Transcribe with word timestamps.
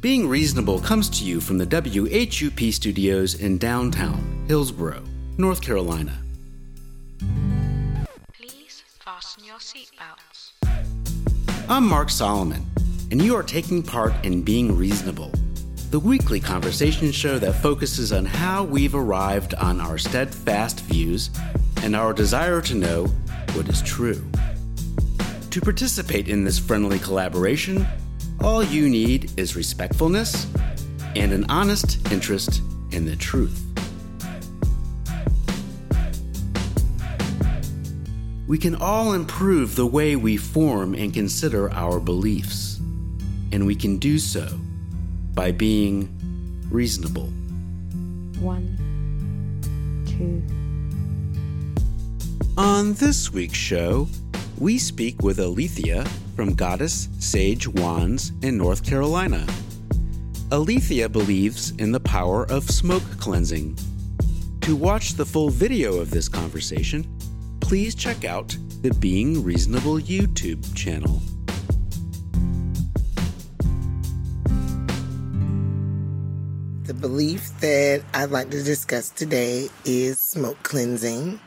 Being 0.00 0.30
Reasonable 0.30 0.80
comes 0.80 1.10
to 1.10 1.24
you 1.26 1.42
from 1.42 1.58
the 1.58 1.66
WHUP 1.66 2.72
studios 2.72 3.34
in 3.34 3.58
downtown 3.58 4.46
Hillsborough, 4.48 5.02
North 5.36 5.60
Carolina. 5.60 6.16
Please 8.32 8.82
fasten 8.98 9.44
your 9.44 9.58
seatbelts. 9.58 10.52
I'm 11.68 11.86
Mark 11.86 12.08
Solomon, 12.08 12.64
and 13.10 13.20
you 13.20 13.36
are 13.36 13.42
taking 13.42 13.82
part 13.82 14.14
in 14.24 14.40
Being 14.40 14.74
Reasonable, 14.74 15.32
the 15.90 16.00
weekly 16.00 16.40
conversation 16.40 17.12
show 17.12 17.38
that 17.38 17.52
focuses 17.52 18.10
on 18.10 18.24
how 18.24 18.64
we've 18.64 18.94
arrived 18.94 19.52
on 19.52 19.82
our 19.82 19.98
steadfast 19.98 20.80
views 20.80 21.28
and 21.82 21.94
our 21.94 22.14
desire 22.14 22.62
to 22.62 22.74
know 22.74 23.04
what 23.52 23.68
is 23.68 23.82
true. 23.82 24.24
To 25.50 25.60
participate 25.60 26.26
in 26.26 26.44
this 26.44 26.58
friendly 26.58 26.98
collaboration, 27.00 27.86
all 28.42 28.62
you 28.62 28.88
need 28.88 29.30
is 29.38 29.54
respectfulness 29.54 30.46
and 31.14 31.32
an 31.32 31.44
honest 31.48 32.10
interest 32.12 32.62
in 32.92 33.04
the 33.04 33.16
truth. 33.16 33.66
We 38.46 38.58
can 38.58 38.74
all 38.74 39.12
improve 39.12 39.76
the 39.76 39.86
way 39.86 40.16
we 40.16 40.36
form 40.36 40.94
and 40.94 41.14
consider 41.14 41.72
our 41.72 42.00
beliefs, 42.00 42.78
and 43.52 43.64
we 43.66 43.74
can 43.74 43.98
do 43.98 44.18
so 44.18 44.58
by 45.34 45.52
being 45.52 46.08
reasonable. 46.70 47.28
One, 48.40 48.76
two. 50.06 50.42
On 52.56 52.94
this 52.94 53.32
week's 53.32 53.56
show, 53.56 54.08
we 54.60 54.76
speak 54.76 55.22
with 55.22 55.38
Alethea 55.40 56.04
from 56.36 56.54
Goddess 56.54 57.08
Sage 57.18 57.66
Wands 57.66 58.32
in 58.42 58.58
North 58.58 58.84
Carolina. 58.84 59.46
Alethea 60.52 61.08
believes 61.08 61.70
in 61.78 61.92
the 61.92 62.00
power 62.00 62.44
of 62.50 62.68
smoke 62.68 63.02
cleansing. 63.18 63.78
To 64.60 64.76
watch 64.76 65.14
the 65.14 65.24
full 65.24 65.48
video 65.48 65.98
of 65.98 66.10
this 66.10 66.28
conversation, 66.28 67.10
please 67.60 67.94
check 67.94 68.26
out 68.26 68.54
the 68.82 68.92
Being 69.00 69.42
Reasonable 69.42 69.94
YouTube 69.94 70.62
channel. 70.76 71.22
The 76.82 76.92
belief 76.92 77.58
that 77.60 78.02
I'd 78.12 78.30
like 78.30 78.50
to 78.50 78.62
discuss 78.62 79.08
today 79.08 79.70
is 79.86 80.18
smoke 80.18 80.62
cleansing. 80.64 81.40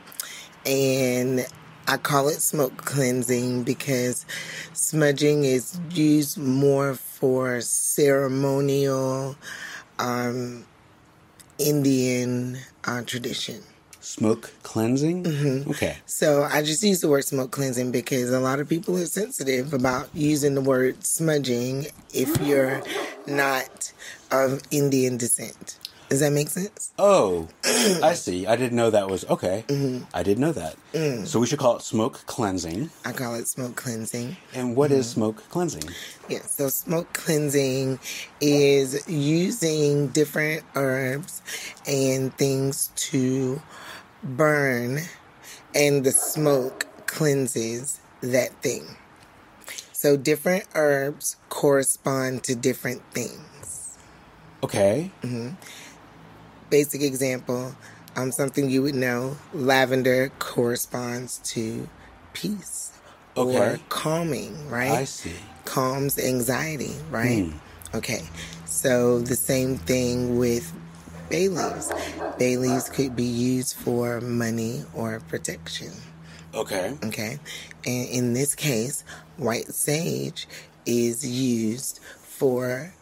And 0.66 1.46
I 1.86 1.98
call 1.98 2.28
it 2.28 2.40
smoke 2.40 2.76
cleansing 2.78 3.64
because 3.64 4.24
smudging 4.72 5.44
is 5.44 5.78
used 5.90 6.38
more 6.38 6.94
for 6.94 7.60
ceremonial 7.60 9.36
um, 9.98 10.64
Indian 11.58 12.58
uh, 12.84 13.02
tradition. 13.02 13.60
Smoke 14.00 14.52
cleansing? 14.62 15.24
Mm-hmm. 15.24 15.70
Okay. 15.70 15.96
So 16.06 16.44
I 16.44 16.62
just 16.62 16.82
use 16.82 17.00
the 17.00 17.08
word 17.08 17.24
smoke 17.24 17.50
cleansing 17.50 17.90
because 17.90 18.30
a 18.30 18.40
lot 18.40 18.60
of 18.60 18.68
people 18.68 18.96
are 18.96 19.06
sensitive 19.06 19.72
about 19.74 20.08
using 20.14 20.54
the 20.54 20.60
word 20.60 21.04
smudging 21.04 21.86
if 22.12 22.40
you're 22.40 22.82
not 23.26 23.92
of 24.30 24.62
Indian 24.70 25.16
descent. 25.16 25.78
Does 26.08 26.20
that 26.20 26.32
make 26.32 26.48
sense? 26.48 26.92
Oh, 26.98 27.48
I 28.02 28.14
see. 28.14 28.46
I 28.46 28.56
didn't 28.56 28.76
know 28.76 28.90
that 28.90 29.08
was 29.08 29.24
okay. 29.26 29.64
Mm-hmm. 29.68 30.04
I 30.12 30.22
didn't 30.22 30.40
know 30.40 30.52
that. 30.52 30.76
Mm. 30.92 31.26
So 31.26 31.40
we 31.40 31.46
should 31.46 31.58
call 31.58 31.76
it 31.76 31.82
smoke 31.82 32.24
cleansing. 32.26 32.90
I 33.04 33.12
call 33.12 33.34
it 33.34 33.48
smoke 33.48 33.74
cleansing. 33.74 34.36
And 34.54 34.76
what 34.76 34.92
is 34.92 35.06
mm-hmm. 35.06 35.20
smoke 35.20 35.48
cleansing? 35.48 35.90
Yeah, 36.28 36.42
so 36.42 36.68
smoke 36.68 37.12
cleansing 37.14 37.98
is 38.40 39.08
using 39.08 40.08
different 40.08 40.62
herbs 40.74 41.42
and 41.86 42.32
things 42.36 42.90
to 42.96 43.60
burn, 44.22 45.00
and 45.74 46.04
the 46.04 46.12
smoke 46.12 46.86
cleanses 47.06 48.00
that 48.20 48.52
thing. 48.62 48.84
So 49.92 50.16
different 50.16 50.64
herbs 50.74 51.36
correspond 51.48 52.44
to 52.44 52.54
different 52.54 53.02
things. 53.12 53.96
Okay. 54.62 55.10
Mm-hmm. 55.22 55.50
Basic 56.74 57.02
example, 57.02 57.72
um, 58.16 58.32
something 58.32 58.68
you 58.68 58.82
would 58.82 58.96
know: 58.96 59.36
lavender 59.52 60.32
corresponds 60.40 61.38
to 61.54 61.88
peace 62.32 62.90
or 63.36 63.78
calming, 63.88 64.68
right? 64.68 64.90
I 64.90 65.04
see. 65.04 65.36
calms 65.64 66.18
anxiety, 66.18 66.96
right? 67.12 67.46
Okay. 67.94 68.22
So 68.64 69.20
the 69.20 69.36
same 69.36 69.76
thing 69.78 70.36
with 70.36 70.72
bay 71.30 71.46
leaves. 71.46 71.92
Bay 72.40 72.56
leaves 72.56 72.88
could 72.88 73.14
be 73.14 73.22
used 73.22 73.76
for 73.76 74.20
money 74.20 74.82
or 74.94 75.20
protection. 75.28 75.92
Okay. 76.52 76.98
Okay. 77.04 77.38
And 77.86 78.08
in 78.08 78.32
this 78.32 78.56
case, 78.56 79.04
white 79.36 79.72
sage 79.72 80.48
is 80.86 81.24
used 81.24 82.00
for 82.20 82.92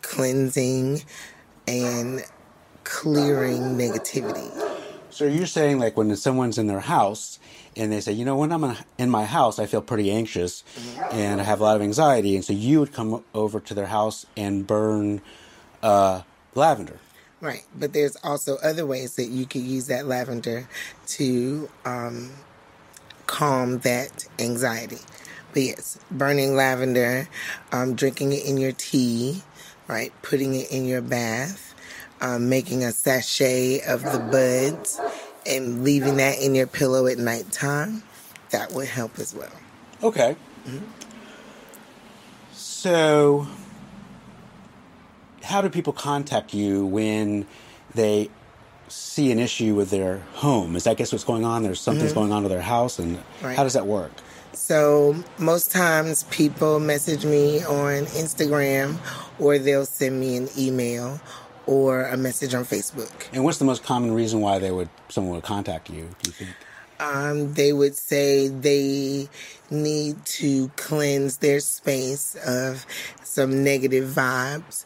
cleansing 0.00 1.02
and 1.66 2.22
clearing 2.84 3.76
negativity. 3.76 4.50
So 5.10 5.26
you're 5.26 5.46
saying 5.46 5.78
like 5.78 5.96
when 5.96 6.14
someone's 6.16 6.58
in 6.58 6.66
their 6.66 6.80
house 6.80 7.38
and 7.76 7.92
they 7.92 8.00
say, 8.00 8.12
you 8.12 8.24
know, 8.24 8.36
when 8.36 8.52
I'm 8.52 8.76
in- 8.98 9.10
my 9.10 9.24
house, 9.24 9.58
I 9.58 9.66
feel 9.66 9.80
pretty 9.80 10.10
anxious 10.10 10.64
and 11.10 11.40
I 11.40 11.44
have 11.44 11.60
a 11.60 11.62
lot 11.64 11.76
of 11.76 11.82
anxiety, 11.82 12.34
and 12.34 12.44
so 12.44 12.52
you 12.52 12.80
would 12.80 12.92
come 12.92 13.24
over 13.34 13.60
to 13.60 13.74
their 13.74 13.86
house 13.86 14.26
and 14.36 14.66
burn 14.66 15.20
uh, 15.82 16.22
lavender. 16.54 16.98
Right, 17.40 17.64
but 17.78 17.92
there's 17.92 18.16
also 18.24 18.56
other 18.56 18.86
ways 18.86 19.16
that 19.16 19.26
you 19.26 19.44
could 19.46 19.62
use 19.62 19.86
that 19.88 20.06
lavender 20.06 20.66
to 21.08 21.68
um, 21.84 22.30
calm 23.26 23.78
that 23.80 24.26
anxiety. 24.38 24.98
But 25.52 25.62
yes, 25.62 25.98
burning 26.10 26.56
lavender, 26.56 27.28
um, 27.70 27.94
drinking 27.94 28.32
it 28.32 28.44
in 28.44 28.56
your 28.56 28.72
tea, 28.72 29.42
right, 29.88 30.12
putting 30.22 30.54
it 30.54 30.70
in 30.72 30.86
your 30.86 31.02
bath, 31.02 31.73
um, 32.24 32.48
making 32.48 32.82
a 32.82 32.90
sachet 32.90 33.82
of 33.86 34.02
the 34.02 34.18
buds, 34.18 34.98
and 35.46 35.84
leaving 35.84 36.16
that 36.16 36.40
in 36.40 36.54
your 36.54 36.66
pillow 36.66 37.06
at 37.06 37.18
nighttime, 37.18 38.02
that 38.50 38.72
would 38.72 38.88
help 38.88 39.18
as 39.18 39.34
well. 39.34 39.52
Okay. 40.02 40.34
So, 42.52 43.46
how 45.42 45.60
do 45.60 45.68
people 45.68 45.92
contact 45.92 46.54
you 46.54 46.86
when 46.86 47.46
they 47.94 48.30
see 48.88 49.30
an 49.30 49.38
issue 49.38 49.74
with 49.74 49.90
their 49.90 50.18
home? 50.34 50.76
Is 50.76 50.84
that 50.84 50.92
I 50.92 50.94
guess 50.94 51.12
what's 51.12 51.24
going 51.24 51.44
on? 51.44 51.62
There's 51.62 51.80
something's 51.80 52.14
going 52.14 52.32
on 52.32 52.42
with 52.42 52.50
their 52.52 52.62
house, 52.62 52.98
and 52.98 53.18
Right. 53.42 53.54
how 53.54 53.64
does 53.64 53.74
that 53.74 53.86
work? 53.86 54.12
So 54.54 55.16
most 55.36 55.72
times 55.72 56.22
people 56.24 56.78
message 56.78 57.26
me 57.26 57.62
on 57.64 58.06
Instagram 58.06 58.98
or 59.38 59.58
they'll 59.58 59.84
send 59.84 60.20
me 60.20 60.36
an 60.36 60.48
email 60.56 61.20
or 61.66 62.04
a 62.04 62.16
message 62.16 62.54
on 62.54 62.64
Facebook. 62.64 63.10
And 63.32 63.44
what's 63.44 63.58
the 63.58 63.64
most 63.64 63.84
common 63.84 64.12
reason 64.12 64.40
why 64.40 64.58
they 64.58 64.70
would 64.70 64.88
someone 65.08 65.34
would 65.34 65.44
contact 65.44 65.90
you? 65.90 66.08
Do 66.22 66.30
you 66.30 66.32
think? 66.32 66.50
Um, 67.00 67.54
they 67.54 67.72
would 67.72 67.96
say 67.96 68.48
they 68.48 69.28
need 69.70 70.24
to 70.24 70.68
cleanse 70.76 71.38
their 71.38 71.60
space 71.60 72.36
of 72.46 72.86
some 73.22 73.64
negative 73.64 74.08
vibes 74.10 74.84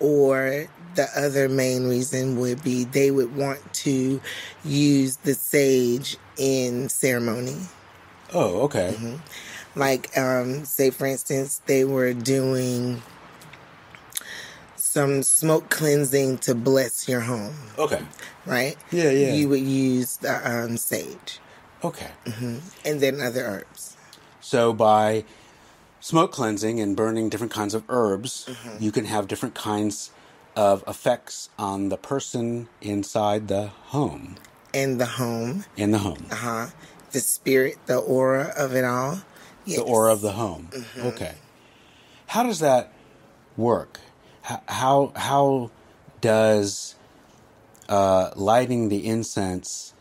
or 0.00 0.68
the 0.94 1.06
other 1.14 1.48
main 1.48 1.88
reason 1.88 2.38
would 2.40 2.64
be 2.64 2.84
they 2.84 3.10
would 3.10 3.36
want 3.36 3.60
to 3.74 4.20
use 4.64 5.16
the 5.18 5.34
sage 5.34 6.16
in 6.38 6.88
ceremony. 6.88 7.58
Oh, 8.32 8.62
okay. 8.62 8.96
like 9.76 10.16
um 10.16 10.64
say 10.64 10.90
for 10.90 11.06
instance 11.06 11.60
they 11.66 11.84
were 11.84 12.12
doing 12.12 13.02
some 14.90 15.22
smoke 15.22 15.70
cleansing 15.70 16.38
to 16.38 16.52
bless 16.54 17.08
your 17.08 17.20
home 17.20 17.54
Okay. 17.78 18.02
right 18.44 18.76
Yeah, 18.90 19.10
yeah. 19.10 19.34
you 19.34 19.48
would 19.48 19.62
use 19.62 20.16
the 20.18 20.34
um 20.50 20.76
sage 20.76 21.38
Okay. 21.84 22.10
and 22.84 23.00
then 23.00 23.20
other 23.20 23.44
herbs 23.46 23.96
So 24.40 24.72
by 24.72 25.24
smoke 26.00 26.32
cleansing 26.32 26.80
and 26.80 26.96
burning 26.96 27.28
different 27.28 27.52
kinds 27.52 27.74
of 27.74 27.82
herbs, 27.88 28.48
you 28.80 28.90
can 28.90 29.04
have 29.04 29.28
different 29.28 29.54
kinds 29.54 30.10
of 30.56 30.82
effects 30.88 31.50
on 31.58 31.88
the 31.90 31.96
person 31.96 32.68
inside 32.80 33.46
the 33.48 33.68
home. 33.94 34.36
in 34.72 34.98
the 34.98 35.06
home 35.22 35.64
In 35.76 35.90
the 35.92 35.98
home. 36.08 36.26
uh-huh 36.30 36.66
the 37.12 37.20
spirit 37.20 37.76
the 37.86 37.98
aura 37.98 38.52
of 38.56 38.74
it 38.74 38.84
all 38.84 39.20
yes. 39.64 39.78
The 39.78 39.84
aura 39.84 40.12
of 40.12 40.20
the 40.20 40.32
home. 40.32 40.70
Okay. 41.10 41.34
How 42.34 42.42
does 42.42 42.58
that 42.60 42.92
work? 43.56 44.00
How 44.42 45.12
how 45.14 45.70
does 46.20 46.94
uh, 47.88 48.30
lighting 48.36 48.88
the 48.88 49.06
incense 49.06 49.94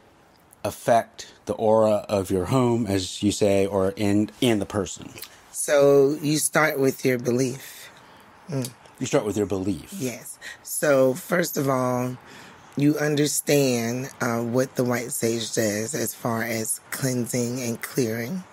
affect 0.63 1.33
the 1.45 1.53
aura 1.53 2.05
of 2.09 2.31
your 2.31 2.45
home, 2.45 2.85
as 2.87 3.23
you 3.23 3.31
say, 3.31 3.65
or 3.65 3.93
in 3.95 4.31
in 4.41 4.59
the 4.59 4.65
person? 4.65 5.11
so 5.51 6.17
you 6.21 6.37
start 6.37 6.79
with 6.79 7.03
your 7.03 7.19
belief 7.19 7.79
Mm. 8.49 8.69
You 8.99 9.05
start 9.05 9.25
with 9.25 9.37
your 9.37 9.45
belief. 9.45 9.93
Yes. 9.93 10.37
So, 10.63 11.13
first 11.13 11.57
of 11.57 11.69
all, 11.69 12.17
you 12.75 12.97
understand 12.97 14.09
uh, 14.21 14.41
what 14.41 14.75
the 14.75 14.83
white 14.83 15.11
sage 15.11 15.53
does 15.53 15.93
as 15.93 16.13
far 16.13 16.43
as 16.43 16.81
cleansing 16.91 17.61
and 17.61 17.81
clearing, 17.81 18.43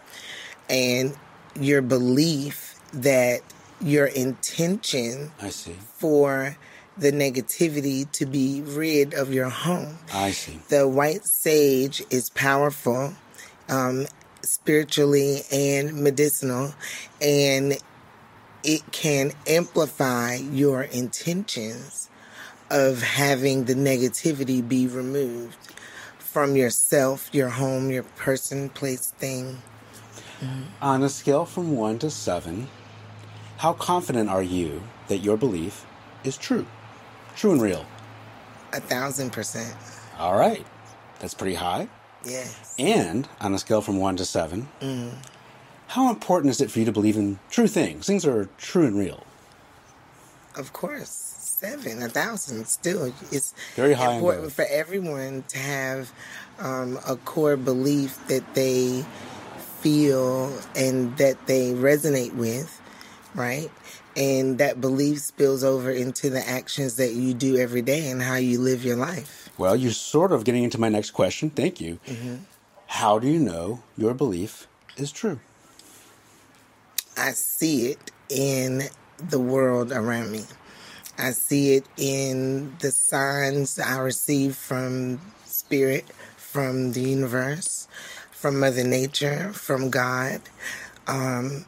and 0.69 1.17
your 1.59 1.83
belief 1.83 2.79
that 2.93 3.41
your 3.87 4.07
intention 4.07 5.31
I 5.41 5.51
see. 5.51 5.77
for 5.95 6.57
the 6.99 7.13
negativity 7.13 8.11
to 8.13 8.27
be 8.27 8.63
rid 8.63 9.15
of 9.15 9.33
your 9.33 9.49
home. 9.49 9.99
I 10.13 10.33
see. 10.33 10.59
The 10.69 10.89
white 10.89 11.25
sage 11.25 12.03
is 12.11 12.31
powerful, 12.31 13.15
um, 13.69 14.07
spiritually 14.43 15.43
and 15.53 15.95
medicinal, 15.95 16.75
and 17.21 17.79
it 18.65 18.83
can 18.91 19.33
amplify 19.47 20.35
your 20.35 20.83
intentions 20.83 22.11
of 22.71 23.03
having 23.03 23.67
the 23.67 23.75
negativity 23.75 24.67
be 24.67 24.89
removed 24.89 25.57
from 26.19 26.57
yourself, 26.57 27.31
your 27.33 27.51
home, 27.51 27.91
your 27.91 28.03
person, 28.03 28.69
place, 28.71 29.13
thing. 29.13 29.63
On 30.83 31.03
a 31.03 31.09
scale 31.09 31.47
from 31.47 31.77
one 31.77 31.99
to 32.01 32.11
seven, 32.11 32.69
how 33.59 33.73
confident 33.73 34.29
are 34.29 34.43
you 34.43 34.83
that 35.09 35.19
your 35.19 35.37
belief 35.37 35.85
is 36.25 36.37
true? 36.37 36.67
True 37.37 37.53
and 37.53 37.63
real. 37.63 37.87
A 38.73 38.81
thousand 38.81 39.33
percent. 39.33 39.75
All 40.19 40.37
right. 40.37 40.67
That's 41.21 41.35
pretty 41.35 41.55
high. 41.55 41.89
Yes. 42.25 42.75
And 42.79 43.29
on 43.41 43.55
a 43.55 43.59
scale 43.59 43.81
from 43.81 43.99
one 43.99 44.17
to 44.17 44.25
seven, 44.25 44.69
how 45.89 46.11
important 46.11 46.51
is 46.51 46.61
it 46.61 46.71
for 46.71 46.81
you 46.81 46.85
to 46.85 46.93
believe 46.93 47.17
in 47.17 47.39
true 47.51 47.69
things? 47.69 48.07
Things 48.07 48.27
are 48.27 48.49
true 48.59 48.87
and 48.87 48.99
real. 48.99 49.23
Of 50.57 50.73
course, 50.73 51.09
seven, 51.09 52.03
a 52.03 52.09
thousand. 52.09 52.67
Still, 52.67 53.13
it's 53.31 53.55
Very 53.75 53.93
high 53.93 54.15
important 54.15 54.53
for 54.53 54.65
everyone 54.69 55.45
to 55.49 55.59
have 55.59 56.11
um, 56.59 56.99
a 57.07 57.17
core 57.17 57.57
belief 57.57 58.27
that 58.29 58.55
they 58.55 59.05
feel 59.81 60.53
and 60.75 61.17
that 61.19 61.47
they 61.47 61.73
resonate 61.73 62.35
with, 62.35 62.81
right? 63.37 63.71
And 64.17 64.59
that 64.59 64.81
belief 64.81 65.21
spills 65.21 65.63
over 65.63 65.91
into 65.91 66.31
the 66.31 66.47
actions 66.49 66.97
that 66.97 67.13
you 67.13 67.35
do 67.35 67.57
every 67.57 67.83
day 67.83 68.09
and 68.11 68.23
how 68.23 68.37
you 68.37 68.59
live 68.59 68.85
your 68.85 68.97
life. 68.97 69.51
Well, 69.59 69.77
you're 69.77 69.93
sort 69.93 70.33
of 70.33 70.45
getting 70.45 70.65
into 70.65 70.81
my 70.81 70.89
next 70.89 71.11
question. 71.11 71.51
Thank 71.51 71.81
you. 71.81 71.99
How 72.89 73.19
do 73.19 73.29
you 73.29 73.39
know 73.39 73.83
your 73.97 74.15
belief 74.15 74.67
is 74.97 75.13
true? 75.13 75.41
I 77.17 77.33
see 77.33 77.89
it 77.89 78.11
in 78.29 78.83
the 79.19 79.39
world 79.41 79.93
around 79.93 80.33
me. 80.33 80.45
I 81.19 81.31
see 81.31 81.75
it 81.77 81.87
in 81.97 82.77
the 82.81 82.91
signs 82.91 83.79
I 83.79 83.99
receive 83.99 84.55
from 84.55 85.21
spirit, 85.47 86.05
from 86.37 86.93
the 86.93 87.01
universe, 87.01 87.89
from 88.31 88.61
Mother 88.61 88.85
Nature, 88.85 89.53
from 89.55 89.89
God. 89.89 90.43
Um, 91.07 91.65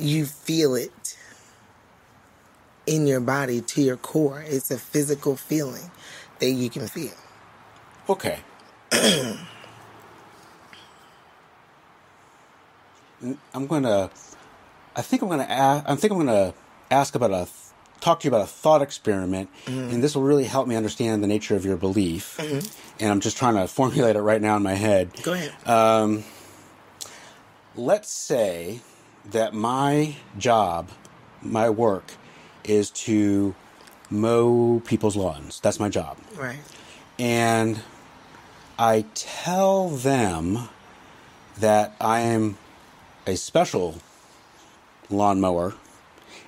you 0.00 0.24
feel 0.26 0.74
it 0.74 1.16
in 2.86 3.06
your 3.06 3.20
body 3.20 3.60
to 3.60 3.82
your 3.82 3.96
core. 3.96 4.42
It's 4.46 4.70
a 4.70 4.78
physical 4.78 5.36
feeling 5.36 5.90
that 6.38 6.50
you 6.50 6.70
can 6.70 6.86
feel. 6.88 7.12
Okay. 8.08 8.40
I'm 13.52 13.66
gonna. 13.66 14.10
I 14.96 15.02
think 15.02 15.22
I'm 15.22 15.28
gonna. 15.28 15.44
Ask, 15.44 15.84
I 15.88 15.94
think 15.96 16.12
I'm 16.12 16.18
gonna 16.18 16.54
ask 16.90 17.14
about 17.14 17.30
a. 17.30 17.46
Talk 18.00 18.20
to 18.20 18.24
you 18.24 18.30
about 18.30 18.44
a 18.44 18.46
thought 18.46 18.80
experiment, 18.80 19.50
and 19.66 20.02
this 20.02 20.16
will 20.16 20.22
really 20.22 20.44
help 20.44 20.66
me 20.66 20.74
understand 20.74 21.22
the 21.22 21.26
nature 21.26 21.54
of 21.54 21.66
your 21.66 21.76
belief. 21.76 22.38
And 22.98 23.10
I'm 23.10 23.20
just 23.20 23.36
trying 23.36 23.56
to 23.56 23.68
formulate 23.68 24.16
it 24.16 24.22
right 24.22 24.40
now 24.40 24.56
in 24.56 24.62
my 24.62 24.72
head. 24.72 25.10
Go 25.22 25.34
ahead. 25.34 25.52
Um, 25.68 26.24
let's 27.76 28.08
say 28.10 28.80
that 29.24 29.54
my 29.54 30.16
job, 30.38 30.88
my 31.42 31.70
work, 31.70 32.12
is 32.64 32.90
to 32.90 33.54
mow 34.10 34.80
people's 34.84 35.16
lawns. 35.16 35.60
That's 35.60 35.78
my 35.78 35.88
job 35.88 36.18
right. 36.36 36.58
and 37.18 37.80
I 38.78 39.04
tell 39.14 39.90
them 39.90 40.68
that 41.58 41.94
I 42.00 42.20
am 42.20 42.56
a 43.26 43.36
special 43.36 43.96
lawnmower 45.10 45.74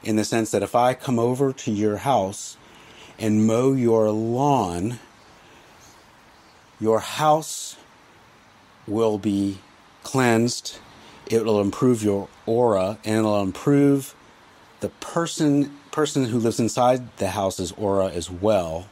in 0.02 0.16
the 0.16 0.24
sense 0.24 0.50
that 0.50 0.62
if 0.62 0.74
I 0.74 0.94
come 0.94 1.18
over 1.18 1.52
to 1.52 1.70
your 1.70 1.98
house 1.98 2.56
and 3.18 3.46
mow 3.46 3.72
your 3.72 4.10
lawn, 4.10 4.98
your 6.80 7.00
house 7.00 7.76
will 8.86 9.18
be 9.18 9.58
cleansed, 10.02 10.78
it 11.26 11.44
will 11.44 11.60
improve 11.60 12.02
your 12.02 12.28
aura, 12.46 12.98
and 13.04 13.16
it'll 13.18 13.42
improve 13.42 14.14
the 14.80 14.88
person 14.88 15.78
person 15.90 16.24
who 16.24 16.38
lives 16.38 16.58
inside 16.58 17.16
the 17.18 17.28
house's 17.28 17.70
aura 17.72 18.08
as 18.08 18.30
well 18.30 18.86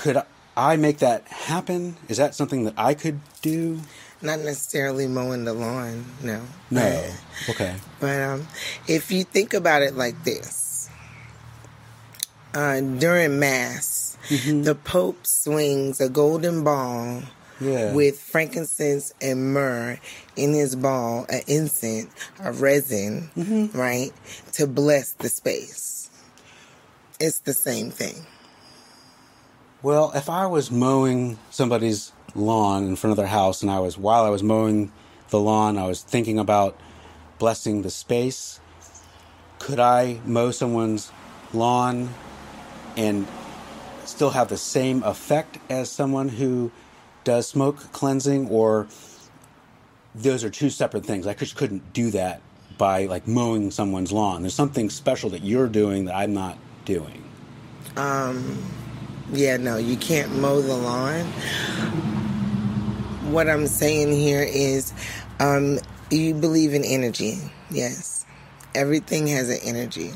could 0.00 0.22
I 0.56 0.76
make 0.76 0.98
that 0.98 1.28
happen? 1.28 1.96
Is 2.08 2.16
that 2.16 2.34
something 2.34 2.64
that 2.64 2.72
I 2.78 2.94
could 2.94 3.20
do? 3.42 3.80
Not 4.22 4.40
necessarily 4.40 5.06
mowing 5.06 5.44
the 5.44 5.52
lawn, 5.52 6.06
no. 6.22 6.42
No. 6.70 7.04
Okay. 7.50 7.76
But 8.00 8.20
um, 8.22 8.48
if 8.88 9.12
you 9.12 9.24
think 9.24 9.52
about 9.52 9.82
it 9.82 9.94
like 9.94 10.24
this, 10.24 10.88
uh, 12.54 12.80
during 12.80 13.38
Mass, 13.38 14.16
the 14.30 14.74
Pope 14.74 15.26
swings 15.26 16.00
a 16.00 16.08
golden 16.08 16.64
ball 16.64 17.22
Yeah. 17.60 17.92
with 17.92 18.18
frankincense 18.18 19.12
and 19.20 19.52
myrrh 19.52 19.98
in 20.34 20.54
his 20.54 20.76
ball, 20.76 21.26
an 21.28 21.42
incense, 21.46 22.10
a 22.42 22.52
resin, 22.52 23.30
mm-hmm. 23.36 23.78
right, 23.78 24.12
to 24.52 24.66
bless 24.66 25.12
the 25.12 25.28
space. 25.28 26.10
It's 27.18 27.40
the 27.40 27.52
same 27.52 27.90
thing. 27.90 28.26
Well, 29.82 30.12
if 30.14 30.30
I 30.30 30.46
was 30.46 30.70
mowing 30.70 31.38
somebody's 31.50 32.12
lawn 32.34 32.86
in 32.86 32.96
front 32.96 33.12
of 33.12 33.16
their 33.16 33.26
house 33.26 33.62
and 33.62 33.70
I 33.70 33.80
was 33.80 33.98
while 33.98 34.24
I 34.24 34.30
was 34.30 34.42
mowing 34.42 34.92
the 35.28 35.40
lawn, 35.40 35.78
I 35.78 35.86
was 35.86 36.02
thinking 36.02 36.38
about 36.38 36.78
blessing 37.38 37.82
the 37.82 37.90
space, 37.90 38.60
could 39.58 39.80
I 39.80 40.20
mow 40.24 40.50
someone's 40.50 41.12
lawn 41.52 42.10
and 42.96 43.26
still 44.04 44.30
have 44.30 44.48
the 44.48 44.58
same 44.58 45.02
effect 45.02 45.58
as 45.68 45.90
someone 45.90 46.28
who 46.28 46.70
does 47.30 47.46
smoke 47.46 47.76
cleansing 47.92 48.48
or 48.48 48.88
those 50.16 50.42
are 50.42 50.50
two 50.50 50.68
separate 50.68 51.06
things. 51.06 51.28
I 51.28 51.34
just 51.34 51.54
couldn't 51.54 51.92
do 51.92 52.10
that 52.10 52.40
by 52.76 53.06
like 53.06 53.28
mowing 53.28 53.70
someone's 53.70 54.10
lawn. 54.10 54.42
There's 54.42 54.54
something 54.54 54.90
special 54.90 55.30
that 55.30 55.42
you're 55.42 55.68
doing 55.68 56.06
that 56.06 56.16
I'm 56.16 56.34
not 56.34 56.58
doing. 56.84 57.22
Um, 57.96 58.60
Yeah, 59.32 59.58
no, 59.58 59.76
you 59.76 59.96
can't 59.96 60.34
mow 60.40 60.60
the 60.60 60.74
lawn. 60.74 61.24
What 63.30 63.48
I'm 63.48 63.68
saying 63.68 64.10
here 64.10 64.42
is 64.42 64.92
um, 65.38 65.78
you 66.10 66.34
believe 66.34 66.74
in 66.74 66.82
energy. 66.82 67.38
Yes. 67.70 68.26
Everything 68.74 69.28
has 69.28 69.48
an 69.48 69.60
energy. 69.62 70.10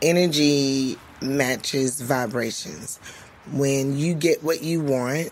Energy 0.00 0.96
matches 1.20 2.00
vibrations. 2.00 2.98
When 3.52 3.98
you 3.98 4.14
get 4.14 4.42
what 4.42 4.62
you 4.62 4.80
want, 4.80 5.30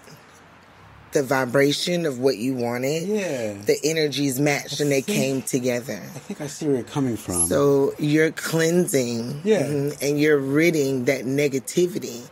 the 1.14 1.22
vibration 1.22 2.04
of 2.04 2.18
what 2.18 2.36
you 2.36 2.54
wanted, 2.54 3.04
Yeah. 3.08 3.54
the 3.64 3.78
energies 3.82 4.38
matched 4.38 4.80
and 4.80 4.92
they 4.92 5.00
came 5.00 5.40
together. 5.42 6.02
I 6.14 6.18
think 6.18 6.40
I 6.42 6.46
see 6.48 6.66
where 6.66 6.74
you're 6.76 6.84
coming 6.84 7.16
from. 7.16 7.46
So 7.48 7.94
you're 7.98 8.32
cleansing 8.32 9.40
Yeah. 9.44 9.62
mhm, 9.62 9.96
and 10.02 10.20
you're 10.20 10.38
ridding 10.38 11.06
that 11.06 11.24
negativity. 11.24 12.22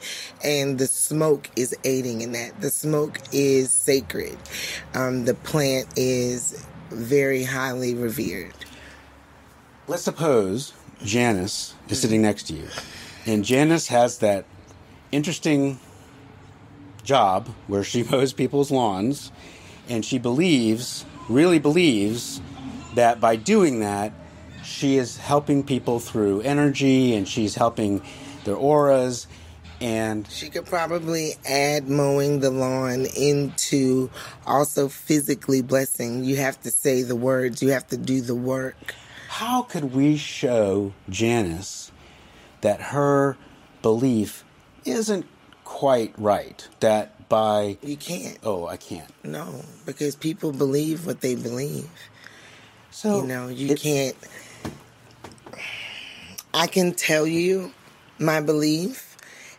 And 0.45 0.79
the 0.79 0.87
smoke 0.89 1.49
is 1.57 1.75
aiding 1.85 2.21
in 2.21 2.33
that. 2.33 2.61
The 2.61 2.71
smoke 2.71 3.21
is 3.33 3.73
sacred. 3.73 4.37
Um, 4.95 5.25
the 5.25 5.35
plant 5.35 5.87
is 5.97 6.55
very 6.91 7.45
highly 7.45 7.95
revered. 7.95 8.53
Let's 9.89 10.03
suppose 10.03 10.73
Janice 11.05 11.75
is 11.89 12.01
sitting 12.01 12.23
next 12.23 12.45
to 12.49 12.55
you, 12.55 12.69
and 13.27 13.45
Janice 13.45 13.89
has 13.89 14.19
that 14.19 14.45
interesting 15.11 15.79
job 17.05 17.49
where 17.67 17.85
she 17.85 18.03
mows 18.11 18.33
people's 18.33 18.71
lawns, 18.71 19.33
and 19.89 20.05
she 20.05 20.19
believes, 20.19 21.05
really 21.29 21.59
believes, 21.59 22.41
that 22.95 23.21
by 23.21 23.37
doing 23.37 23.81
that, 23.81 24.13
she 24.65 24.97
is 24.97 25.17
helping 25.17 25.65
people 25.65 25.99
through 25.99 26.41
energy 26.43 27.15
and 27.15 27.27
she's 27.29 27.55
helping 27.55 28.03
their 28.45 28.55
auras. 28.55 29.27
And 29.81 30.29
She 30.29 30.49
could 30.49 30.67
probably 30.67 31.33
add 31.45 31.89
mowing 31.89 32.39
the 32.39 32.51
lawn 32.51 33.07
into 33.17 34.11
also 34.47 34.89
physically 34.89 35.61
blessing. 35.63 36.23
You 36.25 36.37
have 36.37 36.61
to 36.63 36.71
say 36.71 37.03
the 37.03 37.17
words, 37.17 37.61
you 37.63 37.71
have 37.71 37.89
to 37.89 37.97
do 37.97 38.21
the 38.21 38.35
work. 38.37 38.95
how 39.29 39.63
could 39.63 39.93
we 39.93 40.17
show 40.17 40.93
Janice 41.09 41.91
that 42.61 42.81
her 42.81 43.37
belief 43.81 44.45
isn't 44.85 45.27
quite 45.73 46.13
right? 46.19 46.69
That 46.81 47.29
by 47.31 47.79
You 47.83 47.97
can't. 47.97 48.39
oh, 48.45 48.67
I 48.67 48.77
can't. 48.77 49.09
No, 49.25 49.65
because 49.87 50.15
people 50.15 50.53
believe 50.53 51.07
what 51.07 51.23
they 51.23 51.35
believe. 51.35 51.89
So 52.91 53.23
You 53.23 53.27
know, 53.27 53.49
you 53.49 53.71
it- 53.73 53.81
can't. 53.81 54.17
I 56.53 56.67
can 56.67 56.93
tell 56.93 57.27
you 57.27 57.73
my 58.19 58.41
belief, 58.43 59.17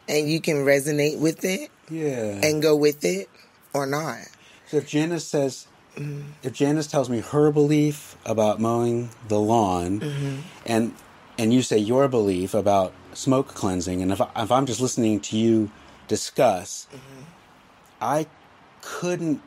and 0.08 0.30
you 0.30 0.40
can 0.40 0.58
resonate 0.58 1.18
with 1.18 1.44
it 1.44 1.72
Yeah. 1.90 2.40
and 2.44 2.62
go 2.62 2.76
with 2.76 3.04
it 3.04 3.28
or 3.74 3.88
not. 3.88 4.20
So 4.68 4.78
if 4.78 4.88
Janice 4.88 5.26
says, 5.28 5.66
mm-hmm. 5.98 6.22
if 6.44 6.54
Janice 6.54 6.86
tells 6.86 7.10
me 7.10 7.22
her 7.22 7.52
belief 7.52 8.16
about 8.24 8.60
mowing 8.60 9.10
the 9.28 9.40
lawn, 9.40 10.00
mm-hmm. 10.00 10.36
and 10.68 10.94
and 11.40 11.52
you 11.52 11.64
say 11.64 11.80
your 11.80 12.08
belief 12.08 12.54
about 12.54 12.94
smoke 13.14 13.48
cleansing, 13.48 14.04
and 14.04 14.12
if 14.12 14.22
I, 14.22 14.30
if 14.38 14.52
I'm 14.52 14.68
just 14.68 14.80
listening 14.80 15.20
to 15.22 15.38
you 15.38 15.72
discuss, 16.08 16.88
mm-hmm. 16.92 17.24
I 18.02 18.28
couldn't. 18.82 19.42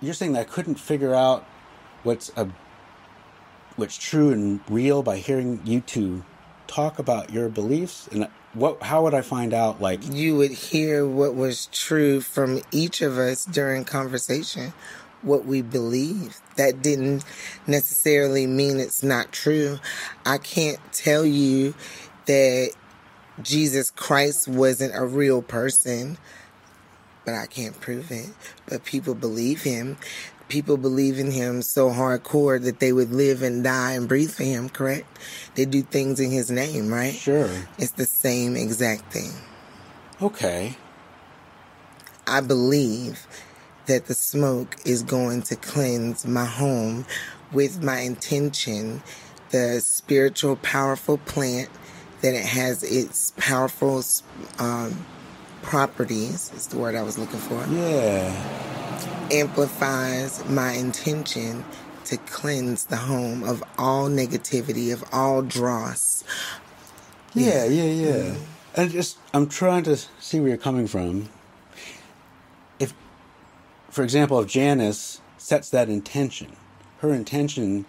You're 0.00 0.14
saying 0.14 0.32
that 0.34 0.40
I 0.40 0.44
couldn't 0.44 0.76
figure 0.76 1.14
out 1.14 1.44
what's 2.02 2.30
a 2.36 2.48
what's 3.76 3.96
true 3.96 4.30
and 4.30 4.60
real 4.68 5.02
by 5.02 5.16
hearing 5.16 5.60
you 5.64 5.80
two 5.80 6.24
talk 6.66 6.98
about 6.98 7.30
your 7.30 7.48
beliefs, 7.48 8.08
and 8.12 8.28
what? 8.52 8.82
How 8.82 9.02
would 9.02 9.14
I 9.14 9.22
find 9.22 9.52
out? 9.52 9.80
Like, 9.80 10.00
You 10.12 10.36
would 10.36 10.50
hear 10.50 11.06
what 11.06 11.34
was 11.34 11.66
true 11.66 12.20
from 12.20 12.62
each 12.70 13.02
of 13.02 13.18
us 13.18 13.44
during 13.44 13.84
conversation, 13.84 14.72
what 15.22 15.44
we 15.44 15.62
believe. 15.62 16.40
That 16.56 16.82
didn't 16.82 17.24
necessarily 17.66 18.46
mean 18.46 18.78
it's 18.78 19.02
not 19.02 19.32
true. 19.32 19.78
I 20.24 20.38
can't 20.38 20.78
tell 20.92 21.24
you 21.24 21.74
that 22.26 22.70
Jesus 23.42 23.90
Christ 23.90 24.48
wasn't 24.48 24.94
a 24.94 25.04
real 25.04 25.42
person, 25.42 26.18
but 27.24 27.34
I 27.34 27.46
can't 27.46 27.78
prove 27.80 28.10
it. 28.10 28.30
But 28.68 28.84
people 28.84 29.14
believe 29.14 29.62
him. 29.62 29.96
People 30.48 30.76
believe 30.76 31.18
in 31.18 31.30
him 31.30 31.62
so 31.62 31.90
hardcore 31.90 32.62
that 32.62 32.78
they 32.78 32.92
would 32.92 33.10
live 33.10 33.42
and 33.42 33.64
die 33.64 33.92
and 33.92 34.06
breathe 34.06 34.30
for 34.30 34.44
him, 34.44 34.68
correct? 34.68 35.06
They 35.54 35.64
do 35.64 35.82
things 35.82 36.20
in 36.20 36.30
his 36.30 36.50
name, 36.50 36.92
right? 36.92 37.14
sure, 37.14 37.50
It's 37.78 37.92
the 37.92 38.04
same 38.04 38.56
exact 38.56 39.10
thing. 39.12 39.32
okay, 40.20 40.76
I 42.26 42.40
believe 42.40 43.26
that 43.86 44.06
the 44.06 44.14
smoke 44.14 44.76
is 44.84 45.02
going 45.02 45.42
to 45.42 45.56
cleanse 45.56 46.26
my 46.26 46.44
home 46.44 47.04
with 47.52 47.82
my 47.82 48.00
intention, 48.00 49.02
the 49.50 49.80
spiritual, 49.80 50.56
powerful 50.56 51.18
plant, 51.18 51.68
that 52.24 52.32
it 52.32 52.46
has 52.46 52.82
its 52.82 53.34
powerful 53.36 54.02
um, 54.58 55.04
properties, 55.60 56.50
is 56.56 56.68
the 56.68 56.78
word 56.78 56.94
I 56.94 57.02
was 57.02 57.18
looking 57.18 57.38
for, 57.38 57.62
yeah. 57.66 59.28
amplifies 59.30 60.42
my 60.48 60.72
intention 60.72 61.62
to 62.06 62.16
cleanse 62.16 62.86
the 62.86 62.96
home 62.96 63.44
of 63.44 63.62
all 63.76 64.08
negativity, 64.08 64.90
of 64.90 65.04
all 65.12 65.42
dross. 65.42 66.24
Yeah, 67.34 67.66
yeah, 67.66 67.90
yeah. 67.90 68.34
And 68.74 68.90
just 68.90 69.18
I'm 69.34 69.46
trying 69.46 69.82
to 69.82 69.98
see 70.18 70.40
where 70.40 70.48
you're 70.48 70.56
coming 70.56 70.86
from. 70.86 71.28
If, 72.78 72.94
for 73.90 74.02
example, 74.02 74.40
if 74.40 74.48
Janice 74.48 75.20
sets 75.36 75.68
that 75.68 75.90
intention, 75.90 76.56
her 77.00 77.12
intention, 77.12 77.84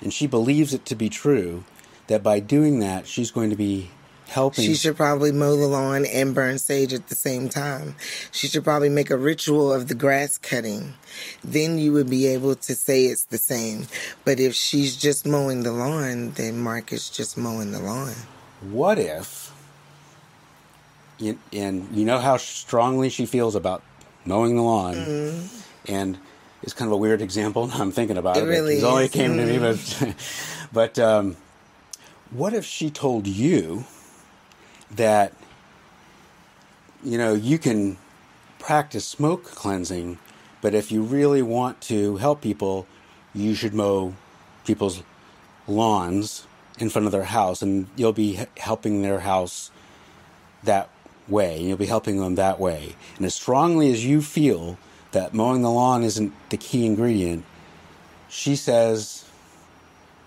and 0.00 0.14
she 0.14 0.28
believes 0.28 0.72
it 0.72 0.84
to 0.86 0.94
be 0.94 1.08
true, 1.08 1.64
that 2.10 2.22
by 2.22 2.40
doing 2.40 2.80
that 2.80 3.06
she's 3.06 3.30
going 3.30 3.50
to 3.50 3.56
be 3.56 3.90
helping. 4.28 4.64
She 4.64 4.74
should 4.74 4.96
probably 4.96 5.32
mow 5.32 5.56
the 5.56 5.66
lawn 5.66 6.04
and 6.06 6.34
burn 6.34 6.58
sage 6.58 6.92
at 6.92 7.08
the 7.08 7.14
same 7.14 7.48
time. 7.48 7.96
She 8.30 8.46
should 8.46 8.62
probably 8.64 8.88
make 8.88 9.10
a 9.10 9.16
ritual 9.16 9.72
of 9.72 9.88
the 9.88 9.94
grass 9.94 10.38
cutting. 10.38 10.94
Then 11.42 11.78
you 11.78 11.92
would 11.94 12.08
be 12.10 12.26
able 12.28 12.54
to 12.56 12.74
say 12.74 13.06
it's 13.06 13.24
the 13.24 13.38
same. 13.38 13.86
But 14.24 14.38
if 14.38 14.54
she's 14.54 14.96
just 14.96 15.26
mowing 15.26 15.62
the 15.64 15.72
lawn, 15.72 16.30
then 16.32 16.58
Mark 16.60 16.92
is 16.92 17.10
just 17.10 17.36
mowing 17.38 17.72
the 17.72 17.80
lawn. 17.80 18.12
what 18.70 18.98
if? 18.98 19.52
And 21.52 21.88
you 21.92 22.04
know 22.06 22.18
how 22.18 22.36
strongly 22.38 23.10
she 23.10 23.26
feels 23.26 23.54
about 23.54 23.82
mowing 24.24 24.56
the 24.56 24.62
lawn, 24.62 25.48
and 25.86 26.18
it's 26.62 26.72
kind 26.72 26.88
of 26.88 26.92
a 26.92 26.96
weird 26.96 27.20
example. 27.20 27.70
I'm 27.74 27.92
thinking 27.92 28.16
about 28.16 28.36
Mm-hmm. 28.36 28.46
It 28.46 28.48
it. 28.48 28.56
really 28.58 28.76
it 28.78 28.84
only 28.84 29.08
came 29.08 29.36
to 29.36 29.44
me, 29.44 29.58
but 29.58 30.14
but 30.72 30.98
um, 30.98 31.36
what 32.30 32.52
if 32.54 32.64
she 32.64 32.90
told 32.90 33.26
you 33.26 33.84
that 34.90 35.32
you 37.02 37.18
know 37.18 37.34
you 37.34 37.58
can 37.58 37.96
practice 38.58 39.04
smoke 39.04 39.44
cleansing, 39.44 40.18
but 40.60 40.74
if 40.74 40.92
you 40.92 41.02
really 41.02 41.42
want 41.42 41.80
to 41.80 42.16
help 42.18 42.40
people, 42.40 42.86
you 43.34 43.54
should 43.54 43.74
mow 43.74 44.14
people's 44.64 45.02
lawns 45.66 46.46
in 46.78 46.88
front 46.90 47.06
of 47.06 47.12
their 47.12 47.24
house, 47.24 47.62
and 47.62 47.88
you'll 47.96 48.12
be 48.12 48.38
helping 48.58 49.02
their 49.02 49.20
house 49.20 49.70
that 50.62 50.88
way. 51.26 51.60
You'll 51.60 51.76
be 51.76 51.86
helping 51.86 52.18
them 52.18 52.34
that 52.36 52.60
way. 52.60 52.96
And 53.16 53.26
as 53.26 53.34
strongly 53.34 53.90
as 53.90 54.04
you 54.04 54.22
feel 54.22 54.78
that 55.12 55.34
mowing 55.34 55.62
the 55.62 55.70
lawn 55.70 56.02
isn't 56.02 56.32
the 56.50 56.56
key 56.56 56.86
ingredient, 56.86 57.44
she 58.28 58.54
says 58.56 59.24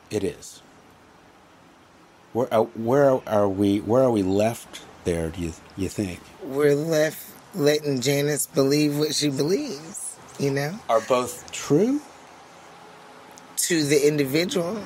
it 0.10 0.24
is. 0.24 0.63
Where, 2.34 2.52
uh, 2.54 2.62
where 2.64 3.20
are 3.28 3.48
we? 3.48 3.80
Where 3.80 4.04
are 4.04 4.12
we 4.12 4.24
left 4.24 4.82
there? 5.04 5.30
Do 5.30 5.42
you 5.42 5.54
you 5.78 5.90
think? 5.90 6.20
We're 6.44 6.76
left 6.76 7.24
letting 7.56 8.02
Janice 8.02 8.48
believe 8.48 8.98
what 8.98 9.14
she 9.14 9.30
believes, 9.30 10.16
you 10.40 10.50
know, 10.52 10.80
Are 10.90 11.02
both 11.02 11.52
true? 11.52 12.02
to 13.58 13.84
the 13.84 14.06
individual. 14.08 14.78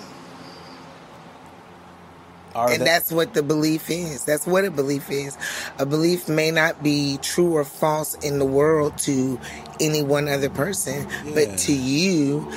Are 2.54 2.70
And 2.70 2.82
they- 2.82 2.86
that's 2.86 3.12
what 3.12 3.34
the 3.34 3.42
belief 3.44 3.90
is. 3.90 4.24
That's 4.24 4.46
what 4.46 4.66
a 4.66 4.72
belief 4.72 5.10
is. 5.10 5.38
A 5.80 5.86
belief 5.86 6.28
may 6.28 6.52
not 6.52 6.84
be 6.84 7.18
true 7.22 7.54
or 7.56 7.64
false 7.64 8.16
in 8.16 8.40
the 8.40 8.46
world 8.46 8.98
to 9.00 9.40
any 9.80 10.02
one 10.04 10.28
other 10.28 10.50
person, 10.50 11.08
Yeah. 11.26 11.32
but 11.34 11.58
to 11.60 11.74
you, 11.74 12.48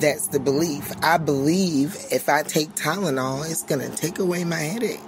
that's 0.00 0.28
the 0.28 0.40
belief. 0.40 0.92
I 1.02 1.18
believe 1.18 1.96
if 2.10 2.28
I 2.28 2.42
take 2.42 2.70
Tylenol, 2.74 3.48
it's 3.50 3.62
going 3.62 3.88
to 3.88 3.94
take 3.96 4.18
away 4.18 4.44
my 4.44 4.56
headache. 4.58 5.00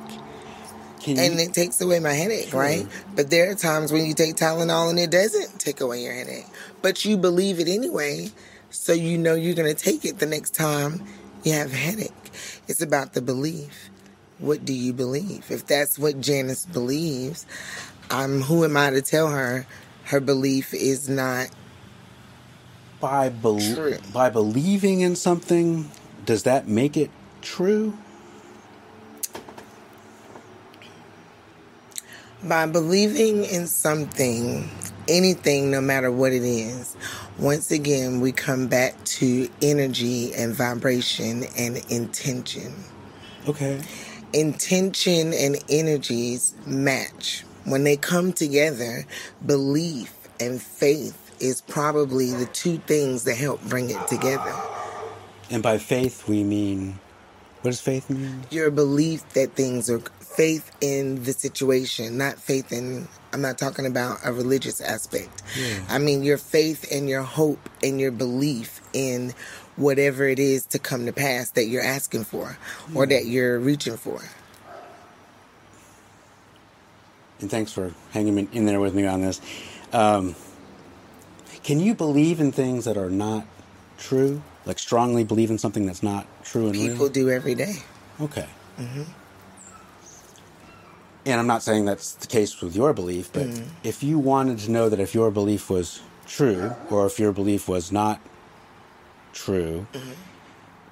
you, 1.05 1.17
And 1.19 1.39
it 1.41 1.53
takes 1.55 1.81
away 1.81 2.01
my 2.01 2.13
headache, 2.13 2.49
Sure. 2.49 2.61
right? 2.61 2.87
But 3.15 3.31
there 3.31 3.51
are 3.51 3.55
times 3.55 3.93
when 3.93 4.07
you 4.07 4.15
take 4.15 4.37
Tylenol 4.37 4.91
and 4.91 4.99
it 4.99 5.11
doesn't 5.11 5.59
take 5.61 5.81
away 5.81 6.03
your 6.05 6.13
headache. 6.15 6.47
But 6.83 7.05
you 7.05 7.17
believe 7.17 7.61
it 7.61 7.69
anyway, 7.69 8.31
so 8.71 8.93
you 8.93 9.19
know 9.19 9.35
you're 9.35 9.55
going 9.55 9.75
to 9.75 9.81
take 9.81 10.05
it 10.05 10.19
the 10.19 10.27
next 10.27 10.55
time 10.55 11.03
you 11.45 11.53
have 11.53 11.73
a 11.73 11.77
headache. 11.77 12.13
It's 12.67 12.83
about 12.83 13.15
the 13.15 13.23
belief. 13.23 13.91
What 14.39 14.65
do 14.65 14.73
you 14.73 14.93
believe? 14.93 15.51
If 15.51 15.67
that's 15.67 15.99
what 15.99 16.21
Janice 16.21 16.65
believes, 16.67 17.45
I'm 18.11 18.43
who 18.43 18.65
am 18.65 18.77
I 18.77 18.91
to 18.91 19.03
tell 19.03 19.29
her 19.29 19.67
her 20.05 20.21
belief 20.21 20.73
is 20.73 21.09
not 21.09 21.49
by 23.01 23.29
bel- 23.29 23.61
True. 23.61 23.99
by 24.13 24.31
believing 24.31 25.01
in 25.01 25.17
something, 25.17 25.91
does 26.25 26.43
that 26.45 26.69
make 26.69 26.97
it 26.97 27.11
true? 27.43 27.97
by 32.43 32.67
believing 32.67 33.45
in 33.45 33.67
something, 33.67 34.71
anything, 35.09 35.71
no 35.71 35.81
matter 35.81 36.11
what 36.11 36.33
it 36.33 36.43
is, 36.43 36.97
once 37.39 37.71
again, 37.71 38.21
we 38.21 38.33
come 38.33 38.69
back 38.69 39.03
to 39.05 39.49
energy 39.63 40.33
and 40.35 40.55
vibration 40.55 41.45
and 41.57 41.79
intention. 41.91 42.73
Okay. 43.49 43.81
Intention 44.33 45.33
and 45.33 45.57
energies 45.69 46.55
match. 46.67 47.45
When 47.65 47.85
they 47.85 47.97
come 47.97 48.33
together, 48.33 49.05
belief 49.45 50.15
and 50.41 50.61
faith 50.61 51.28
is 51.41 51.61
probably 51.63 52.33
the 52.33 52.47
two 52.47 52.79
things 52.79 53.25
that 53.25 53.37
help 53.37 53.63
bring 53.65 53.91
it 53.91 54.07
together. 54.09 54.55
And 55.51 55.63
by 55.63 55.79
faith, 55.79 56.29
we 56.29 56.45
mean 56.45 56.99
what 57.63 57.73
does 57.73 57.81
faith 57.81 58.09
mean? 58.09 58.45
Your 58.51 58.71
belief 58.71 59.29
that 59.31 59.55
things 59.55 59.91
are 59.91 59.99
faith 60.21 60.71
in 60.81 61.25
the 61.25 61.33
situation, 61.33 62.17
not 62.17 62.39
faith 62.39 62.73
in. 62.73 63.09
I'm 63.33 63.41
not 63.43 63.59
talking 63.59 63.85
about 63.85 64.19
a 64.25 64.33
religious 64.33 64.81
aspect. 64.81 65.43
Yeah. 65.59 65.81
I 65.89 65.99
mean 65.99 66.23
your 66.23 66.39
faith 66.39 66.91
and 66.93 67.09
your 67.09 67.23
hope 67.23 67.69
and 67.83 68.01
your 68.01 68.13
belief 68.13 68.81
in 68.93 69.35
whatever 69.77 70.25
it 70.25 70.39
is 70.39 70.67
to 70.67 70.79
come 70.79 71.07
to 71.07 71.13
pass 71.13 71.51
that 71.51 71.67
you're 71.67 71.83
asking 71.83 72.25
for 72.25 72.57
or 72.95 73.07
that 73.07 73.27
you're 73.27 73.59
reaching 73.59 73.97
for. 73.97 74.23
And 77.41 77.51
thanks 77.51 77.73
for 77.73 77.93
hanging 78.13 78.39
in- 78.39 78.49
in 78.53 78.67
there 78.67 78.81
with 78.81 78.95
me 78.95 79.07
on 79.07 79.21
this. 79.21 79.41
Um, 79.93 80.37
can 81.69 81.81
you 81.81 81.95
believe 81.95 82.41
in 82.41 82.51
things 82.51 82.87
that 82.87 82.97
are 82.97 83.11
not 83.11 83.45
true? 83.99 84.41
Like 84.65 84.79
strongly 84.79 85.23
believe 85.23 85.51
in 85.51 85.59
something 85.59 85.85
that's 85.85 86.03
not 86.03 86.27
true 86.43 86.69
and 86.69 86.75
People 86.75 86.97
real? 86.97 87.09
do 87.11 87.29
every 87.29 87.55
day. 87.55 87.75
Okay. 88.19 88.49
Mm-hmm. 88.79 89.03
And 91.27 91.39
I'm 91.39 91.47
not 91.47 91.63
saying 91.63 91.85
that's 91.85 92.15
the 92.15 92.27
case 92.27 92.59
with 92.63 92.75
your 92.75 92.95
belief, 92.95 93.31
but 93.35 93.49
mm. 93.49 93.67
if 93.85 94.03
you 94.03 94.19
wanted 94.19 94.61
to 94.61 94.71
know 94.71 94.89
that 94.89 94.99
if 94.99 95.15
your 95.15 95.31
belief 95.31 95.69
was 95.69 96.01
true 96.27 96.73
or 96.89 97.05
if 97.05 97.19
your 97.19 97.33
belief 97.33 97.69
was 97.69 97.93
not 97.93 98.19
true, 99.35 99.87
mm-hmm. 99.93 100.13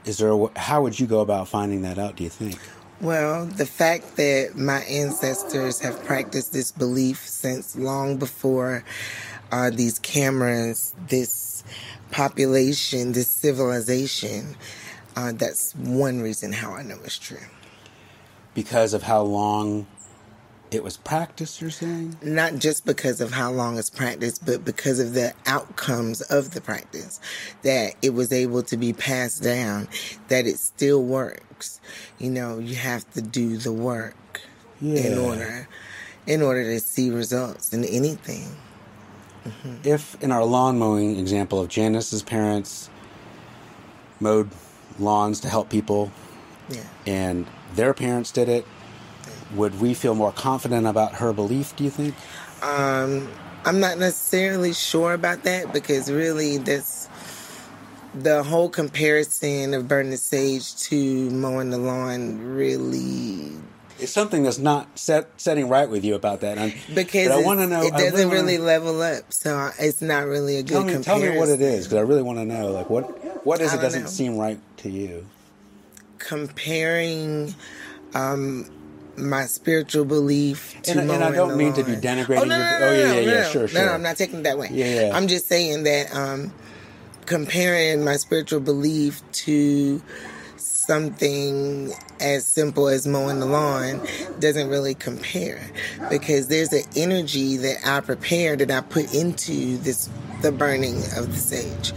is 0.05 0.19
there 0.19 0.31
a, 0.31 0.59
how 0.59 0.83
would 0.83 1.01
you 1.01 1.07
go 1.07 1.21
about 1.21 1.49
finding 1.49 1.81
that 1.83 1.97
out? 1.97 2.17
Do 2.17 2.25
you 2.25 2.29
think? 2.29 2.59
Well, 3.01 3.47
the 3.47 3.65
fact 3.65 4.17
that 4.17 4.57
my 4.57 4.81
ancestors 4.81 5.81
have 5.81 6.03
practiced 6.05 6.53
this 6.53 6.71
belief 6.71 7.27
since 7.27 7.77
long 7.77 8.19
before 8.19 8.85
uh, 9.53 9.71
these 9.71 9.99
cameras, 9.99 10.95
this 11.09 11.65
population, 12.11 13.13
this 13.13 13.29
civilization, 13.29 14.57
uh, 15.17 15.33
that's 15.33 15.75
one 15.75 16.21
reason 16.21 16.53
how 16.53 16.73
I 16.73 16.83
know 16.83 16.99
it's 17.05 17.19
true. 17.19 17.39
Because 18.55 18.95
of 18.95 19.03
how 19.03 19.23
long 19.23 19.87
it 20.71 20.83
was 20.83 20.97
practiced, 20.97 21.61
you're 21.61 21.71
saying? 21.71 22.17
Not 22.23 22.57
just 22.57 22.85
because 22.85 23.21
of 23.21 23.31
how 23.33 23.51
long 23.53 23.79
it's 23.79 23.91
practiced, 23.91 24.45
but 24.45 24.65
because 24.65 24.99
of 24.99 25.15
the 25.15 25.33
outcomes 25.47 26.23
of 26.23 26.53
the 26.53 26.61
practice, 26.61 27.21
that 27.63 27.95
it 28.03 28.15
was 28.15 28.33
able 28.33 28.63
to 28.65 28.77
be 28.77 28.93
passed 28.93 29.43
down, 29.43 29.89
that 30.29 30.47
it 30.47 30.59
still 30.59 31.03
works. 31.03 31.81
You 32.19 32.31
know, 32.31 32.59
you 32.59 32.75
have 32.75 33.11
to 33.13 33.23
do 33.23 33.57
the 33.59 33.73
work 33.73 34.41
in 34.81 35.19
order 35.19 35.69
in 36.27 36.43
order 36.43 36.65
to 36.65 36.81
see 36.81 37.11
results 37.11 37.73
in 37.73 37.85
anything. 37.85 38.49
If 39.85 40.21
in 40.23 40.33
our 40.33 40.45
lawn 40.45 40.79
mowing 40.79 41.19
example 41.19 41.61
of 41.61 41.69
Janice's 41.69 42.23
parents 42.23 42.89
mowed 44.21 44.51
lawns 44.99 45.41
to 45.41 45.49
help 45.49 45.69
people 45.69 46.11
Yeah. 46.69 46.81
and 47.07 47.47
their 47.75 47.93
parents 47.95 48.31
did 48.33 48.49
it, 48.49 48.67
would 49.55 49.81
we 49.81 49.95
feel 49.95 50.15
more 50.15 50.33
confident 50.33 50.87
about 50.87 51.15
her 51.17 51.33
belief, 51.33 51.77
do 51.77 51.85
you 51.85 51.91
think? 51.91 52.15
Um, 52.63 53.29
I'm 53.65 53.81
not 53.81 53.99
necessarily 53.99 54.73
sure 54.73 55.13
about 55.13 55.43
that 55.45 55.73
because 55.73 56.11
really 56.11 56.57
this 56.59 57.09
the 58.15 58.43
whole 58.43 58.71
comparison 58.71 59.75
of 59.75 59.87
burning 59.87 60.11
the 60.11 60.17
sage 60.17 60.75
to 60.77 61.29
mowing 61.31 61.69
the 61.71 61.77
lawn 61.79 62.39
really 62.41 63.53
It's 63.99 64.13
something 64.13 64.43
that's 64.43 64.59
not 64.59 64.99
set, 64.99 65.29
setting 65.39 65.69
right 65.69 65.89
with 65.89 66.05
you 66.05 66.15
about 66.15 66.41
that. 66.43 66.59
And, 66.59 66.75
because 66.95 67.29
I 67.31 67.41
want 67.41 67.61
to 67.61 67.67
know. 67.67 67.83
it 67.83 67.95
I 67.95 67.99
doesn't 68.11 68.29
wanna- 68.29 68.41
really 68.41 68.59
level 68.59 69.01
up, 69.01 69.33
so 69.33 69.57
I- 69.57 69.73
it's 69.79 70.03
not 70.03 70.27
really 70.27 70.59
a 70.59 70.63
good 70.63 70.73
Tell 70.73 70.85
me, 70.85 70.93
tell 70.95 71.03
comparison. 71.03 71.33
me 71.35 71.39
what 71.39 71.49
it 71.49 71.61
is, 71.63 71.87
because 71.87 71.99
I 71.99 72.03
really 72.03 72.23
want 72.23 72.39
to 72.39 72.45
know. 72.45 72.71
Like, 72.73 72.91
what 72.91 73.05
what 73.47 73.61
is 73.61 73.73
it 73.73 73.81
doesn't 73.81 74.03
know. 74.03 74.09
seem 74.09 74.37
right 74.37 74.59
to 74.79 74.91
you? 74.91 75.25
Comparing 76.19 77.55
um, 78.15 78.69
my 79.17 79.47
spiritual 79.47 80.05
belief 80.05 80.75
to 80.83 80.93
And- 80.93 81.11
and 81.11 81.25
I 81.25 81.31
don't 81.33 81.57
mean 81.57 81.73
to 81.75 81.83
be 81.85 81.93
denigrating 81.93 82.41
Oh, 82.41 82.45
no, 82.45 82.57
your- 82.57 82.65
no, 82.65 82.77
oh, 82.77 82.81
no, 82.81 82.93
yeah, 82.93 82.99
yeah, 83.07 83.13
no, 83.13 83.19
yeah, 83.21 83.43
no. 83.43 83.49
sure, 83.51 83.63
No, 83.63 83.67
sure. 83.69 83.87
no, 83.87 83.93
I'm 83.93 84.03
not 84.03 84.17
taking 84.17 84.41
it 84.41 84.43
that 84.45 84.59
way. 84.59 84.69
Yeah, 84.73 85.07
yeah. 85.07 85.17
I'm 85.17 85.27
just 85.29 85.49
saying 85.49 85.85
that 85.85 86.15
um, 86.15 86.53
comparing 87.25 88.05
my 88.05 88.17
spiritual 88.17 88.61
belief 88.61 89.23
to 89.33 90.01
something 90.87 91.93
as 92.21 92.45
simple 92.47 92.89
as 92.89 93.07
mowing 93.07 93.41
the 93.41 93.47
lawn 93.47 94.01
doesn't 94.39 94.69
really 94.69 94.95
compare 94.95 95.61
because 96.11 96.49
there's 96.49 96.73
an 96.73 96.85
energy 96.95 97.57
that 97.57 97.77
I 97.85 98.01
prepare 98.01 98.55
and 98.55 98.71
I 98.71 98.81
put 98.83 99.13
into 99.15 99.79
this 99.79 100.09
the 100.43 100.53
burning 100.53 100.97
of 101.17 101.31
the 101.33 101.37
sage. 101.37 101.93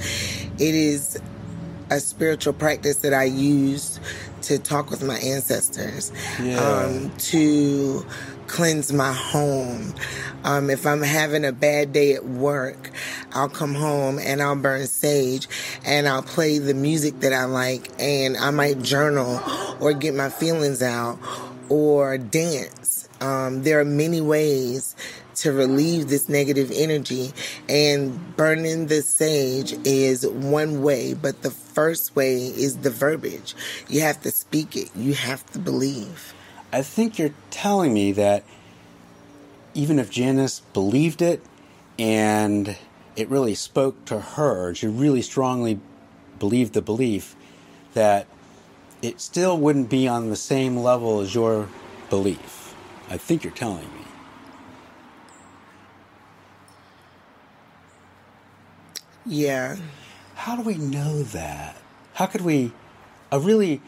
It 0.60 0.74
is 0.75 1.19
a 1.91 2.00
spiritual 2.00 2.53
practice 2.53 2.98
that 2.98 3.13
I 3.13 3.25
use 3.25 4.00
to 4.43 4.58
talk 4.58 4.89
with 4.89 5.03
my 5.03 5.17
ancestors, 5.17 6.11
Yeah. 6.42 6.57
um, 6.59 7.11
to 7.18 8.05
cleanse 8.50 8.92
my 8.92 9.14
home. 9.14 9.94
Um, 10.44 10.70
if 10.70 10.85
I'm 10.85 11.01
having 11.01 11.46
a 11.46 11.51
bad 11.51 11.94
day 11.94 12.14
at 12.14 12.25
work, 12.25 12.92
I'll 13.31 13.48
come 13.48 13.75
home 13.75 14.20
and 14.20 14.42
I'll 14.42 14.55
burn 14.55 14.88
sage 14.88 15.48
and 15.85 16.07
I'll 16.07 16.24
play 16.24 16.57
the 16.57 16.74
music 16.74 17.20
that 17.20 17.31
I 17.31 17.46
like 17.46 17.90
and 18.00 18.35
I 18.35 18.50
might 18.50 18.81
journal 18.81 19.40
or 19.79 19.94
get 19.94 20.16
my 20.16 20.29
feelings 20.29 20.81
out 20.81 21.20
or 21.70 22.18
dance. 22.18 23.07
Um, 23.22 23.64
there 23.64 23.79
are 23.79 23.85
many 23.85 24.22
ways 24.22 24.96
to 25.35 25.51
relieve 25.51 26.09
this 26.09 26.27
negative 26.27 26.72
energy 26.74 27.31
and 27.70 28.35
burning 28.35 28.88
the 28.88 29.01
sage 29.01 29.74
is 29.85 30.27
one 30.27 30.81
way 30.81 31.14
but 31.14 31.44
the 31.44 31.51
first 31.51 32.14
way 32.14 32.48
is 32.48 32.79
the 32.79 32.90
verbiage 32.90 33.55
you 33.88 34.01
have 34.01 34.22
to 34.22 34.31
speak 34.31 34.75
it 34.75 34.90
you 34.98 35.14
have 35.14 35.46
to 35.51 35.57
believe 35.57 36.33
I 36.72 36.84
think 36.84 37.18
you're 37.18 37.34
telling 37.50 37.94
me 37.94 38.12
that 38.12 38.44
even 39.74 39.98
if 39.98 40.12
Janice 40.12 40.60
believed 40.74 41.22
it 41.22 41.42
and 41.98 42.77
it 43.16 43.27
really 43.29 43.55
spoke 43.55 44.05
to 44.05 44.20
her, 44.20 44.74
she 44.75 44.88
really 44.88 45.22
strongly 45.22 45.79
believed 46.38 46.74
the 46.74 46.82
belief 46.82 47.36
that 47.94 48.27
it 49.01 49.20
still 49.20 49.58
wouldn't 49.58 49.90
be 49.90 50.08
on 50.08 50.29
the 50.29 50.36
same 50.36 50.77
level 50.77 51.22
as 51.22 51.34
your 51.34 51.68
belief. 52.10 52.75
I 53.10 53.18
think 53.18 53.44
you're 53.44 53.53
telling 53.53 53.92
me. 53.94 54.00
yeah 59.25 59.75
How 60.36 60.55
do 60.55 60.62
we 60.62 60.75
know 60.75 61.24
that? 61.24 61.77
How 62.14 62.25
could 62.25 62.42
we? 62.42 62.74
A 63.32 63.40
really 63.40 63.82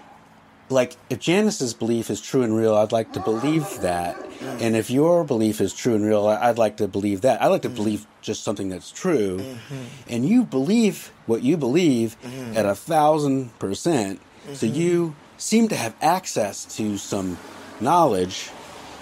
like 0.72 0.96
if 1.10 1.20
Janice's 1.20 1.74
belief 1.74 2.10
is 2.10 2.22
true 2.22 2.42
and 2.42 2.56
real. 2.56 2.76
I'd 2.76 2.92
like 2.92 3.14
to 3.14 3.20
believe 3.20 3.82
that, 3.82 4.16
mm. 4.18 4.62
and 4.62 4.76
if 4.76 4.90
your 4.90 5.24
belief 5.24 5.62
is 5.62 5.74
true 5.74 5.96
and 5.96 6.06
real, 6.06 6.28
I- 6.28 6.50
I'd 6.50 6.58
like 6.58 6.78
to 6.78 6.88
believe 6.88 7.22
that. 7.22 7.42
I 7.42 7.48
like 7.48 7.62
to 7.64 7.70
mm. 7.70 7.76
believe 7.76 8.08
just 8.22 8.44
something 8.44 8.70
that's 8.70 8.92
true, 8.92 9.38
mm-hmm. 9.40 9.84
and 10.10 10.28
you 10.28 10.44
believe 10.44 11.12
what 11.26 11.44
you 11.44 11.58
believe 11.58 12.18
mm-hmm. 12.22 12.58
at 12.58 12.66
a 12.66 12.76
thousand 12.76 13.58
percent. 13.60 14.20
So 14.54 14.66
mm-hmm. 14.66 14.76
you 14.76 15.16
seem 15.38 15.68
to 15.70 15.76
have 15.76 15.96
access 16.02 16.66
to 16.78 16.98
some 16.98 17.38
knowledge, 17.80 18.50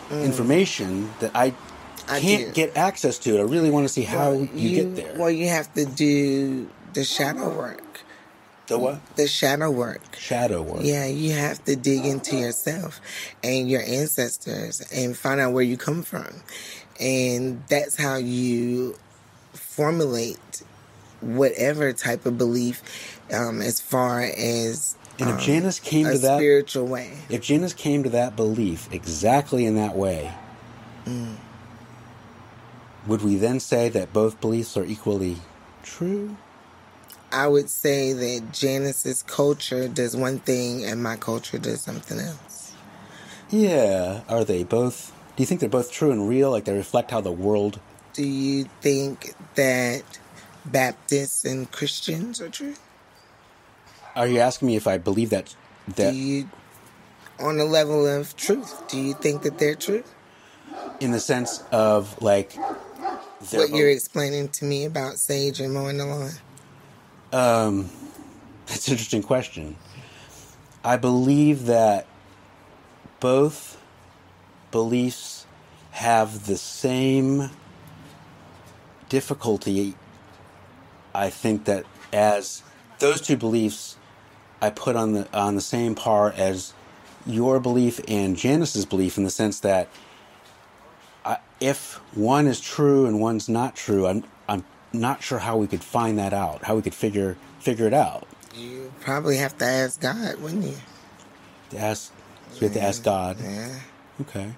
mm. 0.09 0.23
information 0.23 1.11
that 1.19 1.31
I. 1.35 1.53
I 2.11 2.19
Can't 2.21 2.47
do. 2.47 2.51
get 2.53 2.75
access 2.75 3.19
to. 3.19 3.37
I 3.37 3.43
really 3.43 3.69
want 3.69 3.85
to 3.85 3.93
see 3.93 4.01
how 4.01 4.31
Well, 4.31 4.49
you, 4.55 4.75
get 4.75 4.95
there. 4.95 5.19
well 5.19 5.29
you 5.29 5.47
have 5.47 5.71
to 5.75 5.85
do 5.85 6.67
the 6.93 7.03
shadow 7.03 7.55
work 7.55 7.83
the 8.69 8.79
what? 8.79 9.15
the 9.17 9.27
shadow 9.27 9.69
work 9.69 10.01
Shadow 10.17 10.61
work. 10.61 10.81
yeah 10.83 11.05
you 11.05 11.33
have 11.33 11.63
to 11.65 11.75
dig 11.75 12.05
into 12.05 12.35
yourself 12.37 13.01
and 13.43 13.69
your 13.69 13.81
ancestors 13.81 14.81
and 14.93 15.15
find 15.17 15.39
out 15.41 15.53
where 15.53 15.63
you 15.63 15.77
come 15.77 16.01
from 16.03 16.27
and 16.99 17.61
that's 17.69 17.95
how 17.97 18.15
you 18.15 18.95
formulate 19.53 20.63
whatever 21.21 21.91
type 21.93 22.25
of 22.25 22.37
belief 22.37 22.81
um, 23.33 23.61
as 23.61 23.81
far 23.81 24.21
as 24.21 24.95
And 25.19 25.29
if 25.29 25.35
um, 25.35 25.41
Janice 25.41 25.79
came 25.79 26.05
a 26.07 26.13
to 26.13 26.17
that, 26.19 26.37
spiritual 26.37 26.87
way 26.87 27.11
if 27.29 27.41
Janice 27.41 27.73
came 27.73 28.03
to 28.03 28.09
that 28.11 28.35
belief 28.35 28.87
exactly 28.91 29.65
in 29.65 29.75
that 29.75 29.95
way, 29.95 30.33
Mm. 31.05 31.37
would 33.07 33.21
we 33.21 33.35
then 33.37 33.59
say 33.59 33.89
that 33.89 34.11
both 34.13 34.39
beliefs 34.41 34.75
are 34.77 34.83
equally 34.85 35.37
true? 35.81 36.35
I 37.31 37.47
would 37.47 37.69
say 37.69 38.13
that 38.13 38.51
Janice's 38.51 39.23
culture 39.23 39.87
does 39.87 40.15
one 40.15 40.39
thing 40.39 40.83
and 40.85 41.01
my 41.01 41.15
culture 41.15 41.57
does 41.57 41.81
something 41.81 42.19
else. 42.19 42.73
Yeah. 43.49 44.21
Are 44.27 44.43
they 44.43 44.63
both? 44.63 45.13
Do 45.35 45.43
you 45.43 45.47
think 45.47 45.59
they're 45.59 45.69
both 45.69 45.91
true 45.91 46.11
and 46.11 46.27
real? 46.27 46.51
Like 46.51 46.65
they 46.65 46.73
reflect 46.73 47.11
how 47.11 47.21
the 47.21 47.31
world? 47.31 47.79
Do 48.13 48.23
you 48.23 48.65
think 48.81 49.33
that 49.55 50.03
Baptists 50.65 51.45
and 51.45 51.71
Christians 51.71 52.41
are 52.41 52.49
true? 52.49 52.75
Are 54.15 54.27
you 54.27 54.39
asking 54.39 54.67
me 54.67 54.75
if 54.75 54.87
I 54.87 54.97
believe 54.97 55.29
that? 55.29 55.55
That 55.95 56.11
do 56.11 56.17
you, 56.17 56.49
on 57.39 57.57
the 57.57 57.65
level 57.65 58.05
of 58.05 58.35
truth, 58.35 58.87
do 58.87 58.99
you 58.99 59.13
think 59.13 59.43
that 59.43 59.57
they're 59.57 59.75
true? 59.75 60.03
in 60.99 61.11
the 61.11 61.19
sense 61.19 61.63
of 61.71 62.21
like. 62.21 62.53
What 63.51 63.69
you're 63.69 63.89
explaining 63.89 64.49
to 64.49 64.65
me 64.65 64.83
about 64.83 65.17
sage 65.17 65.61
and 65.61 65.73
mowing 65.73 65.97
the 65.97 66.05
lawn. 66.05 66.31
Um, 67.31 67.89
that's 68.65 68.87
an 68.87 68.93
interesting 68.93 69.23
question. 69.23 69.75
I 70.83 70.97
believe 70.97 71.65
that 71.65 72.07
both 73.19 73.79
beliefs 74.71 75.45
have 75.91 76.45
the 76.47 76.57
same 76.57 77.49
difficulty. 79.09 79.95
I 81.13 81.29
think 81.29 81.65
that 81.65 81.85
as 82.13 82.63
those 82.99 83.21
two 83.21 83.37
beliefs, 83.37 83.97
I 84.61 84.69
put 84.69 84.95
on 84.95 85.13
the 85.13 85.37
on 85.37 85.55
the 85.55 85.61
same 85.61 85.95
par 85.95 86.33
as 86.35 86.73
your 87.25 87.59
belief 87.59 87.99
and 88.07 88.35
Janice's 88.35 88.85
belief 88.85 89.17
in 89.17 89.23
the 89.23 89.29
sense 89.29 89.59
that 89.59 89.87
I, 91.25 91.37
if 91.59 91.95
one 92.15 92.47
is 92.47 92.59
true 92.59 93.05
and 93.05 93.19
one's 93.19 93.49
not 93.49 93.75
true, 93.75 94.07
I'm 94.07 94.23
not 94.93 95.21
sure 95.23 95.39
how 95.39 95.57
we 95.57 95.67
could 95.67 95.83
find 95.83 96.17
that 96.19 96.33
out, 96.33 96.63
how 96.63 96.75
we 96.75 96.81
could 96.81 96.95
figure 96.95 97.37
figure 97.59 97.87
it 97.87 97.93
out. 97.93 98.27
You 98.55 98.91
probably 99.01 99.37
have 99.37 99.57
to 99.59 99.65
ask 99.65 99.99
God, 100.01 100.41
wouldn't 100.41 100.63
you? 100.63 100.77
To 101.71 101.77
ask, 101.77 102.11
so 102.51 102.57
we 102.61 102.67
have 102.67 102.73
to 102.73 102.81
ask 102.81 103.03
God. 103.03 103.37
Yeah. 103.41 103.79
Okay. 104.21 104.51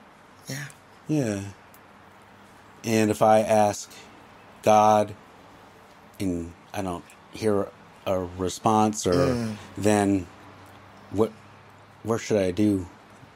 Yeah. 0.48 0.66
Yeah. 1.08 1.42
And 2.84 3.12
if 3.12 3.22
I 3.22 3.42
ask 3.42 3.92
God 4.64 5.14
and 6.20 6.54
I 6.74 6.82
don't 6.82 7.04
hear 7.32 7.68
a 8.06 8.20
response 8.20 9.06
or 9.06 9.14
Mm. 9.14 9.58
then 9.78 10.28
what 11.12 11.32
what 12.04 12.20
should 12.20 12.38
I 12.42 12.52
do 12.52 12.88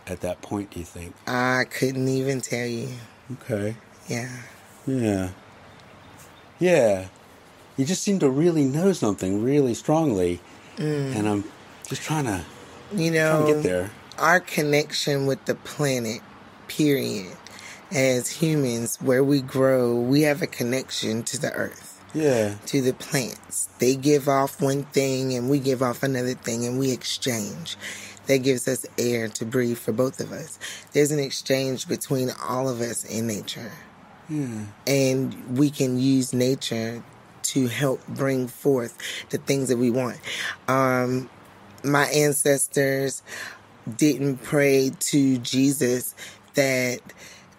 at 0.07 0.21
that 0.21 0.41
point 0.41 0.71
do 0.71 0.79
you 0.79 0.85
think? 0.85 1.13
I 1.27 1.65
couldn't 1.69 2.07
even 2.07 2.41
tell 2.41 2.65
you. 2.65 2.89
Okay. 3.33 3.75
Yeah. 4.07 4.29
Yeah. 4.87 5.29
Yeah. 6.59 7.07
You 7.77 7.85
just 7.85 8.03
seem 8.03 8.19
to 8.19 8.29
really 8.29 8.63
know 8.65 8.93
something 8.93 9.43
really 9.43 9.73
strongly. 9.73 10.39
Mm. 10.77 11.15
And 11.15 11.27
I'm 11.27 11.43
just 11.87 12.01
trying 12.01 12.25
to 12.25 12.45
You 12.93 13.11
trying 13.11 13.13
know, 13.13 13.45
to 13.47 13.53
get 13.53 13.63
there. 13.63 13.91
our 14.17 14.39
connection 14.39 15.25
with 15.25 15.43
the 15.45 15.55
planet, 15.55 16.21
period, 16.67 17.35
as 17.91 18.29
humans, 18.29 18.97
where 19.01 19.23
we 19.23 19.41
grow, 19.41 19.93
we 19.95 20.21
have 20.21 20.41
a 20.41 20.47
connection 20.47 21.23
to 21.23 21.39
the 21.39 21.51
earth, 21.53 22.01
Yeah. 22.13 22.55
to 22.67 22.81
the 22.81 22.93
plants. 22.93 23.67
They 23.79 23.95
give 23.95 24.27
off 24.29 24.61
one 24.61 24.83
thing 24.85 25.33
and 25.33 25.49
we 25.49 25.59
give 25.59 25.81
off 25.81 26.01
another 26.03 26.33
thing 26.33 26.65
and 26.65 26.79
we 26.79 26.91
exchange. 26.91 27.77
That 28.27 28.37
gives 28.39 28.67
us 28.67 28.85
air 28.97 29.27
to 29.27 29.45
breathe 29.45 29.77
for 29.77 29.91
both 29.91 30.19
of 30.19 30.31
us. 30.31 30.57
There's 30.93 31.11
an 31.11 31.19
exchange 31.19 31.87
between 31.87 32.31
all 32.43 32.67
of 32.67 32.81
us 32.81 33.03
in 33.03 33.27
nature. 33.27 33.71
And 34.87 35.57
we 35.57 35.69
can 35.69 35.99
use 35.99 36.33
nature 36.33 37.03
to 37.43 37.67
help 37.67 38.05
bring 38.07 38.47
forth 38.47 38.97
the 39.29 39.37
things 39.37 39.69
that 39.69 39.77
we 39.77 39.91
want. 39.91 40.19
Um, 40.67 41.29
my 41.83 42.05
ancestors 42.05 43.21
didn't 43.97 44.37
pray 44.37 44.91
to 44.99 45.37
Jesus 45.37 46.15
that 46.55 46.99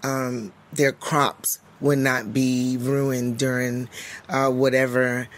um, 0.03 0.53
their 0.73 0.93
crops 0.93 1.61
would 1.81 1.99
not 1.99 2.33
be 2.33 2.77
ruined 2.81 3.39
during 3.39 3.89
uh, 4.29 4.51
whatever 4.51 5.29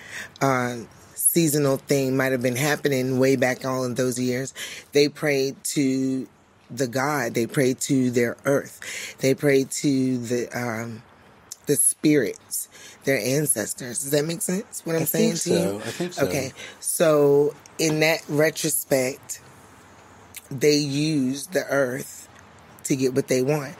uh, 0.41 0.77
seasonal 1.15 1.77
thing 1.77 2.17
might 2.17 2.33
have 2.33 2.43
been 2.43 2.57
happening 2.57 3.19
way 3.19 3.37
back 3.37 3.65
all 3.65 3.85
in 3.85 3.95
those 3.95 4.19
years. 4.19 4.55
They 4.93 5.09
prayed 5.09 5.63
to 5.65 6.27
the 6.71 6.87
God. 6.87 7.35
They 7.35 7.47
prayed 7.47 7.81
to 7.81 8.11
their 8.11 8.37
earth. 8.45 9.17
They 9.19 9.35
prayed 9.35 9.71
to 9.71 10.19
the 10.19 10.49
um, 10.59 11.03
the 11.69 11.77
spirits, 11.77 12.69
their 13.05 13.19
ancestors. 13.19 14.03
Does 14.03 14.11
that 14.11 14.25
make 14.25 14.41
sense? 14.41 14.81
What 14.85 14.97
I'm 14.97 15.03
I 15.03 15.05
saying 15.05 15.35
to 15.37 15.51
you? 15.51 15.57
so. 15.57 15.77
I 15.77 15.91
think 15.91 16.13
so. 16.15 16.27
Okay, 16.27 16.53
so 16.81 17.55
in 17.79 18.01
that 18.01 18.25
retrospect, 18.29 19.43
they 20.51 20.77
use 20.77 21.47
the 21.49 21.65
earth 21.67 22.27
to 22.85 22.97
get 22.97 23.15
what 23.15 23.29
they 23.29 23.43
want. 23.43 23.75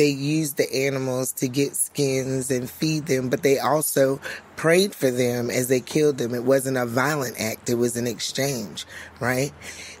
They 0.00 0.08
used 0.08 0.56
the 0.56 0.86
animals 0.86 1.30
to 1.32 1.46
get 1.46 1.76
skins 1.76 2.50
and 2.50 2.70
feed 2.70 3.04
them, 3.04 3.28
but 3.28 3.42
they 3.42 3.58
also 3.58 4.18
prayed 4.56 4.94
for 4.94 5.10
them 5.10 5.50
as 5.50 5.68
they 5.68 5.80
killed 5.80 6.16
them. 6.16 6.34
It 6.34 6.42
wasn't 6.42 6.78
a 6.78 6.86
violent 6.86 7.38
act, 7.38 7.68
it 7.68 7.74
was 7.74 7.98
an 7.98 8.06
exchange, 8.06 8.86
right? 9.20 9.52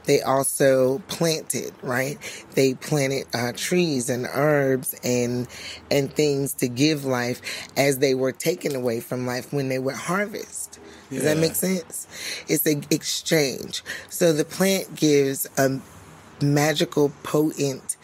They 0.06 0.22
also 0.22 1.00
planted, 1.08 1.74
right? 1.82 2.16
They 2.54 2.72
planted 2.72 3.26
uh, 3.34 3.52
trees 3.54 4.08
and 4.08 4.26
herbs 4.32 4.94
and 5.04 5.46
and 5.90 6.10
things 6.10 6.54
to 6.54 6.68
give 6.68 7.04
life 7.04 7.42
as 7.76 7.98
they 7.98 8.14
were 8.14 8.32
taken 8.32 8.74
away 8.74 9.00
from 9.00 9.26
life 9.26 9.52
when 9.52 9.68
they 9.68 9.78
would 9.78 9.96
harvest. 9.96 10.80
Does 11.10 11.24
that 11.24 11.36
make 11.36 11.54
sense? 11.54 12.08
It's 12.48 12.64
an 12.64 12.86
exchange. 12.90 13.82
So 14.08 14.32
the 14.32 14.46
plant 14.46 14.94
gives 14.94 15.46
a 15.58 15.78
magical, 16.40 17.12
potent, 17.22 17.98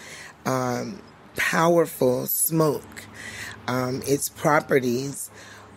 um, 0.44 1.00
powerful 1.36 2.26
smoke. 2.26 3.04
Um, 3.68 4.02
its 4.06 4.28
properties 4.28 5.30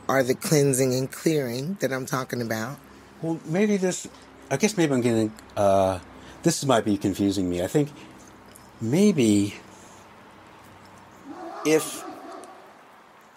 are 0.08 0.24
the 0.24 0.36
cleansing 0.36 0.93
and 0.93 1.12
clearing 1.12 1.78
that 1.82 1.91
I'm 1.91 2.06
talking 2.06 2.41
about. 2.41 2.78
Well, 3.22 3.39
maybe 3.45 3.78
this. 3.78 4.08
I 4.52 4.58
guess 4.58 4.78
maybe 4.78 4.93
I'm 4.93 5.02
getting. 5.02 5.34
Uh, 5.56 6.00
this 6.43 6.65
might 6.65 6.86
be 6.86 6.98
confusing 6.98 7.50
me. 7.50 7.62
I 7.62 7.67
think 7.67 7.89
maybe 8.82 9.56
if 11.65 12.04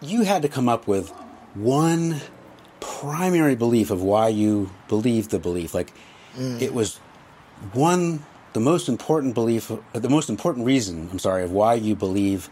you 0.00 0.22
had 0.22 0.42
to 0.42 0.48
come 0.48 0.68
up 0.68 0.86
with 0.86 1.10
one 1.54 2.20
primary 2.80 3.54
belief 3.54 3.90
of 3.90 4.02
why 4.02 4.28
you 4.28 4.70
believe 4.88 5.28
the 5.28 5.38
belief, 5.38 5.74
like 5.74 5.92
it 6.38 6.72
was 6.72 6.96
one 7.72 8.24
the 8.52 8.60
most 8.60 8.88
important 8.88 9.34
belief, 9.34 9.70
the 9.92 10.08
most 10.08 10.28
important 10.28 10.66
reason. 10.66 11.08
I'm 11.10 11.18
sorry 11.18 11.44
of 11.44 11.52
why 11.52 11.74
you 11.74 11.94
believe 11.94 12.50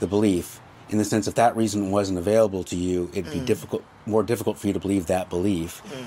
the 0.00 0.06
belief. 0.06 0.60
In 0.88 0.98
the 0.98 1.04
sense, 1.04 1.26
if 1.26 1.34
that 1.34 1.56
reason 1.56 1.90
wasn't 1.90 2.18
available 2.18 2.64
to 2.64 2.76
you, 2.76 3.10
it'd 3.12 3.32
be 3.32 3.40
mm. 3.40 3.46
difficult, 3.46 3.82
more 4.06 4.22
difficult 4.22 4.58
for 4.58 4.66
you 4.66 4.72
to 4.72 4.80
believe 4.80 5.06
that 5.06 5.30
belief. 5.30 5.82
Mm. 5.86 6.04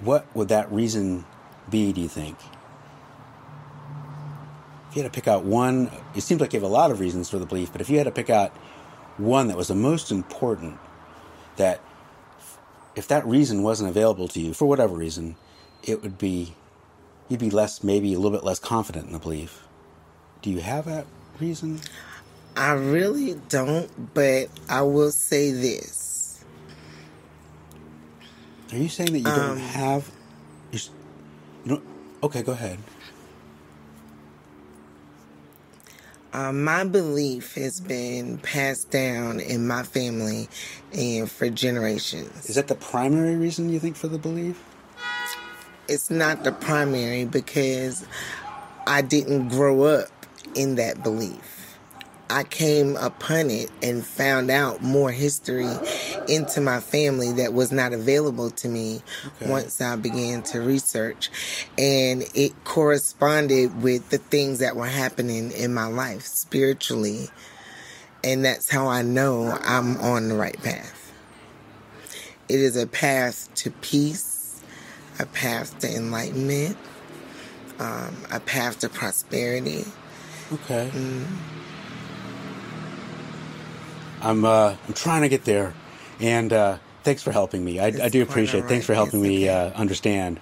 What 0.00 0.26
would 0.34 0.48
that 0.48 0.70
reason 0.72 1.24
be? 1.70 1.92
Do 1.92 2.00
you 2.00 2.08
think? 2.08 2.38
If 4.90 4.96
you 4.96 5.02
had 5.02 5.12
to 5.12 5.14
pick 5.14 5.28
out 5.28 5.44
one, 5.44 5.90
it 6.14 6.22
seems 6.22 6.40
like 6.40 6.52
you 6.52 6.60
have 6.60 6.68
a 6.68 6.72
lot 6.72 6.90
of 6.90 7.00
reasons 7.00 7.28
for 7.28 7.38
the 7.38 7.46
belief, 7.46 7.72
but 7.72 7.80
if 7.80 7.90
you 7.90 7.98
had 7.98 8.04
to 8.04 8.10
pick 8.10 8.30
out 8.30 8.52
one 9.18 9.48
that 9.48 9.56
was 9.56 9.68
the 9.68 9.74
most 9.74 10.10
important, 10.10 10.78
that 11.56 11.80
if 12.94 13.08
that 13.08 13.26
reason 13.26 13.62
wasn't 13.62 13.88
available 13.88 14.28
to 14.28 14.40
you 14.40 14.54
for 14.54 14.66
whatever 14.66 14.94
reason, 14.94 15.36
it 15.82 16.02
would 16.02 16.18
be 16.18 16.54
you'd 17.28 17.40
be 17.40 17.50
less, 17.50 17.82
maybe 17.82 18.12
a 18.14 18.18
little 18.18 18.36
bit 18.36 18.44
less 18.44 18.58
confident 18.58 19.06
in 19.06 19.12
the 19.12 19.18
belief. 19.18 19.62
Do 20.42 20.50
you 20.50 20.60
have 20.60 20.84
that 20.86 21.06
reason? 21.40 21.80
I 22.56 22.72
really 22.72 23.34
don't, 23.48 24.14
but 24.14 24.48
I 24.68 24.82
will 24.82 25.10
say 25.10 25.50
this. 25.52 26.44
Are 28.72 28.78
you 28.78 28.88
saying 28.88 29.12
that 29.12 29.18
you 29.20 29.28
Um, 29.28 29.36
don't 29.48 29.58
have? 29.58 30.10
You, 30.72 30.78
don't. 31.66 31.84
Okay, 32.22 32.42
go 32.42 32.52
ahead. 32.52 32.78
Uh, 36.32 36.52
my 36.52 36.84
belief 36.84 37.54
has 37.54 37.80
been 37.80 38.36
passed 38.38 38.90
down 38.90 39.40
in 39.40 39.66
my 39.66 39.82
family 39.82 40.48
and 40.92 41.30
for 41.30 41.48
generations. 41.48 42.46
Is 42.48 42.56
that 42.56 42.68
the 42.68 42.74
primary 42.74 43.36
reason 43.36 43.70
you 43.70 43.78
think 43.78 43.96
for 43.96 44.08
the 44.08 44.18
belief? 44.18 44.62
It's 45.88 46.10
not 46.10 46.44
the 46.44 46.52
primary 46.52 47.24
because 47.24 48.04
I 48.86 49.02
didn't 49.02 49.48
grow 49.48 49.82
up 49.84 50.08
in 50.54 50.76
that 50.76 51.02
belief. 51.02 51.76
I 52.28 52.42
came 52.42 52.96
upon 52.96 53.50
it 53.50 53.70
and 53.82 54.04
found 54.04 54.50
out 54.50 54.82
more 54.82 55.12
history 55.12 55.70
into 56.28 56.60
my 56.60 56.80
family 56.80 57.32
that 57.34 57.52
was 57.52 57.70
not 57.70 57.92
available 57.92 58.50
to 58.50 58.68
me 58.68 59.02
Okay. 59.24 59.48
once 59.48 59.80
I 59.80 59.94
began 59.94 60.42
to 60.44 60.60
research. 60.60 61.30
And 61.78 62.24
it 62.34 62.52
corresponded 62.64 63.80
with 63.80 64.10
the 64.10 64.18
things 64.18 64.58
that 64.58 64.74
were 64.74 64.88
happening 64.88 65.52
in 65.52 65.72
my 65.72 65.86
life 65.86 66.22
spiritually. 66.22 67.28
And 68.24 68.44
that's 68.44 68.68
how 68.68 68.88
I 68.88 69.02
know 69.02 69.56
I'm 69.62 69.96
on 69.98 70.28
the 70.28 70.34
right 70.34 70.60
path. 70.64 71.12
It 72.48 72.58
is 72.60 72.76
a 72.76 72.88
path 72.88 73.52
to 73.56 73.70
peace, 73.70 74.35
a 75.18 75.26
path 75.26 75.78
to 75.80 75.88
enlightenment, 75.88 76.76
um, 77.78 78.16
a 78.30 78.40
path 78.40 78.78
to 78.80 78.88
prosperity. 78.88 79.84
Okay. 80.52 80.90
I'm 84.22 84.44
uh, 84.44 84.76
I'm 84.86 84.94
trying 84.94 85.22
to 85.22 85.28
get 85.28 85.44
there, 85.44 85.74
and 86.20 86.52
uh, 86.52 86.78
thanks 87.02 87.22
for 87.22 87.32
helping 87.32 87.64
me. 87.64 87.78
I, 87.80 87.86
I 87.86 88.08
do 88.08 88.22
appreciate. 88.22 88.60
it. 88.60 88.62
all 88.62 88.68
Thanks 88.68 88.86
for 88.86 88.94
helping 88.94 89.20
It's 89.20 89.28
me 89.28 89.48
okay. 89.48 89.70
uh, 89.70 89.78
understand. 89.78 90.40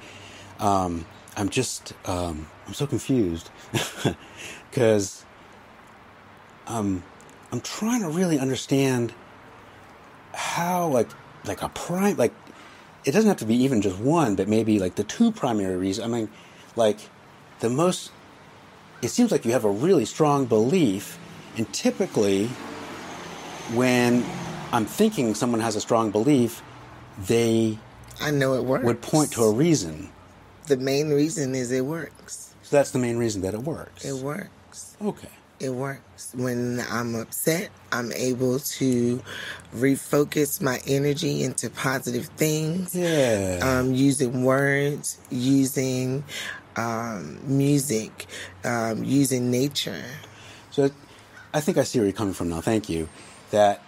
Um, 0.61 1.07
I'm 1.37 1.49
just 1.49 1.93
um, 2.07 2.47
I'm 2.67 2.75
so 2.75 2.87
confused 2.87 3.51
because 4.71 5.25
um, 6.67 7.03
I'm 7.53 7.61
trying 7.61 8.03
to 8.03 8.09
really 8.09 8.39
understand 8.39 9.13
how 10.33 10.89
like 10.89 11.09
like 11.45 11.63
a 11.63 11.69
prime 11.71 12.17
like 12.17 12.33
it 13.05 13.12
doesn't 13.12 13.29
have 13.29 13.38
to 13.38 13.45
be 13.47 13.57
even 13.57 13.83
just 13.83 13.99
one, 13.99 14.35
but 14.35 14.49
maybe 14.49 14.79
like 14.79 14.95
the 14.95 15.05
two 15.05 15.31
primary 15.33 15.77
reasons. 15.77 16.07
I 16.07 16.09
mean, 16.11 16.29
like 16.77 16.99
the 17.61 17.71
most. 17.71 18.11
It 19.03 19.09
seems 19.09 19.31
like 19.31 19.45
you 19.45 19.53
have 19.53 19.64
a 19.64 19.71
really 19.71 20.07
strong 20.07 20.47
belief, 20.47 21.19
and 21.57 21.71
typically, 21.75 22.47
when 23.75 24.25
I'm 24.73 24.87
thinking 24.87 25.35
someone 25.35 25.61
has 25.61 25.77
a 25.77 25.81
strong 25.81 26.11
belief, 26.11 26.62
they 27.27 27.79
I 28.21 28.31
know 28.31 28.55
it 28.55 28.64
works. 28.64 28.85
would 28.85 29.03
point 29.03 29.33
to 29.33 29.43
a 29.43 29.53
reason. 29.53 30.11
The 30.67 30.77
main 30.79 31.11
reason 31.11 31.55
is 31.55 31.71
it 31.71 31.85
works. 31.85 32.55
So 32.62 32.77
that's 32.77 32.90
the 32.93 32.99
main 32.99 33.19
reason 33.19 33.43
that 33.43 33.53
it 33.53 33.61
works. 33.61 34.05
It 34.05 34.14
works. 34.14 34.97
Okay. 35.03 35.29
It 35.61 35.71
works. 35.71 36.33
When 36.35 36.85
I'm 36.90 37.14
upset, 37.14 37.71
I'm 37.93 38.12
able 38.12 38.59
to 38.59 39.23
refocus 39.75 40.61
my 40.61 40.81
energy 40.87 41.43
into 41.43 41.71
positive 41.71 42.27
things. 42.27 42.95
Yeah. 42.95 43.61
Um, 43.62 43.95
using 43.95 44.43
words, 44.43 45.19
using 45.31 46.25
um, 46.77 47.38
music, 47.45 48.27
um, 48.64 49.05
using 49.05 49.51
nature. 49.51 50.05
So 50.71 50.90
I 51.53 51.61
think 51.61 51.79
I 51.79 51.85
see 51.85 51.99
where 52.01 52.07
you're 52.07 52.17
coming 52.17 52.35
from 52.35 52.49
now. 52.49 52.61
Thank 52.61 52.88
you. 52.88 53.09
That 53.51 53.81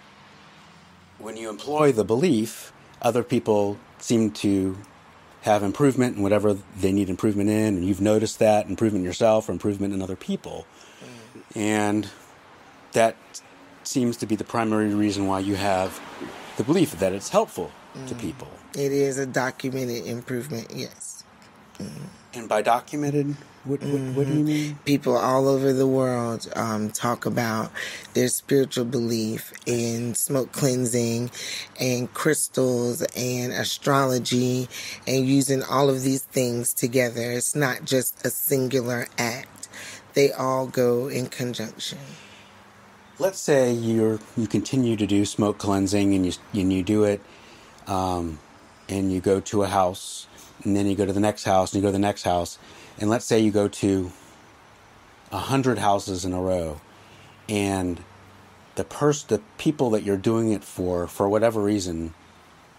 when 1.19 1.35
you 1.35 1.49
employ 1.49 1.91
the 1.91 2.05
belief, 2.05 2.71
other 3.01 3.23
people 3.23 3.77
seem 3.99 4.31
to 4.31 4.77
have 5.41 5.63
improvement 5.63 6.17
in 6.17 6.23
whatever 6.23 6.57
they 6.79 6.91
need 6.91 7.09
improvement 7.09 7.49
in, 7.49 7.75
and 7.75 7.85
you've 7.85 8.01
noticed 8.01 8.39
that 8.39 8.67
improvement 8.67 9.03
yourself 9.03 9.49
or 9.49 9.51
improvement 9.51 9.93
in 9.93 10.01
other 10.01 10.15
people. 10.15 10.65
And 11.55 12.09
that 12.93 13.15
seems 13.83 14.17
to 14.17 14.25
be 14.25 14.35
the 14.35 14.43
primary 14.43 14.93
reason 14.93 15.27
why 15.27 15.39
you 15.39 15.55
have 15.55 15.99
the 16.57 16.63
belief 16.63 16.99
that 16.99 17.13
it's 17.13 17.29
helpful 17.29 17.71
to 18.07 18.13
mm. 18.13 18.19
people. 18.19 18.49
It 18.73 18.91
is 18.91 19.17
a 19.17 19.25
documented 19.25 20.05
improvement, 20.05 20.71
yes. 20.73 21.23
Mm. 21.79 21.89
And 22.33 22.49
by 22.49 22.61
documented, 22.61 23.35
what, 23.63 23.81
what, 23.81 24.01
what 24.15 24.27
do 24.27 24.33
you 24.33 24.39
mm-hmm. 24.39 24.45
mean? 24.45 24.79
People 24.85 25.17
all 25.17 25.47
over 25.47 25.73
the 25.73 25.87
world 25.87 26.47
um, 26.55 26.89
talk 26.89 27.25
about 27.25 27.71
their 28.13 28.27
spiritual 28.29 28.85
belief 28.85 29.51
in 29.65 30.15
smoke 30.15 30.51
cleansing 30.51 31.31
and 31.79 32.13
crystals 32.13 33.01
and 33.15 33.51
astrology 33.51 34.69
and 35.05 35.27
using 35.27 35.63
all 35.63 35.89
of 35.89 36.03
these 36.03 36.23
things 36.23 36.73
together. 36.73 37.31
It's 37.31 37.55
not 37.55 37.85
just 37.85 38.25
a 38.25 38.29
singular 38.29 39.07
act, 39.17 39.56
they 40.17 40.31
all 40.31 40.65
go 40.65 41.07
in 41.09 41.27
conjunction. 41.27 41.99
let's 43.19 43.37
say 43.37 43.71
you're 43.71 44.19
you 44.35 44.47
continue 44.47 44.95
to 44.95 45.05
do 45.05 45.23
smoke 45.23 45.59
cleansing 45.59 46.15
and 46.15 46.25
you 46.25 46.33
and 46.59 46.73
you 46.73 46.81
do 46.81 47.03
it 47.03 47.21
um, 47.85 48.39
and 48.89 49.13
you 49.13 49.19
go 49.21 49.39
to 49.39 49.61
a 49.61 49.67
house 49.67 50.25
and 50.63 50.75
then 50.75 50.87
you 50.87 50.95
go 50.95 51.05
to 51.05 51.13
the 51.13 51.19
next 51.19 51.43
house 51.43 51.71
and 51.71 51.77
you 51.77 51.87
go 51.87 51.89
to 51.89 51.99
the 52.01 52.07
next 52.09 52.23
house 52.23 52.57
and 52.99 53.11
let's 53.11 53.25
say 53.25 53.39
you 53.39 53.51
go 53.51 53.67
to 53.67 54.11
a 55.31 55.37
hundred 55.37 55.77
houses 55.77 56.25
in 56.25 56.33
a 56.33 56.41
row 56.41 56.81
and 57.47 58.03
the 58.73 58.83
pers- 58.83 59.21
the 59.21 59.39
people 59.59 59.91
that 59.91 60.01
you're 60.01 60.17
doing 60.17 60.51
it 60.51 60.63
for 60.63 61.05
for 61.05 61.29
whatever 61.29 61.61
reason 61.61 62.15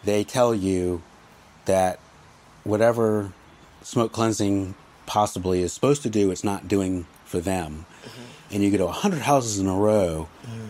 they 0.03 0.25
tell 0.25 0.53
you 0.53 1.03
that 1.67 2.01
whatever 2.65 3.33
smoke 3.83 4.11
cleansing 4.11 4.75
possibly 5.09 5.63
is 5.63 5.73
supposed 5.73 6.03
to 6.03 6.11
do 6.11 6.31
it's 6.31 6.45
not 6.45 6.69
doing 6.69 7.07
for 7.25 7.41
them. 7.41 7.87
Mm-hmm. 8.05 8.55
And 8.55 8.63
you 8.63 8.71
go 8.71 8.79
to 8.79 8.85
100 8.85 9.23
houses 9.23 9.59
in 9.59 9.67
a 9.67 9.75
row. 9.75 10.29
Mm-hmm. 10.45 10.67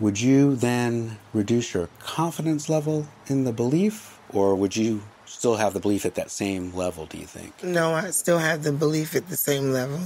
Would 0.00 0.20
you 0.20 0.56
then 0.56 1.18
reduce 1.32 1.72
your 1.72 1.88
confidence 2.00 2.68
level 2.68 3.06
in 3.28 3.44
the 3.44 3.52
belief 3.52 4.18
or 4.28 4.54
would 4.54 4.76
you 4.76 5.02
still 5.24 5.56
have 5.56 5.72
the 5.72 5.80
belief 5.80 6.04
at 6.04 6.14
that 6.16 6.30
same 6.30 6.74
level 6.74 7.06
do 7.06 7.16
you 7.16 7.26
think? 7.26 7.62
No, 7.62 7.94
I 7.94 8.10
still 8.10 8.38
have 8.38 8.62
the 8.62 8.72
belief 8.72 9.14
at 9.16 9.28
the 9.28 9.36
same 9.36 9.72
level. 9.72 10.00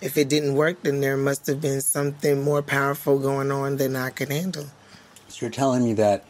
If 0.00 0.16
it 0.16 0.28
didn't 0.28 0.54
work, 0.54 0.82
then 0.82 1.00
there 1.00 1.16
must 1.16 1.46
have 1.46 1.60
been 1.60 1.80
something 1.80 2.42
more 2.42 2.62
powerful 2.62 3.18
going 3.18 3.52
on 3.52 3.76
than 3.76 3.94
I 3.94 4.10
could 4.10 4.30
handle. 4.30 4.66
so 5.28 5.36
you're 5.44 5.50
telling 5.50 5.84
me 5.84 5.92
that 5.94 6.24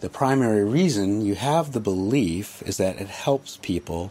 the 0.00 0.10
primary 0.10 0.64
reason 0.64 1.20
you 1.20 1.36
have 1.36 1.72
the 1.72 1.80
belief 1.80 2.62
is 2.66 2.76
that 2.78 3.00
it 3.00 3.08
helps 3.08 3.58
people 3.62 4.10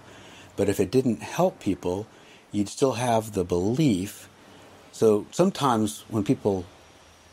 but 0.56 0.67
if 0.69 0.80
it 0.80 0.91
didn't 0.91 1.21
help 1.21 1.60
people 1.60 2.06
you'd 2.51 2.69
still 2.69 2.93
have 2.93 3.33
the 3.33 3.43
belief 3.43 4.27
so 4.91 5.25
sometimes 5.31 6.03
when 6.09 6.23
people 6.23 6.65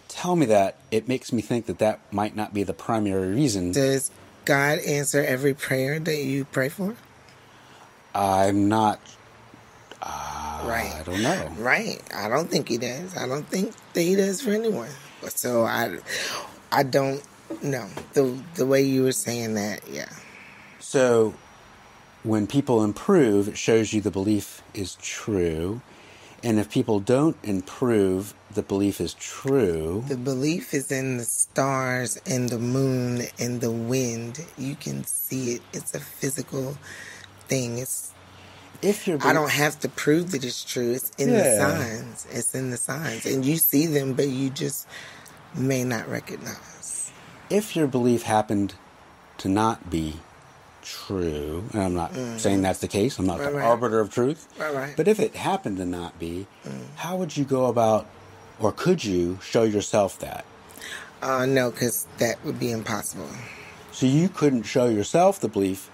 tell 0.09 0.37
me 0.37 0.47
that 0.47 0.77
it 0.91 1.09
makes 1.09 1.33
me 1.33 1.43
think 1.43 1.67
that 1.67 1.79
that 1.79 2.01
might 2.13 2.37
not 2.37 2.53
be 2.55 2.63
the 2.63 2.73
primary 2.75 3.35
reason 3.35 3.73
Does 3.73 4.11
God 4.45 4.79
answer 4.81 5.23
every 5.25 5.55
prayer 5.55 5.99
that 5.99 6.17
you 6.23 6.45
pray 6.45 6.69
for? 6.69 6.95
i'm 8.15 8.69
not 8.69 8.99
uh, 10.03 10.65
Right. 10.67 10.93
i 10.99 11.03
don't 11.05 11.23
know 11.23 11.51
Right. 11.59 12.01
I 12.15 12.29
don't 12.29 12.49
think 12.51 12.69
he 12.69 12.79
does. 12.79 13.17
I 13.17 13.27
don't 13.27 13.47
think 13.49 13.75
that 13.95 14.03
he 14.03 14.15
does 14.15 14.41
for 14.41 14.51
anyone. 14.51 14.89
So 15.29 15.65
I, 15.65 15.99
I 16.71 16.83
don't 16.83 17.23
know 17.63 17.89
the 18.13 18.37
the 18.55 18.67
way 18.67 18.83
you 18.83 19.03
were 19.05 19.13
saying 19.13 19.55
that. 19.55 19.81
Yeah. 19.91 20.09
So, 20.81 21.35
when 22.27 22.47
people 22.47 22.83
improve, 22.83 23.49
it 23.49 23.57
shows 23.57 23.93
you 23.93 24.01
the 24.01 24.11
belief 24.11 24.63
is 24.75 24.97
true. 25.01 25.81
And 26.43 26.59
if 26.59 26.71
people 26.71 27.01
don't 27.01 27.37
improve, 27.43 28.35
the 28.53 28.63
belief 28.63 29.01
is 29.01 29.15
true. 29.15 30.05
The 30.09 30.17
belief 30.17 30.75
is 30.75 30.93
in 30.93 31.17
the 31.19 31.25
stars 31.25 32.21
and 32.27 32.49
the 32.49 32.59
moon 32.59 33.23
and 33.39 33.61
the 33.61 33.71
wind. 33.71 34.45
You 34.59 34.75
can 34.75 35.05
see 35.05 35.53
it. 35.55 35.63
It's 35.73 35.95
a 35.95 36.01
physical 36.01 36.77
thing. 37.49 37.79
It's 37.79 38.13
If 38.83 39.07
you're, 39.09 39.19
I 39.23 39.33
don't 39.33 39.51
have 39.53 39.79
to 39.81 39.89
prove 39.89 40.33
that 40.33 40.45
it's 40.45 40.63
true. 40.65 40.93
It's 40.93 41.11
in 41.17 41.31
the 41.31 41.57
signs. 41.59 42.27
It's 42.31 42.55
in 42.55 42.71
the 42.71 42.77
signs. 42.77 43.25
And 43.25 43.45
you 43.45 43.57
see 43.57 43.87
them, 43.87 44.13
but 44.15 44.29
you 44.29 44.51
just 44.51 44.87
may 45.55 45.85
not 45.85 46.09
recognize. 46.09 47.11
if 47.51 47.77
your 47.77 47.87
belief 47.87 48.23
happened 48.25 48.75
to 49.39 49.49
not 49.49 49.89
be 49.91 50.17
true, 50.87 51.65
and 51.73 51.83
I'm 51.83 51.95
not 51.95 52.13
saying 52.41 52.63
that's 52.63 52.79
the 52.79 52.89
case. 52.89 53.19
I'm 53.19 53.27
not 53.27 53.39
Mm. 53.39 53.45
Right, 53.45 53.51
the 53.53 53.59
right. 53.59 53.67
arbiter 53.67 54.01
of 54.01 54.11
truth. 54.13 54.47
Right. 54.59 54.95
But 54.97 55.09
if 55.09 55.19
it 55.21 55.35
happened 55.35 55.79
to 55.79 55.85
not 55.85 56.19
be, 56.19 56.47
Mm. 56.65 56.71
how 56.97 57.17
would 57.17 57.37
you 57.37 57.45
go 57.45 57.67
about, 57.67 58.07
or 58.61 58.71
could 58.73 59.05
you 59.05 59.39
show 59.43 59.65
yourself 59.65 60.19
that? 60.21 60.45
Uh, 61.23 61.45
no, 61.47 61.71
because 61.71 62.07
that 62.19 62.43
would 62.45 62.59
be 62.61 62.71
impossible. 62.71 63.29
So 63.93 64.07
you 64.07 64.29
couldn't 64.29 64.63
show 64.65 64.87
yourself 64.87 65.41
the 65.41 65.49
belief 65.49 65.91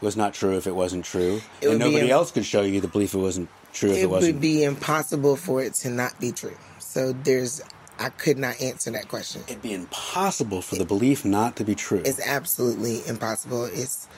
was 0.00 0.16
not 0.16 0.34
true 0.34 0.56
if 0.56 0.66
it 0.66 0.74
wasn't 0.74 1.04
true, 1.04 1.40
It 1.60 1.68
and 1.70 1.78
nobody 1.78 2.04
im- 2.06 2.10
else 2.10 2.30
could 2.30 2.44
show 2.44 2.62
you 2.62 2.80
the 2.80 2.88
belief 2.88 3.14
it 3.14 3.18
wasn't 3.18 3.48
true 3.72 3.90
if 3.90 3.96
it, 3.96 4.00
It 4.02 4.10
wasn't. 4.10 4.34
would 4.34 4.40
be 4.42 4.62
impossible 4.64 5.36
for 5.36 5.62
it 5.62 5.74
to 5.74 5.90
not 5.90 6.18
be 6.20 6.32
true. 6.32 6.56
So 6.78 7.12
there's, 7.24 7.60
I 7.98 8.10
could 8.10 8.38
not 8.38 8.60
answer 8.60 8.90
that 8.92 9.08
question. 9.08 9.42
It'd 9.48 9.62
be 9.62 9.72
impossible 9.74 10.62
for 10.62 10.76
the 10.76 10.84
belief 10.84 11.24
not 11.24 11.56
to 11.56 11.64
be 11.64 11.74
true. 11.74 12.02
It's 12.04 12.24
absolutely 12.26 13.06
impossible. 13.06 13.64
It's 13.64 14.08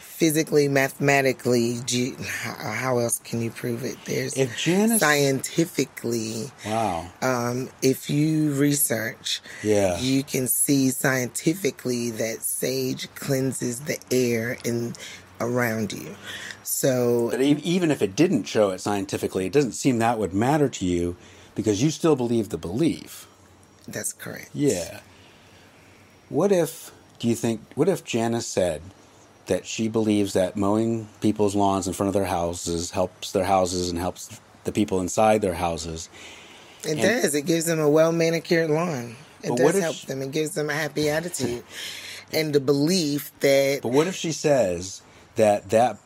physically, 0.00 0.66
mathematically, 0.66 1.78
how, 2.26 2.98
else 2.98 3.20
can 3.20 3.40
you 3.40 3.50
prove 3.50 3.84
it? 3.84 3.96
There's 4.04 4.36
If 4.36 4.56
Janice- 4.58 4.98
scientifically, 5.00 6.50
wow. 6.66 7.06
um, 7.22 7.70
if 7.82 8.10
you 8.10 8.52
research, 8.54 9.40
Yeah. 9.62 9.98
you 10.00 10.24
can 10.24 10.48
see 10.48 10.90
scientifically 10.90 12.10
that 12.10 12.42
sage 12.42 13.08
cleanses 13.14 13.80
the 13.82 13.98
air 14.10 14.58
in 14.64 14.94
around 15.40 15.92
you. 15.92 16.16
So 16.64 17.28
But 17.30 17.40
even 17.40 17.92
if 17.92 18.02
it 18.02 18.16
didn't 18.16 18.44
show 18.44 18.70
it 18.70 18.80
scientifically, 18.80 19.46
it 19.46 19.52
doesn't 19.52 19.72
seem 19.72 19.98
that 20.00 20.18
would 20.18 20.34
matter 20.34 20.68
to 20.68 20.84
you 20.84 21.16
because 21.58 21.82
you 21.82 21.90
still 21.90 22.14
believe 22.14 22.50
the 22.50 22.56
belief. 22.56 23.26
that's 23.88 24.12
correct. 24.12 24.50
Yeah. 24.54 25.00
What 26.28 26.52
if, 26.52 26.92
do 27.18 27.26
you 27.26 27.34
think, 27.34 27.60
what 27.74 27.88
if 27.88 28.04
Janice 28.04 28.46
said 28.46 28.80
that 29.46 29.66
she 29.66 29.88
believes 29.88 30.34
that 30.34 30.56
mowing 30.56 31.08
people's 31.20 31.56
lawns 31.56 31.88
in 31.88 31.94
front 31.94 32.06
of 32.08 32.14
their 32.14 32.26
houses 32.26 32.92
helps 32.92 33.32
their 33.32 33.44
houses 33.44 33.90
and 33.90 33.98
helps 33.98 34.40
the 34.62 34.70
people 34.72 35.00
inside 35.00 35.40
their 35.42 35.54
houses? 35.54 36.08
It 36.84 36.90
And- 36.92 37.00
does. 37.00 37.34
It 37.34 37.42
gives 37.46 37.64
them 37.64 37.80
a 37.80 37.90
well 37.90 38.12
manicured 38.12 38.70
lawn. 38.70 39.16
It 39.42 39.56
does 39.56 39.78
help 39.80 39.96
she- 39.96 40.06
them. 40.06 40.22
It 40.22 40.30
gives 40.30 40.52
them 40.52 40.70
a 40.70 40.74
happy 40.74 41.08
attitude. 41.18 41.64
and 42.32 42.52
the 42.52 42.60
belief 42.60 43.32
that 43.40 43.80
But 43.82 43.90
what 43.92 44.06
if 44.06 44.14
she 44.14 44.30
says 44.30 45.00
that 45.34 45.70
that 45.70 45.96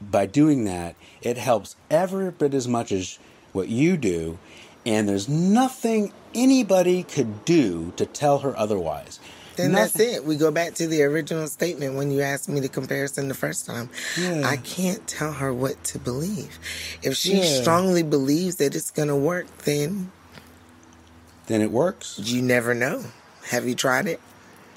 by 0.00 0.24
doing 0.26 0.64
that 0.64 0.94
it 1.20 1.36
helps 1.36 1.76
every 1.90 2.30
bit 2.30 2.54
as 2.54 2.66
much 2.68 2.90
as 2.92 3.18
what 3.52 3.68
you 3.68 3.96
do, 3.96 4.38
and 4.86 5.08
there's 5.08 5.28
nothing 5.28 6.12
anybody 6.34 7.02
could 7.02 7.44
do 7.44 7.92
to 7.96 8.06
tell 8.06 8.38
her 8.40 8.56
otherwise. 8.58 9.18
then 9.56 9.70
Nothing- 9.70 10.06
that's 10.08 10.16
it. 10.16 10.24
We 10.24 10.34
go 10.34 10.50
back 10.50 10.74
to 10.74 10.88
the 10.88 11.02
original 11.04 11.46
statement 11.46 11.94
when 11.94 12.10
you 12.10 12.22
asked 12.22 12.48
me 12.48 12.58
the 12.58 12.68
comparison 12.68 13.28
the 13.28 13.34
first 13.34 13.64
time. 13.66 13.88
Yeah. 14.20 14.42
I 14.44 14.56
can't 14.56 15.06
tell 15.06 15.30
her 15.34 15.54
what 15.54 15.82
to 15.84 15.98
believe. 16.00 16.58
If 17.02 17.16
she 17.16 17.38
Yeah. 17.38 17.60
strongly 17.62 18.02
believes 18.02 18.56
that 18.56 18.74
it's 18.74 18.90
going 18.90 19.06
to 19.06 19.14
work, 19.14 19.46
then 19.64 20.10
Then 21.46 21.62
it 21.62 21.70
works. 21.70 22.18
you 22.18 22.42
never 22.42 22.74
know. 22.74 23.04
Have 23.50 23.68
you 23.68 23.76
tried 23.76 24.08
it? 24.08 24.18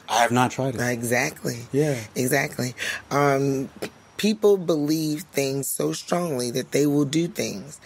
I 0.08 0.22
have 0.22 0.32
not 0.32 0.52
tried 0.52 0.76
it. 0.76 0.82
Exactly. 0.82 1.66
Yeah. 1.72 1.96
Exactly. 2.14 2.76
Um, 3.10 3.70
people 4.18 4.58
believe 4.58 5.24
things 5.34 5.68
so 5.68 5.92
strongly 5.92 6.52
that 6.52 6.72
they 6.72 6.86
will 6.86 7.06
do 7.06 7.28
things, 7.28 7.80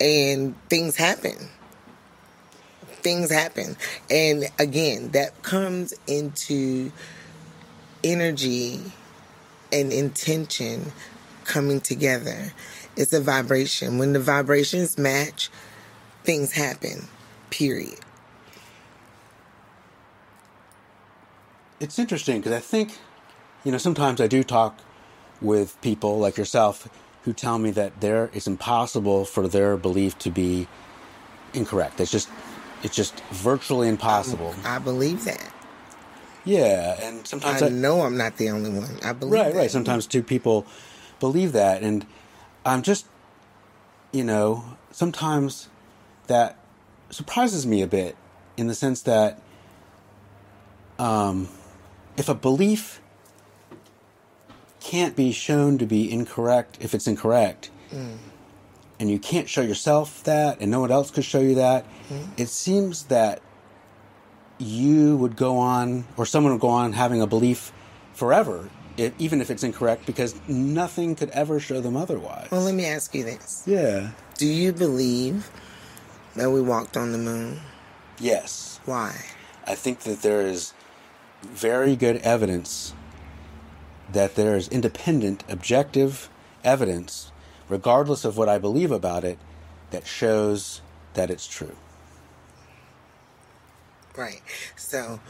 and 0.00 0.54
things 0.68 0.96
happen. 0.96 1.50
Things 3.02 3.30
happen. 3.30 3.76
And 4.10 4.44
again, 4.58 5.10
that 5.10 5.42
comes 5.42 5.94
into 6.06 6.92
energy 8.04 8.80
and 9.72 9.92
intention 9.92 10.92
coming 11.44 11.80
together. 11.80 12.52
It's 12.96 13.12
a 13.12 13.20
vibration. 13.20 13.98
When 13.98 14.12
the 14.12 14.20
vibrations 14.20 14.98
match, 14.98 15.50
things 16.24 16.52
happen. 16.52 17.08
Period. 17.50 17.98
It's 21.80 21.98
interesting 21.98 22.38
because 22.40 22.52
I 22.52 22.60
think, 22.60 22.98
you 23.64 23.72
know, 23.72 23.78
sometimes 23.78 24.20
I 24.20 24.28
do 24.28 24.44
talk 24.44 24.78
with 25.40 25.80
people 25.80 26.18
like 26.18 26.36
yourself 26.36 26.88
who 27.24 27.32
tell 27.32 27.58
me 27.58 27.70
that 27.72 28.00
there 28.00 28.30
it's 28.32 28.46
impossible 28.46 29.24
for 29.24 29.48
their 29.48 29.76
belief 29.76 30.18
to 30.20 30.30
be 30.30 30.68
incorrect. 31.52 32.00
It's 32.00 32.10
just 32.10 32.28
it's 32.82 32.94
just 32.96 33.20
virtually 33.30 33.88
impossible. 33.88 34.54
I 34.64 34.78
believe 34.78 35.24
that. 35.24 35.52
Yeah, 36.44 36.98
and 37.00 37.26
sometimes 37.26 37.62
I 37.62 37.66
I, 37.66 37.68
know 37.68 38.02
I'm 38.02 38.16
not 38.16 38.36
the 38.36 38.50
only 38.50 38.70
one. 38.70 38.98
I 39.04 39.12
believe 39.12 39.32
right, 39.32 39.52
that. 39.52 39.58
right. 39.58 39.70
Sometimes 39.70 40.06
two 40.06 40.22
people 40.22 40.66
believe 41.20 41.52
that, 41.52 41.82
and 41.82 42.04
I'm 42.66 42.82
just, 42.82 43.06
you 44.10 44.24
know, 44.24 44.64
sometimes 44.90 45.68
that 46.26 46.58
surprises 47.10 47.66
me 47.66 47.82
a 47.82 47.86
bit 47.86 48.16
in 48.56 48.66
the 48.66 48.74
sense 48.74 49.02
that, 49.02 49.40
um, 50.98 51.48
if 52.16 52.28
a 52.28 52.34
belief 52.34 53.00
can't 54.80 55.14
be 55.14 55.30
shown 55.30 55.78
to 55.78 55.86
be 55.86 56.10
incorrect, 56.10 56.76
if 56.80 56.92
it's 56.92 57.06
incorrect, 57.06 57.70
and 59.02 59.10
you 59.10 59.18
can't 59.18 59.48
show 59.48 59.62
yourself 59.62 60.22
that, 60.22 60.60
and 60.60 60.70
no 60.70 60.78
one 60.78 60.92
else 60.92 61.10
could 61.10 61.24
show 61.24 61.40
you 61.40 61.56
that, 61.56 61.84
mm-hmm. 62.08 62.22
it 62.36 62.48
seems 62.48 63.06
that 63.06 63.42
you 64.58 65.16
would 65.16 65.34
go 65.34 65.58
on, 65.58 66.04
or 66.16 66.24
someone 66.24 66.52
would 66.52 66.60
go 66.60 66.68
on 66.68 66.92
having 66.92 67.20
a 67.20 67.26
belief 67.26 67.72
forever, 68.12 68.70
if, 68.96 69.12
even 69.18 69.40
if 69.40 69.50
it's 69.50 69.64
incorrect, 69.64 70.06
because 70.06 70.36
nothing 70.46 71.16
could 71.16 71.30
ever 71.30 71.58
show 71.58 71.80
them 71.80 71.96
otherwise. 71.96 72.46
Well, 72.52 72.60
let 72.60 72.76
me 72.76 72.86
ask 72.86 73.12
you 73.12 73.24
this: 73.24 73.64
yeah. 73.66 74.12
Do 74.38 74.46
you 74.46 74.72
believe 74.72 75.50
that 76.36 76.48
we 76.52 76.60
walked 76.62 76.96
on 76.96 77.10
the 77.10 77.18
moon? 77.18 77.58
Yes. 78.20 78.78
Why? 78.84 79.16
I 79.66 79.74
think 79.74 80.00
that 80.00 80.22
there 80.22 80.42
is 80.42 80.74
very 81.42 81.96
good 81.96 82.18
evidence 82.18 82.94
that 84.12 84.36
there 84.36 84.56
is 84.56 84.68
independent, 84.68 85.42
objective 85.48 86.28
evidence, 86.62 87.31
regardless 87.72 88.26
of 88.26 88.36
what 88.36 88.50
I 88.50 88.58
believe 88.58 88.92
about 88.92 89.24
it, 89.24 89.38
that 89.92 90.06
shows 90.06 90.82
that 91.14 91.30
it's 91.30 91.46
true. 91.46 91.74
Right. 94.14 94.42
So, 94.76 95.20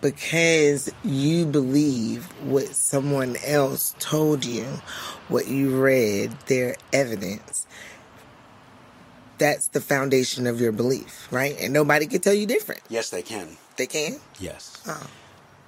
because 0.00 0.90
you 1.04 1.46
believe 1.46 2.24
what 2.42 2.66
someone 2.74 3.36
else 3.46 3.94
told 4.00 4.44
you, 4.44 4.64
what 5.28 5.46
you 5.46 5.80
read, 5.80 6.32
their 6.46 6.74
evidence, 6.92 7.68
that's 9.38 9.68
the 9.68 9.80
foundation 9.80 10.48
of 10.48 10.60
your 10.60 10.72
belief, 10.72 11.28
right? 11.30 11.56
And 11.60 11.72
nobody 11.72 12.08
can 12.08 12.20
tell 12.20 12.34
you 12.34 12.46
different. 12.46 12.80
Yes, 12.88 13.10
they 13.10 13.22
can. 13.22 13.56
They 13.76 13.86
can? 13.86 14.16
Yes. 14.40 14.82
Oh. 14.88 15.06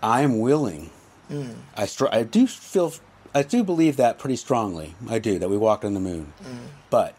I 0.02 0.22
am 0.22 0.40
willing. 0.40 0.90
Mm. 1.30 1.54
I 1.76 1.86
str- 1.86 2.10
I 2.10 2.24
do 2.24 2.48
feel. 2.48 2.92
I 3.34 3.42
do 3.42 3.64
believe 3.64 3.96
that 3.96 4.18
pretty 4.18 4.36
strongly. 4.36 4.94
I 5.08 5.18
do 5.18 5.38
that 5.40 5.50
we 5.50 5.56
walked 5.56 5.84
on 5.84 5.94
the 5.94 6.00
moon, 6.00 6.32
mm. 6.42 6.58
but 6.88 7.16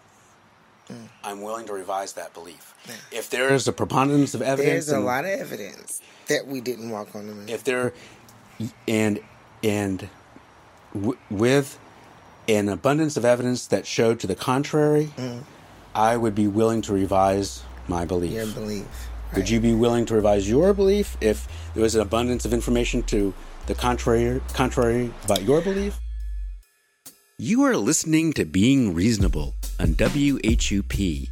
mm. 0.89 1.08
I'm 1.23 1.41
willing 1.41 1.65
to 1.65 1.73
revise 1.73 2.13
that 2.13 2.34
belief. 2.34 2.73
If 3.12 3.30
there 3.30 3.54
is 3.54 3.67
a 3.67 3.73
preponderance 3.73 4.34
of 4.34 4.41
evidence, 4.41 4.86
There's 4.86 4.89
a 4.91 4.95
and 4.97 5.06
lot 5.06 5.25
of 5.25 5.32
evidence 5.32 6.01
that 6.28 6.47
we 6.47 6.62
didn't 6.62 6.89
walk 6.89 7.15
on 7.15 7.28
the 7.28 7.34
moon. 7.34 7.49
if 7.49 7.63
there 7.63 7.93
and 8.88 9.19
and 9.63 10.08
w- 10.93 11.17
with 11.30 11.78
an 12.47 12.69
abundance 12.69 13.17
of 13.17 13.25
evidence 13.25 13.67
that 13.67 13.86
showed 13.86 14.19
to 14.21 14.28
the 14.28 14.36
contrary, 14.36 15.12
mm. 15.17 15.43
I 15.93 16.15
would 16.15 16.36
be 16.36 16.47
willing 16.47 16.82
to 16.84 16.93
revise 16.93 17.63
my 17.88 18.06
belief. 18.06 18.32
your 18.32 18.47
belief. 18.47 18.86
Would 19.36 19.49
you 19.49 19.60
be 19.60 19.73
willing 19.73 20.06
to 20.06 20.13
revise 20.15 20.49
your 20.49 20.73
belief 20.73 21.17
if 21.19 21.47
there 21.73 21.84
was 21.84 21.95
an 21.95 22.01
abundance 22.01 22.45
of 22.45 22.54
information 22.54 23.04
to 23.04 23.34
the 23.65 23.75
contrary 23.75 24.41
contrary 24.54 25.12
about 25.25 25.41
your 25.41 25.60
belief? 25.60 25.99
You 27.38 27.63
are 27.63 27.76
listening 27.76 28.32
to 28.34 28.45
Being 28.45 28.93
Reasonable 28.93 29.56
on 29.78 29.95
WHUP. 29.95 31.28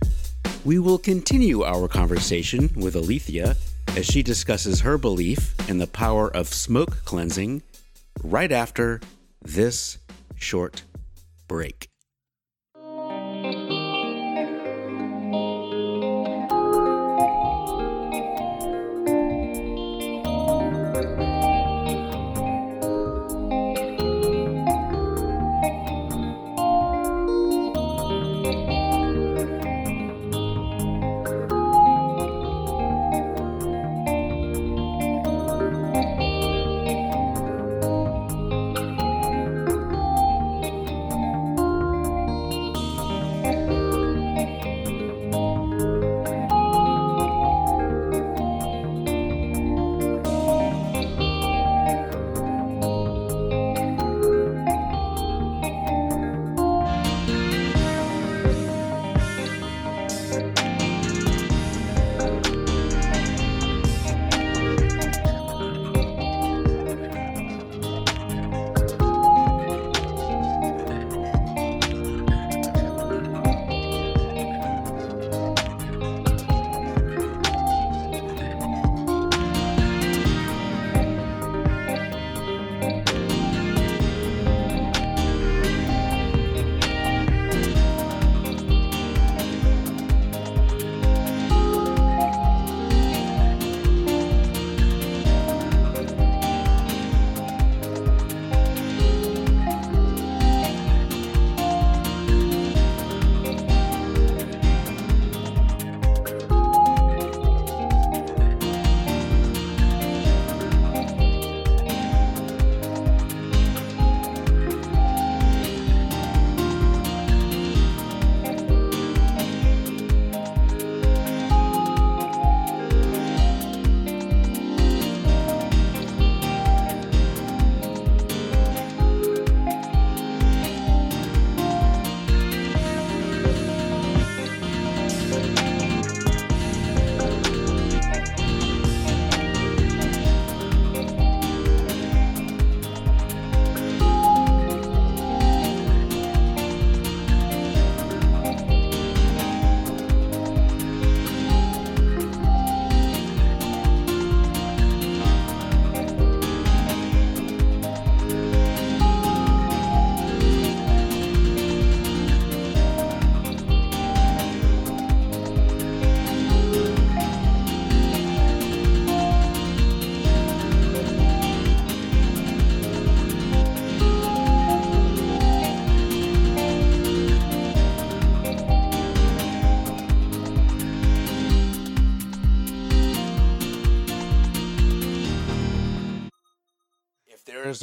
We 0.66 0.78
will 0.78 0.98
continue 0.98 1.64
our 1.64 1.88
conversation 1.88 2.70
with 2.76 2.98
Alethea 2.98 3.56
as 3.96 4.06
she 4.06 4.22
discusses 4.22 4.82
her 4.82 4.98
belief 4.98 5.56
in 5.70 5.78
the 5.78 5.88
power 5.88 6.28
of 6.28 6.50
smoke 6.50 7.06
cleansing 7.06 7.64
right 8.22 8.52
after 8.52 9.00
this 9.44 9.98
short 10.36 10.84
break. 11.48 11.88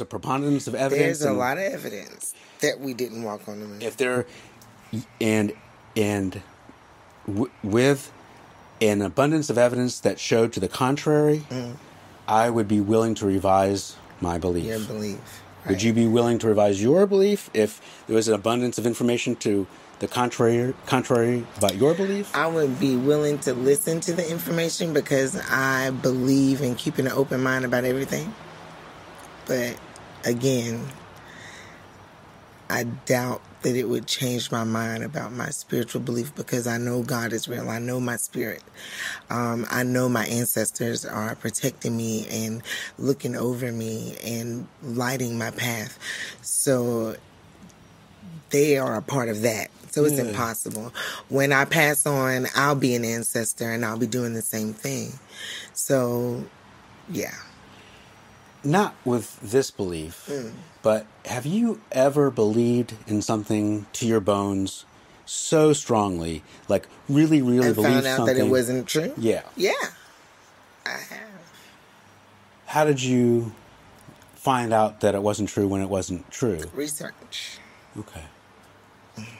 A 0.01 0.05
preponderance 0.05 0.67
of 0.67 0.75
evidence. 0.75 1.19
There's 1.19 1.31
a 1.31 1.33
lot 1.33 1.57
of 1.57 1.63
evidence 1.63 2.33
that 2.59 2.79
we 2.79 2.93
didn't 2.93 3.23
walk 3.23 3.47
on 3.47 3.59
the 3.59 3.67
moon. 3.67 3.81
If 3.81 3.97
there, 3.97 4.25
and 5.19 5.53
and 5.95 6.41
w- 7.27 7.51
with 7.63 8.11
an 8.81 9.01
abundance 9.01 9.49
of 9.49 9.57
evidence 9.57 9.99
that 10.01 10.19
showed 10.19 10.53
to 10.53 10.59
the 10.59 10.67
contrary, 10.67 11.45
I 12.27 12.49
would 12.49 12.67
be 12.67 12.81
willing 12.81 13.15
to 13.15 13.25
revise 13.25 13.95
my 14.19 14.37
belief. 14.37 14.65
Mm. 14.65 14.67
Your 14.67 14.79
belief. 14.87 15.41
Would 15.67 15.83
you 15.83 15.93
be 15.93 16.07
willing 16.07 16.39
to 16.39 16.47
revise 16.47 16.81
your 16.81 17.05
belief 17.05 17.49
if 17.53 18.03
there 18.07 18.15
was 18.15 18.27
an 18.27 18.33
abundance 18.33 18.79
of 18.79 18.87
information 18.87 19.35
to 19.37 19.67
the 19.99 20.07
contrary 20.07 20.73
contrary 20.87 21.45
about 21.57 21.75
your 21.75 21.93
belief? 21.93 22.35
I 22.35 22.47
would 22.47 22.79
be 22.79 22.95
willing 22.95 23.37
to 23.39 23.53
listen 23.53 23.99
to 24.01 24.13
the 24.13 24.27
information 24.27 24.91
because 24.93 25.39
I 25.51 25.91
believe 25.91 26.61
in 26.61 26.73
keeping 26.75 27.05
an 27.05 27.11
open 27.11 27.43
mind 27.43 27.65
about 27.65 27.83
everything. 27.83 28.33
But 29.45 29.77
again, 30.25 30.87
I 32.69 32.83
doubt 32.83 33.41
that 33.63 33.75
it 33.75 33.89
would 33.89 34.07
change 34.07 34.51
my 34.51 34.63
mind 34.63 35.03
about 35.03 35.33
my 35.33 35.49
spiritual 35.49 36.01
belief 36.01 36.33
because 36.35 36.67
I 36.67 36.77
know 36.77 37.03
God 37.03 37.33
is 37.33 37.47
real. 37.47 37.69
I 37.69 37.79
know 37.79 37.99
my 37.99 38.15
spirit. 38.17 38.63
Um, 39.29 39.65
I 39.69 39.83
know 39.83 40.09
my 40.09 40.25
ancestors 40.25 41.05
are 41.05 41.35
protecting 41.35 41.95
me 41.95 42.27
and 42.29 42.63
looking 42.97 43.35
over 43.35 43.71
me 43.71 44.15
and 44.23 44.67
lighting 44.81 45.37
my 45.37 45.51
path. 45.51 45.99
So 46.41 47.15
they 48.49 48.77
are 48.77 48.95
a 48.95 49.01
part 49.01 49.29
of 49.29 49.41
that. 49.41 49.69
So 49.91 50.05
it's 50.05 50.17
Yeah. 50.17 50.25
impossible. 50.25 50.93
When 51.29 51.51
I 51.51 51.65
pass 51.65 52.05
on, 52.05 52.47
I'll 52.55 52.75
be 52.75 52.95
an 52.95 53.03
ancestor 53.05 53.71
and 53.71 53.85
I'll 53.85 53.97
be 53.97 54.07
doing 54.07 54.33
the 54.33 54.41
same 54.41 54.73
thing. 54.73 55.19
So, 55.73 56.45
yeah. 57.09 57.35
Not 58.63 58.93
with 59.03 59.39
this 59.41 59.71
belief, 59.71 60.27
Mm. 60.29 60.51
but 60.83 61.05
have 61.25 61.45
you 61.45 61.81
ever 61.91 62.29
believed 62.29 62.93
in 63.07 63.21
something 63.21 63.87
to 63.93 64.05
your 64.05 64.19
bones 64.19 64.85
so 65.25 65.73
strongly, 65.73 66.43
like 66.67 66.87
really, 67.09 67.41
really 67.41 67.67
and 67.67 67.75
believed 67.75 67.93
found 67.93 68.05
out 68.07 68.17
something? 68.17 68.37
that 68.37 68.45
it 68.45 68.49
wasn't 68.49 68.87
true. 68.87 69.13
Yeah. 69.17 69.41
Yeah. 69.55 69.71
I 70.85 70.89
have. 70.89 71.29
How 72.67 72.85
did 72.85 73.01
you 73.01 73.51
find 74.35 74.71
out 74.73 75.01
that 75.01 75.15
it 75.15 75.21
wasn't 75.23 75.49
true 75.49 75.67
when 75.67 75.81
it 75.81 75.89
wasn't 75.89 76.29
true? 76.31 76.61
Research. 76.73 77.57
Okay. 77.97 78.25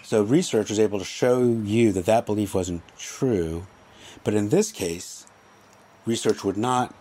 So 0.03 0.23
research 0.23 0.69
was 0.69 0.79
able 0.79 0.99
to 0.99 1.05
show 1.05 1.43
you 1.43 1.91
that 1.93 2.05
that 2.05 2.25
belief 2.25 2.53
wasn't 2.53 2.81
true, 2.97 3.65
but 4.23 4.33
in 4.33 4.49
this 4.49 4.71
case, 4.71 5.25
research 6.05 6.43
would 6.43 6.57
not 6.57 6.93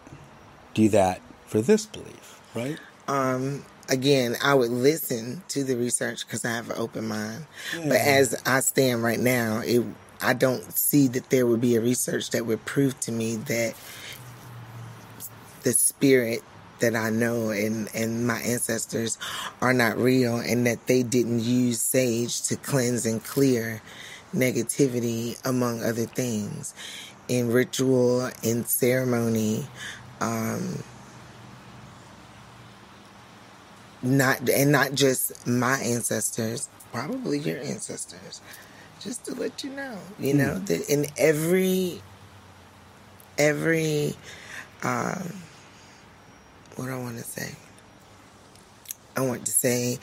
do 0.75 0.89
that 0.91 1.21
for 1.51 1.61
this 1.61 1.85
belief, 1.85 2.41
right? 2.55 2.79
Um, 3.09 3.65
again, 3.89 4.37
I 4.43 4.55
would 4.55 4.71
listen 4.71 5.43
to 5.49 5.65
the 5.65 5.75
research 5.75 6.25
because 6.25 6.45
I 6.45 6.51
have 6.51 6.71
an 6.71 6.77
open 6.79 7.09
mind. 7.09 7.47
But 7.75 7.99
as 8.01 8.41
I 8.47 8.61
stand 8.61 9.03
right 9.03 9.19
now, 9.19 9.61
it 9.65 9.85
I 10.23 10.35
don't 10.35 10.73
see 10.73 11.09
that 11.09 11.31
there 11.31 11.47
would 11.47 11.61
be 11.61 11.75
a 11.75 11.81
research 11.81 12.31
that 12.31 12.47
would 12.47 12.65
prove 12.65 12.99
to 13.01 13.13
me 13.13 13.37
that 13.37 13.75
the 15.63 15.73
spirit 15.73 16.43
that 16.81 16.95
I 16.95 17.11
know 17.11 17.51
and, 17.51 17.89
and 17.95 18.27
my 18.27 18.39
ancestors 18.41 19.19
are 19.61 19.73
not 19.73 19.97
real 19.99 20.37
and 20.37 20.67
that 20.67 20.87
they 20.87 21.03
didn't 21.03 21.41
use 21.41 21.81
sage 21.81 22.43
to 22.43 22.57
cleanse 22.57 23.07
and 23.07 23.23
clear 23.25 23.83
negativity 24.35 25.41
among 25.45 25.83
other 25.83 26.07
things 26.07 26.75
in 27.29 27.51
ritual 27.51 28.31
in 28.43 28.65
ceremony 28.65 29.67
um, 30.21 30.83
not 34.03 34.49
and 34.49 34.73
not 34.73 34.95
just 34.95 35.47
my 35.47 35.79
ancestors 35.81 36.69
probably 36.93 37.39
your 37.39 37.59
ancestors 37.59 38.41
just 39.01 39.25
to 39.25 39.35
let 39.35 39.63
you 39.63 39.71
know 39.71 39.99
you 40.19 40.35
know 40.35 40.59
that 40.59 40.89
in 40.89 41.07
every 41.17 42.01
every 43.39 44.15
um 44.83 45.33
what 46.77 46.87
do 46.87 46.93
i 46.93 46.99
want 46.99 47.17
to 47.19 47.25
say 47.25 47.55
I 49.17 49.23
want 49.23 49.45
to 49.47 49.53
say 49.53 49.99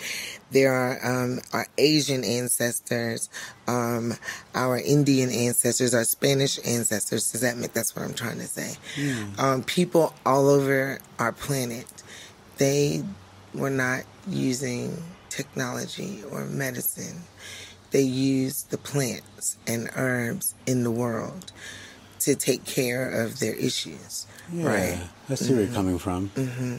there 0.52 0.74
are 0.74 1.24
um, 1.24 1.40
our 1.54 1.66
Asian 1.78 2.24
ancestors, 2.24 3.30
um, 3.68 4.14
our 4.54 4.78
Indian 4.78 5.30
ancestors, 5.32 5.96
our 5.96 6.04
Spanish 6.04 6.60
ancestors. 6.66 7.32
Does 7.32 7.42
that 7.42 7.58
make 7.58 7.74
that's 7.74 7.96
what 7.96 8.06
I'm 8.06 8.14
trying 8.14 8.38
to 8.38 8.46
say? 8.48 8.76
Um, 9.40 9.64
people 9.64 10.14
all 10.26 10.48
over 10.50 11.00
our 11.18 11.32
planet, 11.32 11.86
they 12.58 13.04
were 13.54 13.70
not 13.70 14.04
using 14.28 15.04
technology 15.30 16.24
or 16.32 16.46
medicine. 16.46 17.22
They 17.92 18.02
used 18.02 18.70
the 18.72 18.78
plants 18.78 19.58
and 19.66 19.90
herbs 19.96 20.56
in 20.66 20.84
the 20.84 20.92
world 20.92 21.52
to 22.20 22.36
take 22.36 22.66
care 22.66 23.10
of 23.10 23.40
their 23.40 23.54
issues. 23.54 24.28
Right. 24.52 25.00
I 25.30 25.36
see 25.36 25.54
where 25.54 25.62
you're 25.62 25.68
mm-hmm. 25.68 25.76
coming 25.76 25.98
from. 26.00 26.30
Mm-hmm. 26.30 26.76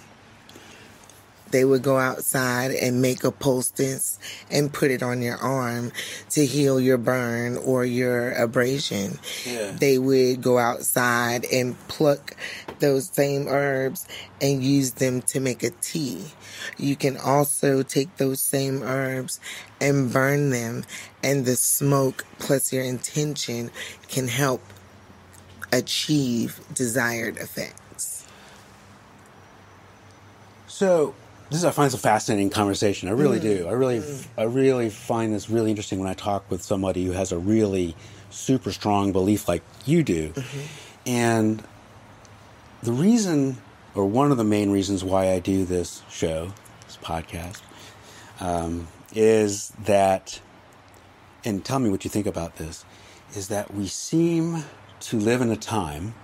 They 1.50 1.64
would 1.64 1.82
go 1.82 1.98
outside 1.98 2.72
and 2.72 3.02
make 3.02 3.24
a 3.24 3.30
poultice 3.30 4.18
and 4.50 4.72
put 4.72 4.90
it 4.90 5.02
on 5.02 5.22
your 5.22 5.36
arm 5.36 5.92
to 6.30 6.44
heal 6.44 6.80
your 6.80 6.98
burn 6.98 7.56
or 7.56 7.84
your 7.84 8.32
abrasion. 8.32 9.18
Yeah. 9.46 9.72
They 9.72 9.98
would 9.98 10.42
go 10.42 10.58
outside 10.58 11.44
and 11.52 11.76
pluck 11.88 12.36
those 12.78 13.08
same 13.08 13.48
herbs 13.48 14.06
and 14.40 14.62
use 14.62 14.92
them 14.92 15.22
to 15.22 15.40
make 15.40 15.62
a 15.62 15.70
tea. 15.70 16.24
You 16.76 16.96
can 16.96 17.16
also 17.16 17.82
take 17.82 18.16
those 18.16 18.40
same 18.40 18.82
herbs 18.82 19.40
and 19.80 20.12
burn 20.12 20.50
them, 20.50 20.84
and 21.22 21.44
the 21.44 21.56
smoke 21.56 22.24
plus 22.38 22.72
your 22.72 22.82
intention 22.82 23.70
can 24.08 24.28
help 24.28 24.62
achieve 25.72 26.60
desired 26.74 27.36
effects. 27.36 28.24
So 30.66 31.14
this 31.50 31.58
is 31.60 31.64
I 31.64 31.70
find 31.70 31.86
this 31.86 31.94
a 31.94 31.98
fascinating 31.98 32.50
conversation. 32.50 33.08
I 33.08 33.12
really 33.12 33.38
mm. 33.38 33.42
do. 33.42 33.68
I 33.68 33.72
really, 33.72 34.00
mm. 34.00 34.26
I 34.36 34.42
really 34.44 34.90
find 34.90 35.32
this 35.32 35.48
really 35.48 35.70
interesting 35.70 35.98
when 35.98 36.08
I 36.08 36.14
talk 36.14 36.50
with 36.50 36.62
somebody 36.62 37.04
who 37.04 37.12
has 37.12 37.32
a 37.32 37.38
really 37.38 37.94
super 38.30 38.72
strong 38.72 39.12
belief 39.12 39.48
like 39.48 39.62
you 39.86 40.02
do. 40.02 40.30
Mm-hmm. 40.30 40.60
And 41.06 41.64
the 42.82 42.92
reason, 42.92 43.56
or 43.94 44.06
one 44.06 44.30
of 44.30 44.36
the 44.36 44.44
main 44.44 44.70
reasons 44.70 45.02
why 45.02 45.32
I 45.32 45.38
do 45.38 45.64
this 45.64 46.02
show, 46.10 46.52
this 46.86 46.98
podcast, 46.98 47.62
um, 48.40 48.88
is 49.14 49.72
that, 49.84 50.40
and 51.44 51.64
tell 51.64 51.78
me 51.78 51.88
what 51.88 52.04
you 52.04 52.10
think 52.10 52.26
about 52.26 52.56
this, 52.56 52.84
is 53.34 53.48
that 53.48 53.72
we 53.72 53.86
seem 53.86 54.64
to 55.00 55.18
live 55.18 55.40
in 55.40 55.50
a 55.50 55.56
time 55.56 56.14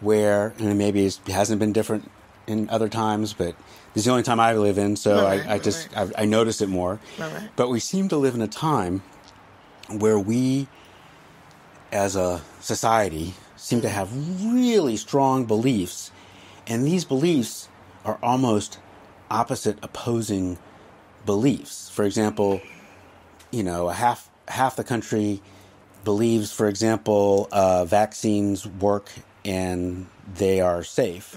where, 0.00 0.52
and 0.58 0.76
maybe 0.76 1.06
it 1.06 1.18
hasn't 1.28 1.58
been 1.58 1.72
different 1.72 2.10
in 2.46 2.68
other 2.70 2.88
times, 2.88 3.32
but 3.32 3.54
is 3.96 4.04
the 4.04 4.10
only 4.10 4.22
time 4.22 4.38
I 4.38 4.52
live 4.54 4.78
in, 4.78 4.94
so 4.94 5.24
Right, 5.24 5.44
I, 5.46 5.54
I 5.54 5.58
just 5.58 5.88
I, 5.96 6.08
I 6.18 6.24
notice 6.26 6.60
it 6.60 6.68
more. 6.68 7.00
Right. 7.18 7.48
But 7.56 7.70
we 7.70 7.80
seem 7.80 8.08
to 8.10 8.16
live 8.16 8.34
in 8.34 8.42
a 8.42 8.48
time 8.48 9.02
where 9.88 10.18
we, 10.18 10.68
as 11.90 12.14
a 12.14 12.42
society, 12.60 13.34
seem 13.56 13.80
to 13.80 13.88
have 13.88 14.10
really 14.44 14.96
strong 14.96 15.46
beliefs, 15.46 16.12
and 16.66 16.86
these 16.86 17.04
beliefs 17.04 17.68
are 18.04 18.18
almost 18.22 18.78
opposite, 19.30 19.78
opposing 19.82 20.58
beliefs. 21.24 21.88
For 21.88 22.04
example, 22.04 22.60
you 23.50 23.62
know, 23.62 23.88
half 23.88 24.28
half 24.46 24.76
the 24.76 24.84
country 24.84 25.40
believes, 26.04 26.52
for 26.52 26.68
example, 26.68 27.48
uh, 27.50 27.84
vaccines 27.84 28.66
work 28.66 29.10
and 29.44 30.06
they 30.34 30.60
are 30.60 30.82
safe, 30.84 31.36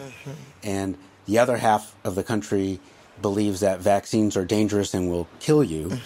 and 0.63 0.97
the 1.29 1.37
other 1.37 1.57
half 1.57 1.95
of 2.03 2.15
the 2.15 2.23
country 2.23 2.79
believes 3.21 3.59
that 3.59 3.79
vaccines 3.79 4.35
are 4.35 4.45
dangerous 4.45 4.93
and 4.93 5.09
will 5.09 5.27
kill 5.39 5.63
you, 5.63 5.99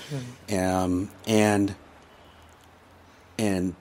um, 0.51 1.09
and 1.25 1.75
and 3.37 3.75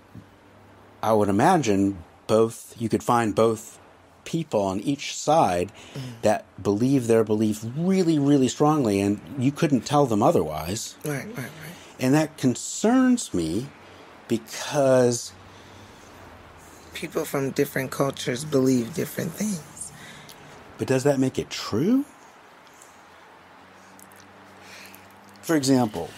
I 1.03 1.12
would 1.12 1.28
imagine 1.28 1.99
both 2.28 2.74
you 2.78 2.88
could 2.88 3.03
find 3.03 3.34
both 3.34 3.78
people 4.24 4.62
on 4.62 4.78
each 4.80 5.16
side 5.16 5.72
that 6.22 6.45
believe 6.62 7.09
their 7.09 7.24
belief 7.24 7.64
really, 7.76 8.18
really 8.20 8.49
strongly, 8.49 9.01
and 9.01 9.20
you 9.36 9.51
couldn't 9.51 9.82
tell 9.84 10.07
them 10.07 10.22
otherwise. 10.22 10.95
Right, 11.05 11.26
right, 11.26 11.36
right. 11.36 11.76
And 11.99 12.14
that 12.14 12.38
concerns 12.38 13.34
me 13.34 13.66
because 14.28 15.32
people 16.95 17.24
from 17.24 17.51
different 17.51 17.90
cultures 17.90 18.45
believe 18.45 18.95
different 18.95 19.32
things. 19.32 19.71
But 20.82 20.88
does 20.88 21.04
that 21.04 21.20
make 21.20 21.38
it 21.38 21.48
true? 21.48 22.04
For 25.40 25.54
example, 25.54 26.10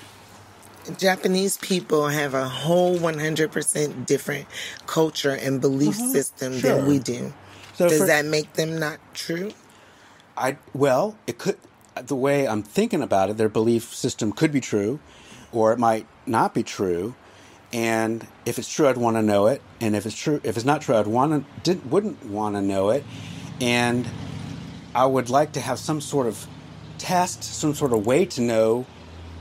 Japanese 0.97 1.59
people 1.59 2.09
have 2.09 2.33
a 2.33 2.49
whole 2.49 2.97
100% 2.97 4.07
different 4.07 4.47
culture 4.87 5.33
and 5.33 5.61
belief 5.61 5.97
system 5.97 6.53
Mm-hmm. 6.53 6.61
Sure. 6.61 6.77
than 6.79 6.87
we 6.87 6.99
do. 6.99 7.35
So 7.75 7.91
Does 7.91 7.99
for- 7.99 8.07
that 8.07 8.25
make 8.25 8.55
them 8.55 8.79
not 8.79 9.01
true? 9.13 9.53
I 10.35 10.57
well, 10.73 11.19
it 11.27 11.37
could 11.37 11.59
the 12.03 12.17
way 12.17 12.49
I'm 12.49 12.63
thinking 12.63 13.03
about 13.03 13.29
it, 13.29 13.37
their 13.37 13.51
belief 13.51 13.95
system 13.95 14.33
could 14.33 14.51
be 14.51 14.63
true, 14.63 14.99
or 15.53 15.75
it 15.75 15.79
might 15.79 16.07
not 16.25 16.55
be 16.55 16.63
true. 16.63 17.15
And 17.71 18.27
if 18.47 18.59
it's 18.59 18.73
true, 18.73 18.89
I'd 18.89 18.97
want 18.97 19.19
to 19.19 19.23
know 19.23 19.47
it. 19.47 19.61
And 19.79 19.95
if 19.95 20.07
it's 20.07 20.17
true, 20.17 20.41
if 20.43 20.57
it's 20.57 20.65
not 20.65 20.81
true, 20.81 20.97
I'd 20.97 21.07
want 21.07 21.33
to 21.45 21.61
didn't 21.61 21.91
wouldn't 21.91 22.25
want 22.25 22.55
to 22.57 22.63
know 22.63 22.89
it. 22.89 23.05
And 23.61 24.09
I 24.95 25.07
would 25.07 25.31
like 25.31 25.53
to 25.53 25.61
have 25.61 25.79
some 25.79 26.01
sort 26.01 26.27
of 26.27 26.47
test, 26.99 27.43
some 27.43 27.75
sort 27.75 27.93
of 27.93 28.07
way 28.07 28.25
to 28.27 28.41
know 28.41 28.87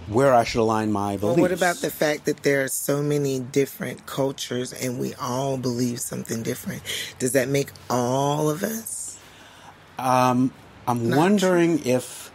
where 0.07 0.33
I 0.33 0.43
should 0.43 0.59
align 0.59 0.91
my 0.91 1.17
beliefs. 1.17 1.37
Well, 1.37 1.43
what 1.43 1.51
about 1.51 1.77
the 1.77 1.89
fact 1.89 2.25
that 2.25 2.43
there 2.43 2.63
are 2.63 2.67
so 2.67 3.01
many 3.01 3.39
different 3.39 4.05
cultures 4.05 4.73
and 4.73 4.99
we 4.99 5.13
all 5.15 5.57
believe 5.57 5.99
something 5.99 6.43
different? 6.43 6.81
Does 7.19 7.31
that 7.33 7.47
make 7.47 7.69
all 7.89 8.49
of 8.49 8.63
us? 8.63 9.17
Um, 9.97 10.51
I'm 10.87 11.09
Not 11.09 11.17
wondering 11.17 11.85
if 11.85 12.31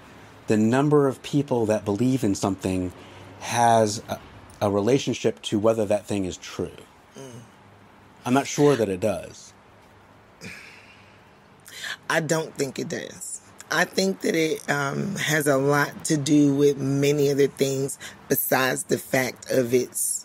the 0.47 0.57
number 0.57 1.09
of 1.09 1.23
people 1.23 1.67
that 1.67 1.85
believe 1.85 2.25
in 2.25 2.35
something 2.35 2.93
has 3.41 4.03
a, 4.09 4.19
a 4.63 4.71
relationship 4.71 5.43
to 5.43 5.59
whether 5.59 5.85
that 5.85 6.07
thing 6.07 6.25
is 6.25 6.37
true. 6.39 6.71
Mm. 7.17 7.41
I'm 8.25 8.35
not 8.35 8.47
sure 8.47 8.77
that 8.77 8.89
it 8.89 9.01
does. 9.01 9.48
I 12.11 12.21
don't 12.21 12.55
think 12.55 12.79
it 12.79 12.89
does. 12.89 13.41
I 13.71 13.85
think 13.85 14.21
that 14.23 14.35
it 14.35 14.69
um, 14.71 15.17
has 15.17 15.47
a 15.47 15.59
lot 15.59 16.05
to 16.07 16.17
do 16.17 16.55
with 16.55 16.79
many 16.79 17.31
other 17.31 17.49
things 17.49 17.99
besides 18.29 18.85
the 18.85 18.97
fact 18.99 19.51
of 19.51 19.75
its 19.75 20.25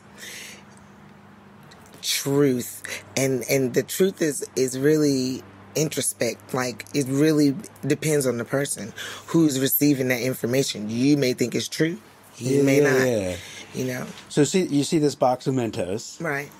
truth, 2.01 3.03
and 3.17 3.43
and 3.49 3.73
the 3.73 3.83
truth 3.83 4.21
is 4.21 4.45
is 4.55 4.77
really 4.79 5.41
introspect. 5.75 6.53
Like 6.53 6.85
it 6.93 7.05
really 7.07 7.55
depends 7.85 8.25
on 8.25 8.37
the 8.37 8.45
person 8.45 8.93
who's 9.27 9.59
receiving 9.59 10.07
that 10.09 10.21
information. 10.21 10.89
You 10.89 11.17
may 11.17 11.33
think 11.33 11.55
it's 11.55 11.67
true, 11.67 11.97
you 12.37 12.63
may 12.63 12.81
Yeah, 12.81 12.97
not. 12.97 13.07
yeah. 13.07 13.35
You 13.73 13.85
know, 13.85 14.05
So 14.29 14.43
see, 14.43 14.63
you 14.67 14.83
see 14.83 14.99
this 14.99 15.15
box 15.15 15.47
of 15.47 15.55
Mentos. 15.55 16.21
right? 16.21 16.51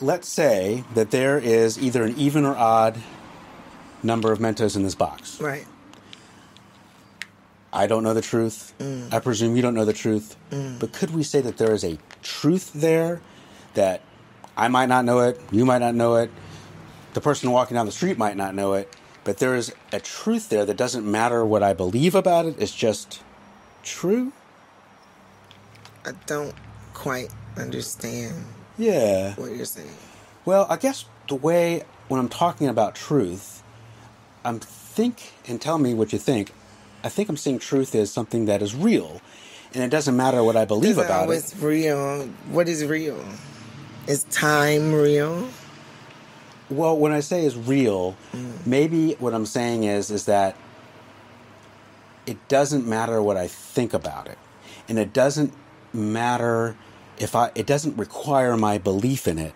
Let's 0.00 0.28
say 0.28 0.84
that 0.94 1.10
there 1.10 1.36
is 1.38 1.76
either 1.78 2.04
an 2.04 2.16
even 2.16 2.44
or 2.44 2.54
odd 2.56 3.02
number 4.02 4.32
of 4.32 4.38
Mentos 4.38 4.76
in 4.76 4.82
this 4.82 4.94
box. 4.94 5.40
Right. 5.40 5.66
I 7.72 7.86
don't 7.86 8.02
know 8.02 8.12
the 8.14 8.22
truth. 8.22 8.74
Mm. 8.78 9.12
I 9.12 9.18
presume 9.18 9.56
you 9.56 9.62
don't 9.62 9.74
know 9.74 9.84
the 9.84 9.92
truth. 9.94 10.36
Mm. 10.50 10.78
But 10.78 10.92
could 10.92 11.10
we 11.14 11.22
say 11.22 11.40
that 11.40 11.56
there 11.56 11.72
is 11.72 11.84
a 11.84 11.98
truth 12.22 12.72
there 12.74 13.22
that 13.74 14.02
I 14.56 14.68
might 14.68 14.86
not 14.90 15.04
know 15.06 15.20
it, 15.20 15.40
you 15.50 15.64
might 15.64 15.78
not 15.78 15.94
know 15.94 16.16
it, 16.16 16.30
the 17.14 17.20
person 17.20 17.50
walking 17.50 17.74
down 17.74 17.86
the 17.86 17.92
street 17.92 18.18
might 18.18 18.36
not 18.36 18.54
know 18.54 18.74
it, 18.74 18.94
but 19.24 19.38
there 19.38 19.54
is 19.54 19.72
a 19.92 20.00
truth 20.00 20.50
there 20.50 20.66
that 20.66 20.76
doesn't 20.76 21.10
matter 21.10 21.44
what 21.46 21.62
I 21.62 21.72
believe 21.72 22.14
about 22.14 22.44
it, 22.44 22.56
it's 22.58 22.74
just 22.74 23.22
true? 23.82 24.32
I 26.04 26.12
don't 26.26 26.54
quite 26.92 27.30
understand 27.56 28.44
Yeah. 28.76 29.34
what 29.36 29.52
you're 29.54 29.64
saying. 29.64 29.88
Well, 30.44 30.66
I 30.68 30.76
guess 30.76 31.06
the 31.28 31.36
way 31.36 31.84
when 32.08 32.20
I'm 32.20 32.28
talking 32.28 32.68
about 32.68 32.94
truth, 32.94 33.61
I'm 34.44 34.60
think 34.60 35.32
and 35.48 35.60
tell 35.60 35.78
me 35.78 35.94
what 35.94 36.12
you 36.12 36.18
think. 36.18 36.52
I 37.04 37.08
think 37.08 37.28
I'm 37.28 37.36
seeing 37.36 37.58
truth 37.58 37.94
is 37.94 38.12
something 38.12 38.46
that 38.46 38.62
is 38.62 38.74
real, 38.74 39.20
and 39.74 39.82
it 39.82 39.90
doesn't 39.90 40.16
matter 40.16 40.42
what 40.44 40.56
I 40.56 40.64
believe 40.64 40.98
about 40.98 41.22
always 41.22 41.52
it. 41.52 41.64
real. 41.64 42.26
What 42.50 42.68
is 42.68 42.84
real? 42.84 43.24
Is 44.06 44.24
time 44.24 44.92
real? 44.92 45.48
Well, 46.70 46.96
when 46.96 47.12
I 47.12 47.20
say 47.20 47.44
is 47.44 47.56
real, 47.56 48.16
mm. 48.32 48.66
maybe 48.66 49.14
what 49.14 49.34
I'm 49.34 49.46
saying 49.46 49.84
is 49.84 50.10
is 50.10 50.26
that 50.26 50.56
it 52.26 52.48
doesn't 52.48 52.86
matter 52.86 53.20
what 53.22 53.36
I 53.36 53.48
think 53.48 53.94
about 53.94 54.28
it, 54.28 54.38
and 54.88 54.98
it 54.98 55.12
doesn't 55.12 55.52
matter 55.92 56.76
if 57.18 57.34
I. 57.34 57.50
It 57.54 57.66
doesn't 57.66 57.96
require 57.96 58.56
my 58.56 58.78
belief 58.78 59.26
in 59.26 59.38
it. 59.38 59.54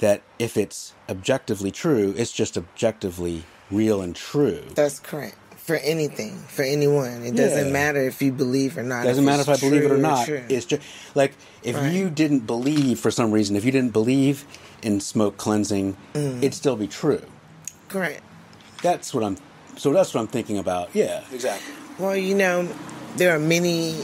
That 0.00 0.22
if 0.38 0.56
it's 0.56 0.94
objectively 1.08 1.70
true, 1.70 2.14
it's 2.16 2.32
just 2.32 2.56
objectively 2.56 3.44
real 3.70 4.02
and 4.02 4.14
true. 4.16 4.62
That's 4.74 4.98
correct. 4.98 5.36
For 5.56 5.76
anything, 5.76 6.36
for 6.48 6.62
anyone, 6.62 7.22
it 7.24 7.36
doesn't 7.36 7.66
Yeah. 7.66 7.72
matter 7.72 8.00
if 8.00 8.20
you 8.20 8.32
believe 8.32 8.76
or 8.76 8.82
not. 8.82 9.04
doesn't 9.04 9.24
matter 9.24 9.42
if 9.42 9.48
I 9.48 9.56
believe 9.56 9.84
it 9.84 9.90
or 9.92 9.98
not. 9.98 10.26
true. 10.26 10.42
It's 10.48 10.66
just 10.66 10.82
like 11.14 11.32
if 11.62 11.76
Right. 11.76 11.92
you 11.92 12.10
didn't 12.10 12.40
believe 12.46 12.98
for 12.98 13.10
some 13.12 13.30
reason, 13.30 13.54
if 13.54 13.64
you 13.64 13.70
didn't 13.70 13.92
believe 13.92 14.44
in 14.82 14.98
smoke 15.00 15.36
cleansing, 15.36 15.96
Mm. 16.14 16.38
it'd 16.38 16.54
still 16.54 16.76
be 16.76 16.86
true. 16.88 17.22
correct. 17.88 18.22
That's 18.82 19.12
what 19.12 19.22
I'm. 19.24 19.36
So 19.76 19.92
that's 19.92 20.14
what 20.14 20.20
I'm 20.20 20.28
thinking 20.28 20.58
about. 20.58 20.90
Yeah, 20.94 21.20
exactly. 21.32 21.72
Well, 21.98 22.16
you 22.16 22.34
know, 22.34 22.68
there 23.16 23.34
are 23.34 23.38
many 23.38 23.94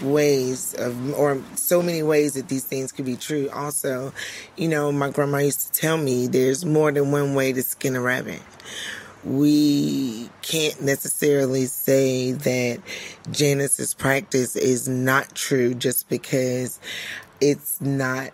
ways 0.00 0.74
of, 0.78 1.14
or 1.18 1.40
so 1.54 1.82
many 1.82 2.02
ways 2.02 2.32
that 2.34 2.48
these 2.48 2.64
things 2.64 2.90
could 2.92 3.04
be 3.04 3.16
true. 3.16 3.48
Also, 3.52 4.12
you 4.56 4.68
know, 4.68 4.90
my 4.92 5.10
grandma 5.10 5.38
used 5.38 5.72
to 5.72 5.80
tell 5.80 5.96
me 5.96 6.26
there's 6.26 6.64
more 6.64 6.90
than 6.92 7.10
one 7.12 7.34
way 7.34 7.52
to 7.52 7.62
skin 7.62 7.94
a 7.96 8.00
rabbit. 8.00 8.40
We 9.24 10.28
can't 10.42 10.82
necessarily 10.82 11.66
say 11.66 12.32
that 12.32 12.80
Janice's 13.30 13.94
practice 13.94 14.56
is 14.56 14.88
not 14.88 15.34
true 15.34 15.74
just 15.74 16.08
because 16.08 16.80
it's 17.40 17.80
not 17.80 18.30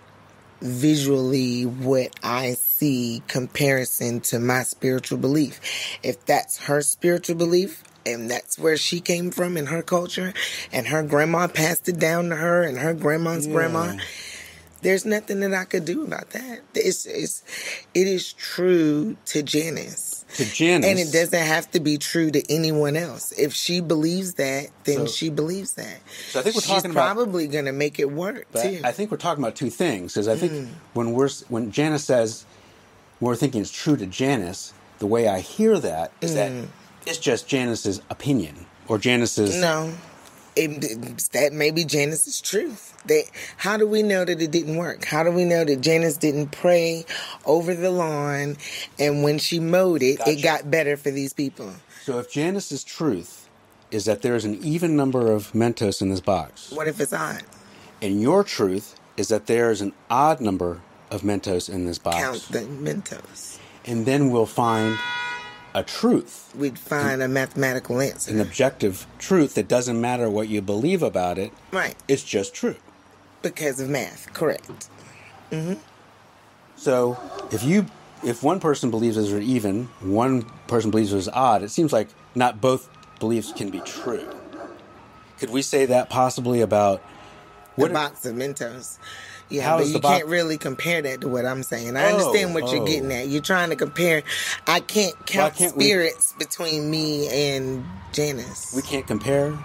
visually 0.60 1.64
what 1.64 2.14
I 2.22 2.54
see 2.54 3.22
comparison 3.28 4.20
to 4.22 4.38
my 4.38 4.62
spiritual 4.62 5.18
belief. 5.18 5.60
If 6.02 6.24
that's 6.26 6.58
her 6.64 6.80
spiritual 6.82 7.36
belief 7.36 7.84
and 8.06 8.30
that's 8.30 8.58
where 8.58 8.76
she 8.76 9.00
came 9.00 9.30
from 9.30 9.56
in 9.56 9.66
her 9.66 9.82
culture 9.82 10.32
and 10.72 10.86
her 10.88 11.02
grandma 11.02 11.46
passed 11.48 11.88
it 11.88 11.98
down 11.98 12.30
to 12.30 12.36
her 12.36 12.62
and 12.62 12.78
her 12.78 12.94
grandma's 12.94 13.46
grandma, 13.46 13.96
there's 14.82 15.04
nothing 15.04 15.40
that 15.40 15.52
I 15.54 15.64
could 15.64 15.84
do 15.84 16.04
about 16.04 16.30
that. 16.30 16.60
It's, 16.74 17.04
it's 17.06 17.42
it 17.94 18.06
is 18.06 18.32
true 18.32 19.16
to 19.26 19.42
Janice. 19.42 20.24
To 20.36 20.44
Janice, 20.44 20.86
And 20.88 20.98
it 20.98 21.10
doesn't 21.12 21.38
have 21.42 21.70
to 21.72 21.80
be 21.80 21.96
true 21.98 22.30
to 22.30 22.52
anyone 22.52 22.96
else. 22.96 23.32
If 23.32 23.54
she 23.54 23.80
believes 23.80 24.34
that, 24.34 24.68
then 24.84 24.98
So- 24.98 25.06
she 25.06 25.30
believes 25.30 25.72
that. 25.74 25.98
So 26.30 26.40
I 26.40 26.42
think 26.42 26.54
we're 26.54 26.60
She's 26.60 26.70
talking 26.70 26.90
about- 26.90 27.14
probably 27.14 27.46
going 27.48 27.64
to 27.64 27.72
make 27.72 27.98
it 27.98 28.10
work 28.12 28.46
But 28.52 28.62
too. 28.62 28.80
I 28.84 28.92
think 28.92 29.10
we're 29.10 29.16
talking 29.16 29.42
about 29.42 29.56
two 29.56 29.70
things. 29.70 30.12
Because 30.14 30.28
I 30.28 30.36
think 30.36 30.52
Mm. 30.52 30.68
when 30.92 31.12
we're 31.12 31.30
when 31.48 31.70
Janice 31.72 32.04
says 32.04 32.44
we're 33.20 33.36
thinking 33.36 33.62
it's 33.62 33.70
true 33.70 33.96
to 33.96 34.06
Janice, 34.06 34.72
the 34.98 35.06
way 35.06 35.26
I 35.28 35.40
hear 35.40 35.78
that 35.78 36.12
is 36.20 36.34
that 36.34 36.52
it's 37.06 37.18
just 37.18 37.48
Janice's 37.48 38.00
opinion 38.10 38.66
or 38.86 38.98
Janice's. 38.98 39.56
No, 39.56 39.92
it, 40.58 41.30
that 41.32 41.52
may 41.52 41.70
be 41.70 41.84
Janice's 41.84 42.40
truth. 42.40 42.94
That 43.06 43.24
how 43.56 43.76
do 43.76 43.86
we 43.86 44.02
know 44.02 44.24
that 44.24 44.40
it 44.42 44.50
didn't 44.50 44.76
work? 44.76 45.04
How 45.04 45.22
do 45.22 45.30
we 45.30 45.44
know 45.44 45.64
that 45.64 45.80
Janice 45.80 46.16
didn't 46.16 46.48
pray 46.52 47.04
over 47.46 47.74
the 47.74 47.90
lawn, 47.90 48.56
and 48.98 49.22
when 49.22 49.38
she 49.38 49.60
mowed 49.60 50.02
it, 50.02 50.18
Gotcha. 50.18 50.30
it 50.32 50.42
got 50.42 50.70
better 50.70 50.96
for 50.96 51.10
these 51.10 51.32
people? 51.32 51.72
So 52.02 52.18
if 52.18 52.30
Janice's 52.32 52.84
truth 52.84 53.48
is 53.90 54.04
that 54.06 54.22
there 54.22 54.34
is 54.34 54.44
an 54.44 54.56
even 54.62 54.96
number 54.96 55.30
of 55.32 55.52
Mentos 55.52 56.02
in 56.02 56.10
this 56.10 56.20
box, 56.20 56.70
What 56.72 56.88
if 56.88 57.00
it's 57.00 57.12
odd? 57.12 57.42
and 58.02 58.20
your 58.20 58.44
truth 58.44 58.94
is 59.16 59.28
that 59.28 59.46
there 59.46 59.70
is 59.70 59.80
an 59.80 59.92
odd 60.10 60.40
number 60.40 60.80
of 61.10 61.22
Mentos 61.22 61.68
in 61.70 61.86
this 61.86 61.98
box, 61.98 62.16
Count 62.18 62.48
the 62.50 62.60
Mentos. 62.60 63.58
and 63.86 64.04
then 64.06 64.30
we'll 64.30 64.44
find 64.46 64.98
a 65.74 65.82
truth, 65.82 66.52
We'd 66.56 66.78
find 66.78 67.22
a 67.22 67.28
mathematical 67.28 68.00
answer. 68.00 68.30
an 68.32 68.40
objective 68.40 69.06
truth 69.18 69.54
that 69.54 69.68
doesn't 69.68 70.00
matter 70.00 70.28
what 70.30 70.48
you 70.48 70.60
believe 70.62 71.02
about 71.02 71.38
it. 71.38 71.52
Right, 71.72 71.94
It's 72.08 72.22
just 72.24 72.54
true. 72.54 72.76
because 73.42 73.78
of 73.80 73.88
math. 73.88 74.32
Correct. 74.32 74.88
Mm-hmm. 75.50 75.74
So 76.76 77.18
if 77.50 77.62
you 77.62 77.86
if 78.24 78.42
one 78.42 78.58
person 78.60 78.90
believes 78.90 79.14
those 79.16 79.32
are 79.32 79.38
even, 79.40 79.84
one 80.00 80.42
person 80.66 80.90
believes 80.90 81.12
those 81.12 81.28
are 81.28 81.36
odd, 81.56 81.62
it 81.62 81.70
seems 81.70 81.92
like 81.92 82.08
not 82.34 82.60
both 82.60 82.88
beliefs 83.20 83.52
can 83.52 83.70
be 83.70 83.80
true. 83.80 84.28
Could 85.38 85.50
we 85.50 85.62
say 85.62 85.86
that 85.86 86.10
possibly 86.10 86.60
about 86.60 87.00
The 87.76 87.82
what? 87.82 87.92
box 87.92 88.26
of 88.26 88.34
Mentos. 88.34 88.98
Yeah, 89.50 89.62
How 89.64 89.78
but 89.78 89.86
you 89.88 89.98
can't 90.00 90.26
really 90.26 90.58
compare 90.58 91.00
that 91.02 91.22
to 91.22 91.28
what 91.28 91.46
I'm 91.46 91.62
saying. 91.62 91.96
I 91.96 92.10
Oh, 92.10 92.16
understand 92.18 92.54
what 92.54 92.64
oh. 92.64 92.74
you're 92.74 92.84
getting 92.86 93.10
at. 93.12 93.28
You're 93.28 93.40
trying 93.42 93.70
to 93.70 93.76
compare. 93.76 94.22
I 94.66 94.80
can't 94.80 95.14
count 95.26 95.54
can't 95.56 95.76
we- 95.76 95.84
spirits 95.84 96.34
between 96.38 96.90
me 96.90 97.28
and 97.28 97.84
Janice. 98.12 98.72
we 98.76 98.82
can't 98.82 99.06
compare 99.06 99.58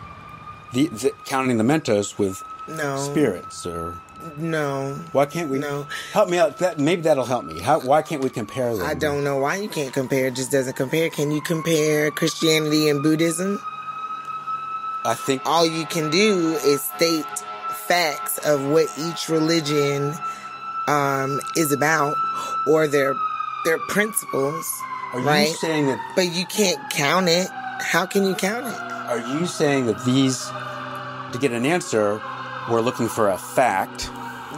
the, 0.74 0.88
the 0.88 1.12
counting 1.26 1.58
the 1.58 1.64
Mentos 1.64 2.18
with 2.18 2.42
no 2.68 2.98
spirits 2.98 3.66
or 3.66 4.00
No, 4.38 4.94
why 5.12 5.26
can't 5.26 5.50
we? 5.50 5.60
No. 5.60 5.86
Help 6.14 6.30
me 6.30 6.38
out. 6.38 6.60
That 6.60 6.80
maybe 6.80 7.02
that'll 7.02 7.26
help 7.26 7.44
me. 7.44 7.60
How? 7.60 7.82
Why 7.82 8.02
can't 8.02 8.24
we 8.24 8.30
compare 8.30 8.74
them? 8.74 8.86
I 8.86 8.94
don't 8.94 9.26
know 9.26 9.38
why 9.38 9.58
you 9.58 9.68
can't 9.68 9.94
compare. 9.94 10.28
It 10.28 10.36
just 10.36 10.50
doesn't 10.52 10.78
compare. 10.78 11.10
Can 11.10 11.30
you 11.32 11.42
compare 11.42 12.10
Christianity 12.10 12.88
and 12.88 13.04
Buddhism? 13.04 13.62
I 15.06 15.14
think 15.16 15.42
All 15.46 15.66
you 15.66 15.86
can 15.88 16.10
do 16.10 16.54
is 16.64 16.82
state 16.82 17.26
facts 17.88 18.38
of 18.40 18.66
what 18.66 18.88
each 18.98 19.30
religion 19.30 20.14
um, 20.88 21.40
is 21.56 21.72
about 21.72 22.16
or 22.68 22.88
their 22.88 23.14
their 23.66 23.80
principles. 23.88 24.70
Are 25.14 25.22
right? 25.22 25.50
you 25.50 25.56
saying 25.56 25.88
that? 25.88 26.00
But 26.16 26.34
you 26.34 26.46
can't 26.46 26.80
count 26.92 27.30
it. 27.30 27.48
How 27.80 28.06
can 28.06 28.26
you 28.26 28.36
count 28.36 28.68
it? 28.68 28.94
are 29.14 29.20
you 29.20 29.46
saying 29.46 29.86
that 29.86 30.04
these, 30.06 30.50
to 31.34 31.38
get 31.40 31.52
an 31.52 31.66
answer, 31.66 32.22
we're 32.70 32.82
looking 32.82 33.08
for 33.08 33.30
a 33.30 33.38
fact? 33.38 34.10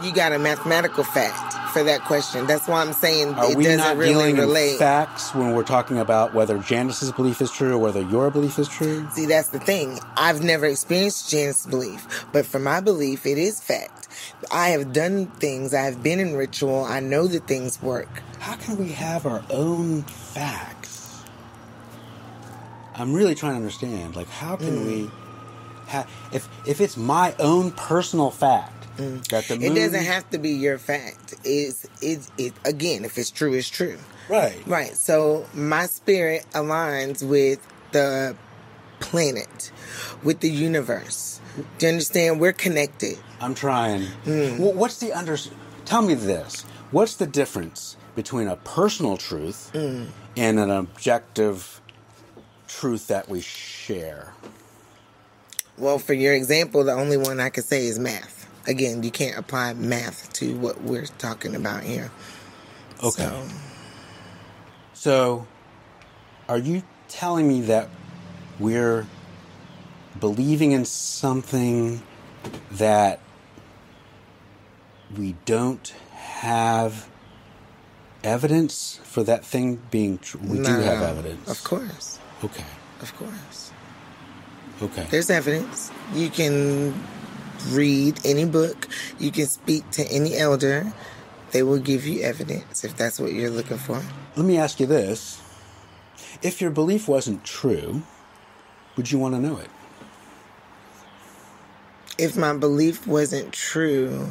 You 0.02 0.12
got 0.12 0.32
a 0.32 0.38
mathematical 0.38 1.04
fact 1.04 1.45
for 1.76 1.82
that 1.82 2.00
question. 2.04 2.46
That's 2.46 2.66
why 2.66 2.80
I'm 2.80 2.94
saying 2.94 3.34
Are 3.34 3.50
it 3.50 3.56
we 3.58 3.64
doesn't 3.64 3.78
not 3.80 3.96
really 3.98 4.12
dealing 4.14 4.36
relate. 4.36 4.72
in 4.72 4.78
facts 4.78 5.34
when 5.34 5.52
we're 5.52 5.62
talking 5.62 5.98
about 5.98 6.32
whether 6.32 6.56
Janice's 6.56 7.12
belief 7.12 7.42
is 7.42 7.50
true 7.50 7.74
or 7.74 7.78
whether 7.78 8.00
your 8.00 8.30
belief 8.30 8.58
is 8.58 8.66
true? 8.66 9.06
See, 9.12 9.26
that's 9.26 9.48
the 9.50 9.60
thing. 9.60 9.98
I've 10.16 10.42
never 10.42 10.64
experienced 10.64 11.30
Janice's 11.30 11.66
belief, 11.66 12.24
but 12.32 12.46
for 12.46 12.58
my 12.58 12.80
belief, 12.80 13.26
it 13.26 13.36
is 13.36 13.60
fact. 13.60 14.08
I 14.50 14.68
have 14.70 14.94
done 14.94 15.26
things. 15.38 15.74
I 15.74 15.82
have 15.82 16.02
been 16.02 16.18
in 16.18 16.34
ritual. 16.34 16.82
I 16.84 17.00
know 17.00 17.26
that 17.26 17.46
things 17.46 17.82
work. 17.82 18.08
How 18.38 18.56
can 18.56 18.78
we 18.78 18.92
have 18.92 19.26
our 19.26 19.44
own 19.50 20.02
facts? 20.04 21.20
I'm 22.94 23.12
really 23.12 23.34
trying 23.34 23.52
to 23.52 23.56
understand. 23.58 24.16
Like, 24.16 24.30
how 24.30 24.56
can 24.56 24.78
Mm. 24.78 24.86
we 24.86 25.10
have 25.88 26.08
if 26.32 26.48
if 26.64 26.80
it's 26.80 26.96
my 26.96 27.34
own 27.38 27.70
personal 27.72 28.30
fact 28.30 28.75
that 28.96 29.44
the 29.48 29.56
moon 29.56 29.62
Mm. 29.68 29.76
It 29.76 29.80
doesn't 29.80 30.04
have 30.04 30.28
to 30.30 30.38
be 30.38 30.50
your 30.50 30.78
fact. 30.78 31.34
It's 31.44 31.86
it 32.00 32.20
it 32.38 32.52
again. 32.64 33.04
If 33.04 33.18
it's 33.18 33.30
true, 33.30 33.52
it's 33.54 33.68
true. 33.68 33.98
right 34.28 34.56
Right. 34.66 34.96
So 34.96 35.46
my 35.54 35.86
spirit 35.86 36.44
aligns 36.52 37.22
with 37.22 37.60
the 37.92 38.36
planet, 39.00 39.70
with 40.22 40.40
the 40.40 40.50
universe. 40.50 41.40
Do 41.78 41.86
you 41.86 41.92
understand? 41.92 42.40
We're 42.40 42.52
connected. 42.52 43.18
I'm 43.40 43.54
trying. 43.54 44.02
Mm. 44.24 44.56
Wh- 44.56 44.76
What's 44.76 44.98
the 44.98 45.12
under? 45.12 45.36
Tell 45.84 46.02
me 46.02 46.14
this. 46.14 46.62
What's 46.90 47.16
the 47.16 47.26
difference 47.26 47.96
between 48.14 48.48
a 48.48 48.56
personal 48.56 49.16
truth 49.16 49.70
Mm. 49.74 50.08
and 50.36 50.58
an 50.58 50.70
objective 50.70 51.80
truth 52.68 53.06
that 53.08 53.28
we 53.28 53.40
share? 53.40 54.32
Well, 55.78 55.98
for 55.98 56.14
your 56.14 56.32
example, 56.34 56.84
the 56.84 56.92
only 56.92 57.16
one 57.18 57.38
I 57.38 57.50
could 57.50 57.64
say 57.64 57.86
is 57.86 57.98
math. 57.98 58.35
Again, 58.66 59.02
you 59.02 59.10
can't 59.10 59.38
apply 59.38 59.74
math 59.74 60.32
to 60.34 60.56
what 60.56 60.82
we're 60.82 61.06
talking 61.18 61.54
about 61.54 61.82
here. 61.84 62.10
Okay. 63.02 63.22
So, 63.22 63.48
So, 64.94 65.46
are 66.48 66.58
you 66.58 66.82
telling 67.08 67.46
me 67.46 67.60
that 67.62 67.88
we're 68.58 69.06
believing 70.18 70.72
in 70.72 70.84
something 70.84 72.02
that 72.72 73.20
we 75.16 75.36
don't 75.44 75.88
have 76.14 77.08
evidence 78.24 78.98
for 79.04 79.22
that 79.24 79.44
thing 79.44 79.80
being 79.90 80.18
true? 80.18 80.40
We 80.42 80.58
do 80.58 80.64
have 80.64 81.02
evidence. 81.02 81.48
Of 81.48 81.62
course. 81.62 82.18
Okay. 82.42 82.64
Of 83.02 83.14
course. 83.16 83.70
Okay. 84.82 85.06
There's 85.10 85.30
evidence. 85.30 85.90
You 86.14 86.28
can 86.30 86.94
read 87.72 88.18
any 88.24 88.44
book, 88.44 88.88
you 89.18 89.30
can 89.30 89.46
speak 89.46 89.90
to 89.92 90.04
any 90.06 90.36
elder. 90.36 90.92
They 91.52 91.62
will 91.62 91.78
give 91.78 92.06
you 92.06 92.22
evidence 92.22 92.84
if 92.84 92.96
that's 92.96 93.18
what 93.18 93.32
you're 93.32 93.50
looking 93.50 93.78
for. 93.78 94.02
Let 94.36 94.46
me 94.46 94.58
ask 94.58 94.80
you 94.80 94.86
this. 94.86 95.40
If 96.42 96.60
your 96.60 96.70
belief 96.70 97.08
wasn't 97.08 97.44
true, 97.44 98.02
would 98.96 99.10
you 99.10 99.18
want 99.18 99.34
to 99.34 99.40
know 99.40 99.58
it? 99.58 99.70
If 102.18 102.36
my 102.36 102.56
belief 102.56 103.06
wasn't 103.06 103.52
true, 103.52 104.28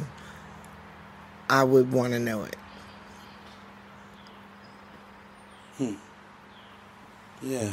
I 1.48 1.64
would 1.64 1.92
want 1.92 2.12
to 2.12 2.18
know 2.18 2.42
it. 2.42 2.56
Hmm. 5.78 5.94
Yeah. 7.42 7.72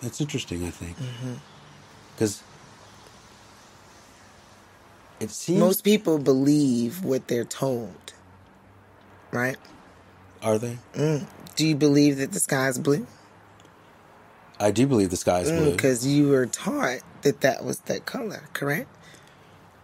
That's 0.00 0.20
interesting, 0.20 0.64
I 0.64 0.70
think. 0.70 0.96
Because 2.14 2.42
it 5.20 5.30
seems. 5.30 5.60
Most 5.60 5.84
people 5.84 6.18
believe 6.18 7.04
what 7.04 7.28
they're 7.28 7.44
told, 7.44 8.14
right? 9.30 9.56
Are 10.42 10.58
they? 10.58 10.78
Do 10.94 11.66
you 11.66 11.76
believe 11.76 12.16
that 12.18 12.32
the 12.32 12.40
sky 12.40 12.68
is 12.68 12.78
blue? 12.78 13.06
I 14.58 14.70
do 14.70 14.86
believe 14.86 15.10
the 15.10 15.16
sky 15.16 15.40
is 15.40 15.50
blue. 15.50 15.72
Because 15.72 16.06
you 16.06 16.28
were 16.28 16.46
taught 16.46 17.00
that 17.22 17.40
that 17.42 17.64
was 17.64 17.80
that 17.80 18.06
color, 18.06 18.44
correct? 18.52 18.88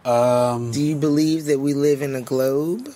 Um, 0.05 0.71
Do 0.71 0.81
you 0.81 0.95
believe 0.95 1.45
that 1.45 1.59
we 1.59 1.73
live 1.73 2.01
in 2.01 2.15
a 2.15 2.21
globe? 2.21 2.87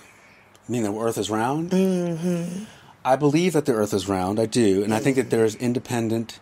I 0.68 0.72
mean, 0.72 0.84
the 0.84 0.94
Earth 0.94 1.18
is 1.18 1.30
round. 1.30 1.72
Mm-hmm. 1.72 2.64
I 3.04 3.16
believe 3.16 3.54
that 3.54 3.66
the 3.66 3.74
Earth 3.74 3.94
is 3.94 4.08
round. 4.08 4.40
I 4.40 4.46
do, 4.46 4.84
and 4.84 4.94
I 4.94 5.00
think 5.00 5.16
that 5.18 5.30
there 5.30 5.44
is 5.44 5.56
independent, 5.56 6.40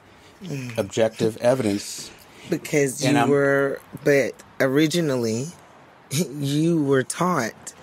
objective 0.77 1.37
evidence. 1.37 2.11
Because 2.49 3.03
you 3.03 3.25
were, 3.27 3.79
but 4.03 4.33
originally, 4.59 5.47
you 6.39 6.83
were 6.83 7.03
taught 7.03 7.73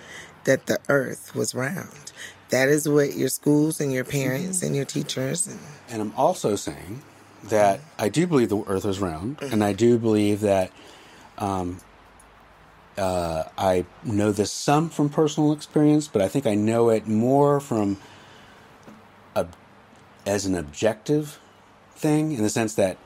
that 0.45 0.67
the 0.67 0.79
earth 0.89 1.35
was 1.35 1.55
round. 1.55 2.13
That 2.51 2.69
is 2.69 2.89
what 2.89 3.15
your 3.17 3.29
schools 3.29 3.81
and 3.81 3.93
your 3.93 4.05
parents 4.05 4.63
and 4.63 4.77
your 4.77 4.85
teachers 4.85 5.47
and 5.47 5.59
And 5.89 6.01
I'm 6.01 6.13
also 6.17 6.55
saying 6.55 7.03
that 7.45 7.81
I 7.99 8.09
do 8.09 8.27
believe 8.27 8.49
the 8.49 8.63
Earth 8.67 8.85
is 8.85 9.01
round, 9.01 9.39
and 9.43 9.63
I 9.63 9.73
do 9.73 9.99
believe 9.99 10.41
that 10.41 10.71
um, 11.39 11.81
uh, 12.97 13.45
I 13.59 13.85
know 14.05 14.33
this 14.33 14.53
some 14.53 14.91
from 14.91 15.09
personal 15.09 15.53
experience, 15.53 16.09
but 16.09 16.23
I 16.23 16.29
think 16.29 16.47
I 16.47 16.55
know 16.55 16.89
it 16.91 17.07
more 17.07 17.61
from 17.61 17.99
a, 19.35 19.47
as 20.25 20.47
an 20.47 20.55
objective 20.55 21.39
thing 21.95 22.33
in 22.33 22.43
the 22.43 22.51
sense 22.51 22.75
that 22.75 22.97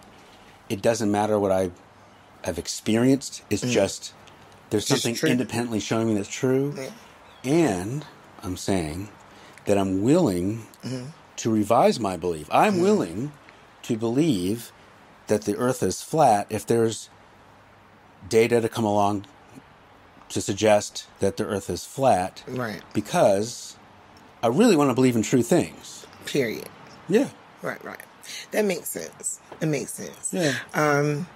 it 0.68 0.82
doesn't 0.82 1.10
matter 1.10 1.38
what 1.38 1.50
I 1.52 1.70
have 2.44 2.58
experienced. 2.58 3.42
It's 3.50 3.62
just 3.62 4.14
there's 4.70 4.86
something 4.86 5.16
independently 5.28 5.80
showing 5.80 6.08
me 6.08 6.14
that's 6.14 6.28
true, 6.28 6.74
Yeah. 6.76 6.90
and 7.44 8.06
I'm 8.42 8.56
saying 8.56 9.08
that 9.66 9.76
I'm 9.78 10.02
willing 10.02 10.66
Mm-hmm. 10.84 11.10
to 11.36 11.50
revise 11.50 12.00
my 12.00 12.16
belief. 12.16 12.48
I'm 12.50 12.80
willing 12.80 13.32
to 13.82 13.96
believe 13.96 14.72
that 15.26 15.42
the 15.42 15.56
Earth 15.56 15.82
is 15.82 16.02
flat 16.02 16.46
if 16.50 16.64
there's 16.66 17.10
data 18.28 18.60
to 18.60 18.68
come 18.68 18.84
along 18.84 19.26
to 20.30 20.40
suggest 20.40 21.06
that 21.18 21.36
the 21.36 21.44
Earth 21.46 21.68
is 21.68 21.84
flat, 21.84 22.42
right. 22.48 22.82
because 22.94 23.76
I 24.42 24.46
really 24.46 24.76
want 24.76 24.90
to 24.90 24.94
believe 24.94 25.16
in 25.16 25.22
true 25.22 25.42
things. 25.42 26.06
Period. 26.24 26.68
Yeah. 27.08 27.28
Right, 27.62 27.82
right. 27.84 28.00
That 28.52 28.64
makes 28.64 28.88
sense. 28.88 29.40
It 29.60 29.66
makes 29.66 29.92
sense. 29.92 30.32
Yeah. 30.32 30.54
Um, 30.72 31.26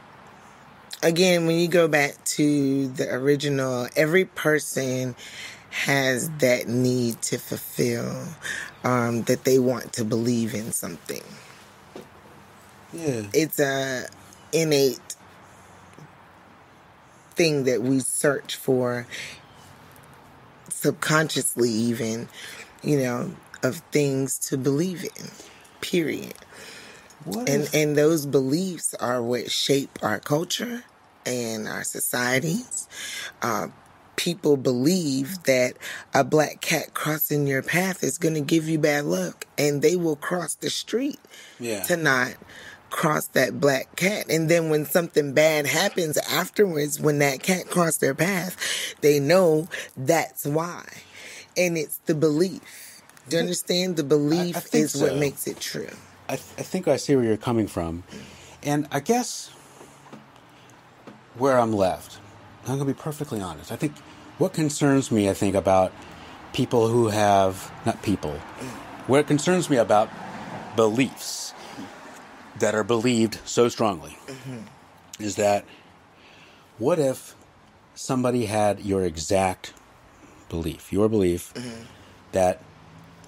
again, 1.04 1.46
when 1.46 1.58
you 1.58 1.68
go 1.68 1.86
back 1.86 2.22
to 2.24 2.88
the 2.88 3.12
original, 3.14 3.86
every 3.94 4.24
person 4.24 5.14
has 5.70 6.30
that 6.38 6.66
need 6.66 7.20
to 7.22 7.38
fulfill, 7.38 8.26
um, 8.82 9.22
that 9.24 9.44
they 9.44 9.58
want 9.58 9.92
to 9.92 10.04
believe 10.04 10.54
in 10.54 10.72
something. 10.72 11.22
Yeah. 12.92 13.22
It's 13.32 13.60
a 13.60 14.06
innate 14.52 15.00
thing 17.34 17.64
that 17.64 17.82
we 17.82 18.00
search 18.00 18.56
for 18.56 19.06
subconsciously 20.70 21.70
even, 21.70 22.28
you 22.82 22.98
know, 23.00 23.34
of 23.62 23.76
things 23.90 24.38
to 24.38 24.56
believe 24.56 25.04
in. 25.04 25.30
Period. 25.80 26.34
What 27.24 27.48
And 27.48 27.68
and 27.74 27.96
those 27.96 28.26
beliefs 28.26 28.94
are 28.94 29.22
what 29.22 29.50
shape 29.50 29.98
our 30.02 30.20
culture 30.20 30.84
and 31.26 31.66
our 31.68 31.84
societies. 31.84 32.88
Uh, 33.42 33.68
people 34.16 34.56
believe 34.56 35.42
that 35.44 35.74
a 36.14 36.22
black 36.24 36.60
cat 36.60 36.94
crossing 36.94 37.46
your 37.46 37.62
path 37.62 38.04
is 38.04 38.16
going 38.18 38.34
to 38.34 38.40
give 38.40 38.68
you 38.68 38.78
bad 38.78 39.04
luck, 39.04 39.46
and 39.58 39.82
they 39.82 39.96
will 39.96 40.16
cross 40.16 40.54
the 40.54 40.70
street 40.70 41.18
Yeah. 41.58 41.82
to 41.84 41.96
not 41.96 42.34
cross 42.90 43.26
that 43.28 43.60
black 43.60 43.96
cat. 43.96 44.26
And 44.30 44.48
then 44.48 44.70
when 44.70 44.86
something 44.86 45.32
bad 45.32 45.66
happens 45.66 46.16
afterwards, 46.16 47.00
when 47.00 47.18
that 47.18 47.42
cat 47.42 47.66
crossed 47.68 48.00
their 48.00 48.14
path, 48.14 48.56
they 49.00 49.18
know 49.18 49.68
that's 49.96 50.44
why. 50.46 50.84
And 51.56 51.76
it's 51.76 51.98
the 52.06 52.14
belief. 52.14 53.02
Do 53.28 53.36
you 53.36 53.42
understand? 53.42 53.96
The 53.96 54.04
belief 54.04 54.54
think 54.56 54.84
is 54.84 55.00
what 55.00 55.16
makes 55.16 55.46
it 55.48 55.58
true. 55.58 55.88
I, 56.28 56.36
th- 56.36 56.48
I 56.58 56.62
think 56.62 56.86
I 56.86 56.96
see 56.96 57.16
where 57.16 57.24
you're 57.24 57.36
coming 57.36 57.66
from. 57.66 58.04
And 58.62 58.86
I 58.92 59.00
guess 59.00 59.50
where 61.36 61.58
I'm 61.58 61.72
left, 61.72 62.18
I'm 62.62 62.76
going 62.76 62.86
to 62.88 62.94
be 62.94 62.94
perfectly 62.94 63.40
honest. 63.40 63.72
I 63.72 63.76
think 63.76 63.96
what 64.38 64.52
concerns 64.52 65.10
me, 65.10 65.28
I 65.28 65.34
think, 65.34 65.54
about 65.54 65.92
people 66.52 66.88
who 66.88 67.08
have, 67.08 67.70
not 67.84 68.02
people, 68.02 68.32
what 69.06 69.26
concerns 69.26 69.68
me 69.68 69.76
about 69.76 70.08
beliefs 70.76 71.52
that 72.58 72.74
are 72.74 72.84
believed 72.84 73.38
so 73.44 73.68
strongly 73.68 74.16
is 75.18 75.36
that 75.36 75.64
what 76.78 76.98
if 76.98 77.34
somebody 77.94 78.46
had 78.46 78.80
your 78.80 79.02
exact 79.04 79.72
belief, 80.48 80.92
your 80.92 81.08
belief 81.08 81.52
that 82.32 82.60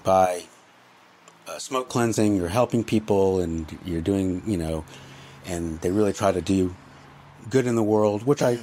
by 0.03 0.43
uh, 1.47 1.57
smoke 1.59 1.89
cleansing, 1.89 2.35
you're 2.35 2.47
helping 2.49 2.83
people 2.83 3.39
and 3.39 3.77
you're 3.85 4.01
doing, 4.01 4.41
you 4.45 4.57
know, 4.57 4.83
and 5.45 5.79
they 5.81 5.91
really 5.91 6.13
try 6.13 6.31
to 6.31 6.41
do 6.41 6.75
good 7.49 7.65
in 7.65 7.75
the 7.75 7.83
world, 7.83 8.23
which 8.23 8.41
I 8.41 8.59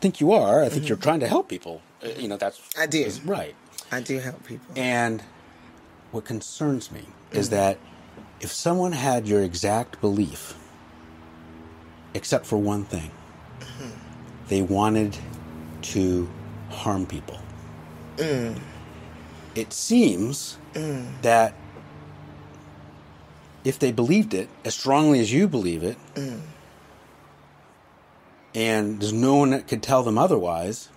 think 0.00 0.20
you 0.20 0.32
are. 0.32 0.62
I 0.62 0.68
think 0.68 0.82
mm-hmm. 0.82 0.88
you're 0.88 0.96
trying 0.98 1.20
to 1.20 1.28
help 1.28 1.48
people. 1.48 1.82
Uh, 2.02 2.08
You 2.18 2.28
know, 2.28 2.36
that's 2.36 2.60
I 2.76 2.86
do. 2.86 3.10
right. 3.24 3.54
I 3.90 4.00
do 4.00 4.18
help 4.18 4.44
people. 4.46 4.74
And 4.76 5.22
what 6.10 6.24
concerns 6.24 6.90
me 6.90 7.04
is 7.32 7.48
mm. 7.48 7.50
that 7.52 7.78
if 8.40 8.52
someone 8.52 8.92
had 8.92 9.26
your 9.26 9.42
exact 9.42 10.00
belief, 10.00 10.54
except 12.14 12.46
for 12.46 12.56
one 12.56 12.84
thing, 12.84 13.10
mm-hmm. 13.60 13.90
they 14.48 14.62
wanted 14.62 15.16
to 15.82 16.28
harm 16.70 17.06
people. 17.06 17.38
Mm. 18.16 18.58
It 19.54 19.72
seems 19.72 20.58
mm. 20.74 21.06
that 21.22 21.54
if 23.64 23.78
they 23.78 23.92
believed 23.92 24.34
it 24.34 24.48
as 24.64 24.74
strongly 24.74 25.20
as 25.20 25.32
you 25.32 25.48
believe 25.48 25.82
it, 25.82 25.96
and 28.54 29.00
there's 29.00 29.12
no 29.12 29.36
one 29.36 29.50
that 29.50 29.66
could 29.66 29.82
tell 29.82 30.02
them 30.02 30.16
otherwise, 30.16 30.88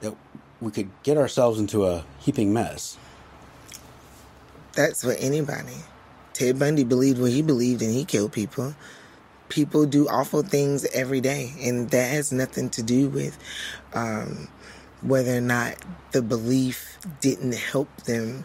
that 0.00 0.14
we 0.60 0.70
could 0.70 0.90
get 1.02 1.16
ourselves 1.16 1.58
into 1.58 1.86
a 1.86 2.04
heaping 2.18 2.52
mess. 2.52 2.98
That's 4.74 5.04
what 5.04 5.16
anybody. 5.20 5.76
Ted 6.32 6.58
Bundy 6.58 6.84
believed 6.84 7.20
what 7.20 7.30
he 7.30 7.42
believed 7.42 7.80
and 7.80 7.92
he 7.92 8.04
killed 8.04 8.32
people. 8.32 8.74
People 9.48 9.86
do 9.86 10.08
awful 10.08 10.42
things 10.42 10.84
every 10.86 11.20
day, 11.20 11.52
and 11.62 11.90
that 11.90 12.10
has 12.10 12.32
nothing 12.32 12.70
to 12.70 12.82
do 12.82 13.08
with 13.08 13.38
um, 13.92 14.48
whether 15.00 15.36
or 15.36 15.40
not 15.40 15.76
the 16.12 16.22
belief 16.22 16.98
didn't 17.20 17.54
help 17.54 17.94
them. 18.02 18.44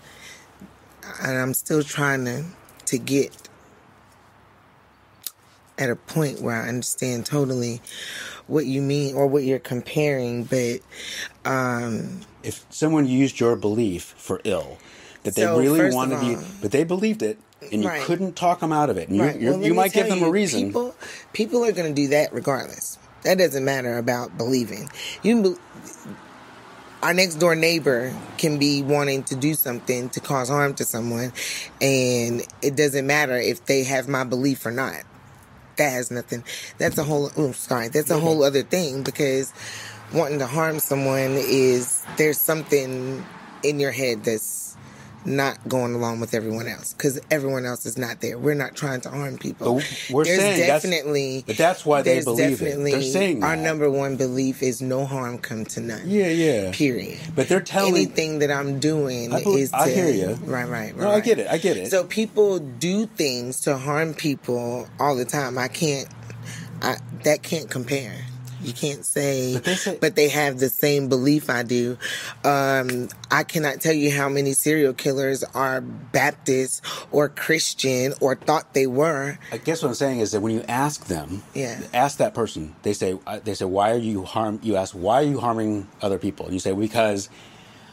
And 1.24 1.38
I'm 1.38 1.54
still 1.56 1.82
trying 1.82 2.26
to, 2.26 2.44
to 2.86 2.98
get 3.00 3.49
at 5.80 5.90
a 5.90 5.96
point 5.96 6.42
where 6.42 6.62
I 6.62 6.68
understand 6.68 7.26
totally 7.26 7.82
what 8.48 8.66
you 8.66 8.82
mean 8.82 9.16
or 9.16 9.26
what 9.26 9.44
you're 9.44 9.58
comparing, 9.60 10.44
but 10.44 10.82
um, 11.46 12.20
if 12.44 12.66
someone 12.70 13.08
used 13.08 13.40
your 13.40 13.56
belief 13.56 14.14
for 14.18 14.42
ill, 14.44 14.78
that 15.24 15.36
they 15.36 15.44
So, 15.44 15.58
really 15.58 15.90
wanted 15.92 16.22
you, 16.22 16.40
but 16.62 16.72
they 16.72 16.84
believed 16.84 17.24
it, 17.24 17.40
and 17.72 17.82
you 17.84 17.90
Right. 17.90 18.04
couldn't 18.04 18.36
talk 18.36 18.60
them 18.60 18.74
out 18.74 18.90
of 18.90 18.98
it. 18.98 19.10
You, 19.10 19.24
Right. 19.24 19.40
you're, 19.40 19.54
Well, 19.54 19.62
you 19.64 19.74
might 19.74 19.94
give 19.94 20.10
them 20.10 20.22
a 20.24 20.30
reason. 20.30 20.68
People, 20.68 20.96
people 21.34 21.66
are 21.66 21.72
going 21.72 21.94
to 21.94 22.02
do 22.02 22.10
that 22.10 22.34
regardless. 22.34 22.98
That 23.24 23.38
doesn't 23.38 23.64
matter 23.66 23.98
about 23.98 24.38
believing. 24.38 24.90
You, 25.24 25.42
be, 25.42 25.56
our 27.02 27.14
next 27.14 27.36
door 27.36 27.56
neighbor 27.56 28.14
can 28.38 28.58
be 28.60 28.82
wanting 28.82 29.24
to 29.24 29.36
do 29.36 29.54
something 29.54 30.10
to 30.10 30.20
cause 30.20 30.50
harm 30.50 30.74
to 30.76 30.86
someone, 30.86 31.32
and 31.82 32.42
it 32.62 32.76
doesn't 32.76 33.08
matter 33.08 33.38
if 33.38 33.66
they 33.66 33.84
have 33.86 34.08
my 34.08 34.24
belief 34.24 34.66
or 34.66 34.72
not. 34.72 35.04
That 35.80 35.94
has 35.94 36.12
nothing. 36.12 36.46
That's 36.78 37.00
a 37.00 37.06
whole. 37.06 37.32
Oh, 37.38 37.54
sorry. 37.54 37.90
That's 37.90 38.12
a 38.12 38.20
whole 38.20 38.44
other 38.44 38.64
thing 38.64 39.04
because 39.04 39.54
wanting 40.14 40.40
to 40.40 40.48
harm 40.48 40.80
someone 40.80 41.34
is 41.38 42.06
there's 42.18 42.40
something 42.40 43.26
in 43.64 43.80
your 43.82 43.92
head 43.92 44.26
that's 44.26 44.69
not 45.26 45.58
going 45.68 45.94
along 45.94 46.20
with 46.20 46.34
everyone 46.34 46.68
else 46.68 46.94
because 46.94 47.20
everyone 47.30 47.66
else 47.66 47.86
is 47.86 47.98
not 47.98 48.22
there. 48.22 48.38
We're 48.38 48.54
not 48.56 48.76
trying 48.76 49.02
to 49.02 49.10
harm 49.10 49.38
people. 49.38 49.76
But 49.76 50.10
we're 50.12 50.26
there's 50.26 50.40
saying 50.40 50.60
that's- 50.62 50.82
definitely, 50.84 51.44
but 51.46 51.58
that's 51.58 51.86
why 51.86 52.02
they 52.02 52.24
believe 52.24 52.62
it. 52.62 52.78
They're 52.84 53.02
saying 53.02 53.44
our 53.44 53.56
that. 53.56 53.62
number 53.62 53.90
one 53.92 54.16
belief 54.16 54.64
is 54.64 54.82
no 54.82 55.06
harm 55.06 55.38
come 55.38 55.66
to 55.66 55.82
none. 55.82 56.02
yeah, 56.06 56.28
yeah. 56.30 56.72
Period. 56.72 57.20
But 57.36 57.50
they're 57.50 57.60
telling. 57.62 57.96
anything 57.96 58.40
that 58.40 58.52
I'm 58.52 58.80
doing 58.80 59.34
I 59.34 59.44
bel- 59.44 59.56
is. 59.56 59.72
To, 59.72 59.78
I 59.78 59.90
hear 59.90 60.10
you. 60.10 60.36
Right, 60.46 60.68
right, 60.68 60.94
right. 60.94 60.98
No, 60.98 61.12
I 61.12 61.20
get 61.20 61.40
it. 61.40 61.48
I 61.50 61.58
get 61.58 61.78
it. 61.78 61.92
So 61.92 62.04
people 62.06 62.60
do 62.60 63.06
things 63.06 63.62
to 63.62 63.78
harm 63.78 64.14
people 64.14 64.88
all 65.00 65.16
the 65.16 65.26
time. 65.26 65.58
I 65.58 65.68
can't. 65.68 66.08
I 66.82 66.96
that 67.24 67.44
can't 67.44 67.70
compare. 67.70 68.16
You 68.62 68.74
can't 68.74 69.06
say, 69.06 69.54
But 69.54 69.64
they 69.64 69.76
say- 69.76 69.98
but 70.02 70.16
they 70.16 70.30
have 70.30 70.60
the 70.60 70.70
same 70.70 71.08
belief 71.10 71.50
I 71.50 71.64
do. 71.64 71.98
Um, 72.44 73.10
I 73.32 73.44
cannot 73.44 73.82
tell 73.82 73.94
you 73.94 74.12
how 74.12 74.30
many 74.30 74.54
serial 74.54 74.94
killers 74.94 75.44
are 75.54 75.82
Baptist 75.82 76.84
or 77.12 77.30
Christian 77.30 78.14
or 78.20 78.36
thought 78.36 78.74
they 78.74 78.88
were. 78.88 79.38
I 79.52 79.58
guess 79.58 79.82
what 79.82 79.90
I'm 79.90 79.96
saying 79.96 80.20
is 80.20 80.32
that 80.32 80.42
when 80.42 80.54
you 80.54 80.64
ask 80.68 81.06
them, 81.08 81.44
Yeah. 81.54 81.80
ask 81.94 82.18
that 82.18 82.34
person. 82.34 82.76
They 82.84 82.94
say, 82.94 83.18
uh, 83.26 83.40
they 83.44 83.54
say, 83.54 83.66
why 83.66 83.92
are 83.92 83.98
you 83.98 84.24
harm? 84.24 84.60
You 84.64 84.76
ask, 84.76 84.94
why 84.94 85.16
are 85.22 85.26
you 85.26 85.40
harming 85.40 85.88
other 86.02 86.18
people? 86.18 86.46
And 86.46 86.54
you 86.54 86.60
say, 86.60 86.74
because 86.74 87.30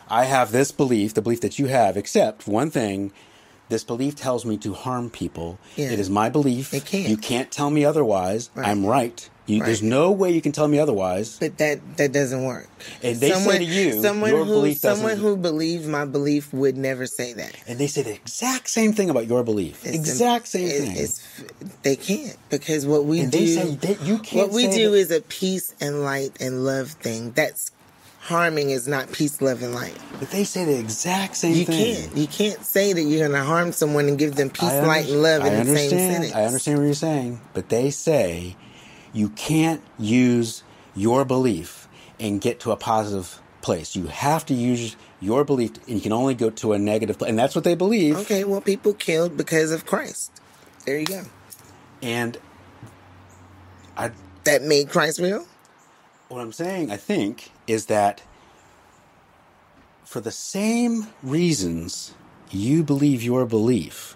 I 0.08 0.24
have 0.24 0.52
this 0.52 0.72
belief, 0.72 1.14
the 1.14 1.22
belief 1.22 1.40
that 1.42 1.58
you 1.58 1.66
have, 1.66 1.96
except 1.96 2.46
one 2.48 2.70
thing. 2.70 3.12
This 3.68 3.82
belief 3.82 4.14
tells 4.14 4.44
me 4.46 4.56
to 4.58 4.74
harm 4.74 5.10
people. 5.10 5.58
Yeah. 5.74 5.90
It 5.90 5.98
is 5.98 6.08
my 6.08 6.28
belief. 6.28 6.72
It 6.72 6.84
can't. 6.84 7.08
You 7.08 7.16
can't 7.16 7.50
tell 7.50 7.68
me 7.68 7.84
otherwise. 7.84 8.48
Right. 8.54 8.68
I'm 8.68 8.86
right. 8.86 9.28
You, 9.46 9.62
There's 9.62 9.82
no 9.82 10.10
way 10.10 10.32
you 10.32 10.40
can 10.42 10.50
tell 10.50 10.66
me 10.66 10.80
otherwise. 10.80 11.38
But 11.38 11.56
that 11.58 11.78
that 11.98 12.12
doesn't 12.12 12.44
work. 12.44 12.68
And 13.02 13.20
they 13.20 13.30
say 13.30 13.58
to 13.58 13.64
you, 13.64 14.02
someone 14.02 14.30
your 14.30 14.44
who 14.44 14.52
belief 14.54 14.80
doesn't- 14.80 15.02
someone 15.04 15.18
who 15.18 15.36
believes 15.36 15.86
my 15.86 16.04
belief 16.04 16.52
would 16.52 16.76
never 16.76 17.06
say 17.06 17.32
that. 17.34 17.54
And 17.68 17.78
they 17.78 17.86
say 17.86 18.02
the 18.02 18.12
exact 18.14 18.68
same 18.68 18.92
thing 18.92 19.08
about 19.08 19.28
your 19.28 19.44
belief. 19.44 19.84
It's 19.86 19.94
exact 19.94 20.48
same 20.48 20.66
it- 20.66 20.80
thing. 20.80 20.96
It's, 20.96 21.22
they 21.82 21.94
can't 21.94 22.36
because 22.50 22.86
what 22.86 23.04
we 23.04 23.20
And 23.20 23.30
do, 23.30 23.38
they 23.38 23.46
say 23.46 23.74
that 23.76 24.02
you 24.02 24.18
can't 24.18 24.48
what 24.48 24.54
we 24.56 24.66
do 24.66 24.90
that- 24.90 24.96
is 24.96 25.10
a 25.12 25.20
peace 25.20 25.72
and 25.80 26.02
light 26.02 26.32
and 26.40 26.64
love 26.64 26.90
thing. 26.90 27.30
That's 27.30 27.70
harming 28.22 28.70
is 28.70 28.88
not 28.88 29.12
peace, 29.12 29.40
love, 29.40 29.62
and 29.62 29.72
light. 29.72 29.96
but 30.18 30.28
they 30.32 30.42
say 30.42 30.64
the 30.64 30.76
exact 30.76 31.36
same 31.36 31.54
You 31.54 31.64
thing. 31.66 31.94
can't. 31.94 32.16
You 32.16 32.26
can't 32.26 32.64
say 32.64 32.92
that 32.92 33.00
you're 33.02 33.20
going 33.28 33.30
to 33.40 33.44
harm 33.46 33.70
someone 33.70 34.08
and 34.08 34.18
give 34.18 34.34
them 34.34 34.50
peace, 34.50 34.62
light, 34.72 35.06
and 35.08 35.22
love 35.22 35.42
I 35.44 35.48
in 35.54 35.66
the 35.68 35.76
same 35.76 35.90
sentence. 35.90 36.34
I 36.34 36.44
understand 36.46 36.78
what 36.78 36.84
you're 36.86 36.94
saying, 36.94 37.40
but 37.54 37.68
they 37.68 37.90
say 37.90 38.56
you 39.16 39.30
can't 39.30 39.82
use 39.98 40.62
your 40.94 41.24
belief 41.24 41.88
and 42.20 42.40
get 42.40 42.60
to 42.60 42.70
a 42.70 42.76
positive 42.76 43.40
place. 43.62 43.96
You 43.96 44.08
have 44.08 44.44
to 44.46 44.54
use 44.54 44.94
your 45.20 45.42
belief, 45.42 45.72
and 45.88 45.96
you 45.96 46.00
can 46.02 46.12
only 46.12 46.34
go 46.34 46.50
to 46.50 46.74
a 46.74 46.78
negative 46.78 47.18
place, 47.18 47.30
and 47.30 47.38
that's 47.38 47.54
what 47.54 47.64
they 47.64 47.74
believe. 47.74 48.18
Okay, 48.18 48.44
well, 48.44 48.60
people 48.60 48.92
killed 48.92 49.36
because 49.36 49.72
of 49.72 49.86
Christ. 49.86 50.30
There 50.84 50.98
you 50.98 51.06
go. 51.06 51.22
And 52.02 52.36
I, 53.96 54.10
That 54.44 54.62
made 54.62 54.90
Christ 54.90 55.18
real. 55.18 55.46
what 56.28 56.40
I'm 56.42 56.52
saying, 56.52 56.90
I 56.90 56.98
think, 56.98 57.50
is 57.66 57.86
that 57.86 58.22
for 60.04 60.20
the 60.20 60.30
same 60.30 61.06
reasons 61.22 62.14
you 62.50 62.82
believe 62.82 63.22
your 63.22 63.46
belief, 63.46 64.14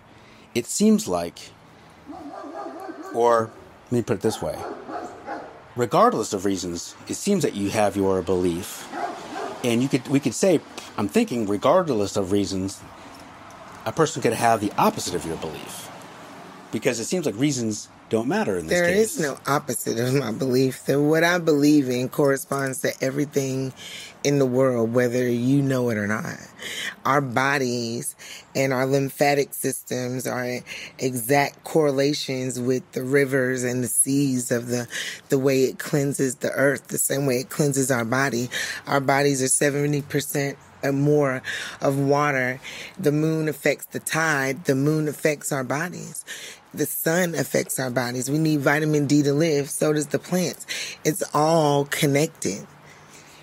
it 0.55 0.66
seems 0.66 1.09
like, 1.09 1.51
or 3.14 3.51
let 3.91 3.93
me 3.93 4.03
put 4.03 4.18
it 4.18 4.20
this 4.22 4.41
way 4.41 4.57
regardless 5.76 6.32
of 6.32 6.45
reasons, 6.45 6.95
it 7.09 7.14
seems 7.14 7.43
that 7.43 7.55
you 7.55 7.70
have 7.70 7.97
your 7.97 8.22
belief, 8.22 8.88
and 9.64 9.82
you 9.82 9.88
could 9.88 10.07
we 10.09 10.20
could 10.20 10.34
say, 10.34 10.61
I'm 10.97 11.09
thinking, 11.09 11.47
regardless 11.47 12.16
of 12.16 12.32
reasons, 12.32 12.80
a 13.86 13.93
person 13.93 14.22
could 14.22 14.32
have 14.32 14.61
the 14.61 14.72
opposite 14.76 15.14
of 15.14 15.24
your 15.24 15.36
belief, 15.36 15.88
because 16.72 17.01
it 17.01 17.05
seems 17.05 17.26
like 17.26 17.34
reasons 17.36 17.88
don't 18.09 18.26
matter 18.26 18.59
in 18.59 18.66
this 18.66 18.78
There 18.78 18.88
case. 18.88 19.16
is 19.16 19.20
no 19.20 19.38
opposite 19.47 19.99
of 19.99 20.12
my 20.14 20.32
belief. 20.32 20.84
That 20.86 21.01
what 21.01 21.22
I 21.22 21.38
believe 21.38 21.88
in 21.88 22.09
corresponds 22.09 22.80
to 22.82 22.93
everything 23.03 23.72
in 24.22 24.38
the 24.38 24.46
world, 24.46 24.92
whether 24.92 25.26
you 25.28 25.62
know 25.62 25.90
it 25.90 25.96
or 25.96 26.06
not. 26.06 26.36
Our 27.04 27.20
bodies 27.20 28.14
and 28.54 28.72
our 28.72 28.86
lymphatic 28.86 29.54
systems 29.54 30.26
are 30.26 30.60
exact 30.98 31.64
correlations 31.64 32.60
with 32.60 32.90
the 32.92 33.02
rivers 33.02 33.64
and 33.64 33.82
the 33.82 33.88
seas 33.88 34.50
of 34.50 34.68
the 34.68 34.86
the 35.28 35.38
way 35.38 35.64
it 35.64 35.78
cleanses 35.78 36.36
the 36.36 36.50
earth, 36.50 36.88
the 36.88 36.98
same 36.98 37.26
way 37.26 37.38
it 37.38 37.48
cleanses 37.50 37.90
our 37.90 38.04
body. 38.04 38.50
Our 38.86 39.00
bodies 39.00 39.42
are 39.42 39.48
seventy 39.48 40.02
percent 40.02 40.58
and 40.82 41.00
more 41.00 41.42
of 41.80 41.98
water. 41.98 42.60
The 42.98 43.12
moon 43.12 43.48
affects 43.48 43.86
the 43.86 44.00
tide. 44.00 44.64
The 44.64 44.74
moon 44.74 45.08
affects 45.08 45.52
our 45.52 45.64
bodies. 45.64 46.24
The 46.72 46.86
sun 46.86 47.34
affects 47.34 47.78
our 47.80 47.90
bodies. 47.90 48.30
We 48.30 48.38
need 48.38 48.60
vitamin 48.60 49.06
D 49.06 49.22
to 49.22 49.32
live. 49.32 49.70
So 49.70 49.92
does 49.92 50.08
the 50.08 50.18
plants. 50.18 50.66
It's 51.04 51.22
all 51.34 51.86
connected. 51.86 52.66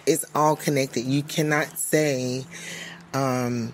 It's 0.08 0.26
all 0.34 0.56
connected. 0.56 1.02
You 1.02 1.22
cannot 1.22 1.78
say, 1.78 2.46
um, 3.14 3.74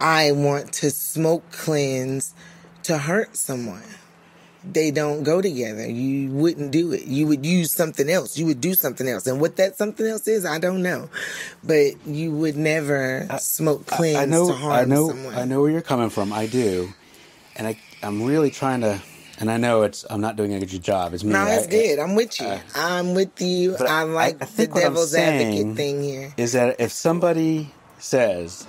I 0.00 0.32
want 0.32 0.72
to 0.74 0.90
smoke 0.90 1.50
cleanse 1.52 2.34
to 2.82 2.98
hurt 2.98 3.36
someone. 3.36 3.84
They 4.64 4.90
don't 4.90 5.22
go 5.22 5.40
together. 5.40 5.88
You 5.88 6.30
wouldn't 6.30 6.70
do 6.70 6.92
it. 6.92 7.04
You 7.04 7.26
would 7.28 7.46
use 7.46 7.72
something 7.72 8.08
else. 8.08 8.36
You 8.38 8.46
would 8.46 8.60
do 8.60 8.74
something 8.74 9.08
else. 9.08 9.26
And 9.26 9.40
what 9.40 9.56
that 9.56 9.76
something 9.76 10.06
else 10.06 10.28
is, 10.28 10.44
I 10.44 10.58
don't 10.58 10.82
know. 10.82 11.08
But 11.64 12.04
you 12.06 12.32
would 12.32 12.56
never 12.56 13.26
smoke 13.38 13.86
cleanse 13.86 14.18
I 14.18 14.24
know, 14.24 14.48
to 14.48 14.54
harm 14.54 14.72
I 14.72 14.84
know, 14.84 15.08
someone. 15.08 15.34
I 15.34 15.44
know 15.44 15.62
where 15.62 15.70
you're 15.70 15.80
coming 15.82 16.10
from. 16.10 16.32
I 16.32 16.46
do, 16.46 16.92
and 17.56 17.66
I, 17.66 17.78
I'm 18.02 18.22
really 18.22 18.50
trying 18.50 18.82
to. 18.82 19.00
And 19.42 19.50
I 19.50 19.56
know 19.56 19.82
it's. 19.82 20.06
I'm 20.08 20.20
not 20.20 20.36
doing 20.36 20.54
a 20.54 20.60
good 20.60 20.84
job. 20.84 21.12
It's 21.14 21.24
me. 21.24 21.32
No, 21.32 21.44
it's 21.46 21.66
I- 21.66 21.70
good. 21.70 21.98
I'm 21.98 22.14
with 22.14 22.40
you. 22.40 22.46
Uh, 22.46 22.60
I'm 22.76 23.12
with 23.12 23.40
you. 23.42 23.74
But 23.76 23.88
I 23.88 24.04
like 24.04 24.36
I 24.36 24.38
the 24.38 24.46
think 24.46 24.74
what 24.76 24.84
I'm 24.84 24.92
devil's 24.92 25.14
advocate 25.16 25.76
thing 25.76 26.00
here. 26.00 26.32
Is 26.36 26.52
that 26.52 26.80
if 26.80 26.92
somebody 26.92 27.72
says 27.98 28.68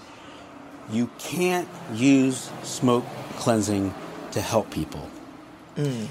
you 0.91 1.11
can't 1.19 1.67
use 1.93 2.49
smoke 2.63 3.05
cleansing 3.35 3.93
to 4.31 4.41
help 4.41 4.71
people, 4.71 5.07
hmm. 5.75 6.05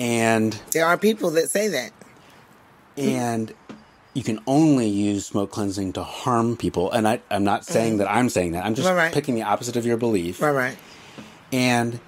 And 0.00 0.58
There 0.72 0.86
are 0.86 0.98
people 0.98 1.30
that 1.32 1.50
say 1.50 1.68
that. 1.68 1.92
and 2.96 3.54
you 4.14 4.24
can 4.24 4.40
only 4.46 4.88
use 4.88 5.26
smoke 5.26 5.52
cleansing 5.52 5.92
to 5.92 6.02
harm 6.02 6.56
people. 6.56 6.90
And 6.90 7.06
I, 7.06 7.20
I'm 7.30 7.44
not 7.44 7.60
mm-hmm. 7.62 7.72
saying 7.72 7.96
that 7.98 8.10
I'm 8.10 8.28
saying 8.28 8.52
that. 8.52 8.64
I'm 8.64 8.74
just 8.74 8.88
Right, 8.88 8.96
right. 8.96 9.12
picking 9.14 9.36
the 9.36 9.42
opposite 9.42 9.76
of 9.76 9.86
your 9.86 9.98
belief. 9.98 10.42
Right, 10.42 10.50
right. 10.50 10.76
And 11.52 12.00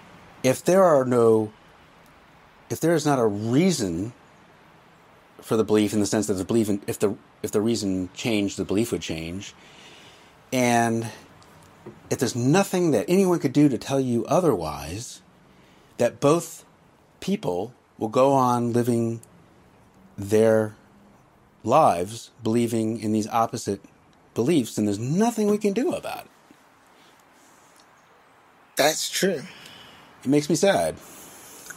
if 0.42 0.64
there 0.64 0.82
are 0.82 1.04
no, 1.04 1.52
if 2.72 2.80
there 2.80 2.94
is 2.94 3.04
not 3.04 3.18
a 3.18 3.26
reason 3.26 4.14
for 5.42 5.58
the 5.58 5.64
belief 5.64 5.92
in 5.92 6.00
the 6.00 6.06
sense 6.06 6.26
that 6.26 6.34
the 6.34 6.44
belief, 6.44 6.70
in, 6.70 6.80
if 6.86 6.98
the 6.98 7.14
if 7.42 7.52
the 7.52 7.60
reason 7.60 8.08
changed, 8.14 8.56
the 8.56 8.64
belief 8.64 8.90
would 8.90 9.02
change, 9.02 9.54
and 10.52 11.08
if 12.08 12.18
there's 12.18 12.34
nothing 12.34 12.92
that 12.92 13.04
anyone 13.08 13.38
could 13.38 13.52
do 13.52 13.68
to 13.68 13.76
tell 13.76 14.00
you 14.00 14.24
otherwise, 14.24 15.20
that 15.98 16.18
both 16.18 16.64
people 17.20 17.74
will 17.98 18.08
go 18.08 18.32
on 18.32 18.72
living 18.72 19.20
their 20.16 20.74
lives 21.64 22.30
believing 22.42 22.98
in 22.98 23.12
these 23.12 23.28
opposite 23.28 23.82
beliefs, 24.32 24.78
and 24.78 24.88
there's 24.88 24.98
nothing 24.98 25.48
we 25.48 25.58
can 25.58 25.74
do 25.74 25.92
about 25.92 26.24
it. 26.24 26.30
That's 28.76 29.10
true. 29.10 29.42
It 30.24 30.28
makes 30.28 30.48
me 30.48 30.56
sad. 30.56 30.96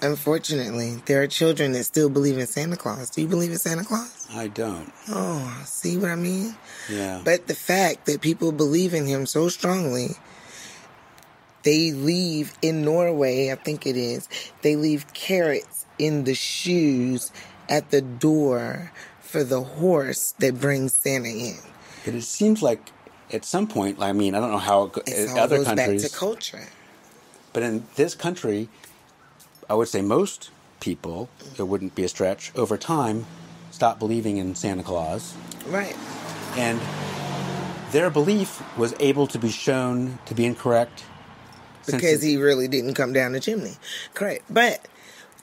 Unfortunately, 0.02 1.02
there 1.06 1.22
are 1.22 1.28
children 1.28 1.72
that 1.72 1.84
still 1.86 2.10
believe 2.10 2.38
in 2.38 2.48
Santa 2.48 2.76
Claus. 2.76 3.10
Do 3.10 3.22
you 3.22 3.28
believe 3.28 3.52
in 3.52 3.58
Santa 3.58 3.84
Claus? 3.84 4.28
I 4.34 4.48
don't. 4.48 4.92
Oh, 5.10 5.64
see 5.66 5.98
what 5.98 6.12
I 6.12 6.16
mean? 6.16 6.56
Yeah. 6.90 7.22
But 7.24 7.48
the 7.48 7.56
fact 7.56 8.06
that 8.06 8.22
people 8.22 8.52
believe 8.52 8.94
in 8.94 9.06
him 9.06 9.26
so 9.26 9.48
strongly, 9.50 10.10
they 11.64 11.92
leave 11.92 12.54
in 12.62 12.84
Norway, 12.84 13.52
I 13.52 13.56
think 13.56 13.88
it 13.88 13.96
is, 13.96 14.30
they 14.62 14.76
leave 14.76 15.12
carrots 15.14 15.86
in 15.98 16.26
the 16.26 16.36
shoes 16.36 17.32
at 17.70 17.90
the 17.90 18.02
door 18.02 18.92
for 19.22 19.44
the 19.44 19.64
horse 19.64 20.34
that 20.40 20.60
brings 20.60 20.94
Santa 20.94 21.30
in. 21.30 21.58
But 22.04 22.14
it 22.14 22.22
seems 22.22 22.62
like 22.62 22.92
at 23.34 23.44
some 23.44 23.66
point, 23.66 24.00
I 24.00 24.12
mean, 24.14 24.36
I 24.36 24.40
don't 24.40 24.52
know 24.52 24.58
how 24.58 24.92
it 25.08 25.30
uh, 25.30 25.32
all 25.32 25.40
other 25.40 25.58
goes 25.58 25.66
countries, 25.66 26.04
back 26.04 26.12
to 26.12 26.18
culture. 26.18 26.68
but 27.54 27.64
in 27.64 27.86
this 27.96 28.14
country, 28.14 28.70
I 29.70 29.74
would 29.74 29.88
say 29.88 30.02
most 30.02 30.52
people, 30.80 31.30
it 31.58 31.64
wouldn't 31.64 31.96
be 31.96 32.04
a 32.04 32.08
stretch, 32.08 32.52
over 32.56 32.78
time, 32.78 33.26
stop 33.72 34.00
believing 34.00 34.38
in 34.38 34.56
Santa 34.56 34.84
Claus. 34.84 35.34
Right. 35.68 35.96
And 36.58 36.80
their 37.92 38.10
belief 38.10 38.62
was 38.78 38.94
able 39.00 39.28
to 39.28 39.40
be 39.40 39.50
shown 39.50 40.20
to 40.26 40.36
be 40.36 40.46
incorrect. 40.46 41.04
Because 41.86 42.22
he 42.22 42.38
really 42.38 42.68
didn't 42.68 42.96
come 42.96 43.14
down 43.14 43.34
the 43.34 43.40
chimney. 43.40 43.74
Correct. 44.14 44.44
But 44.50 44.88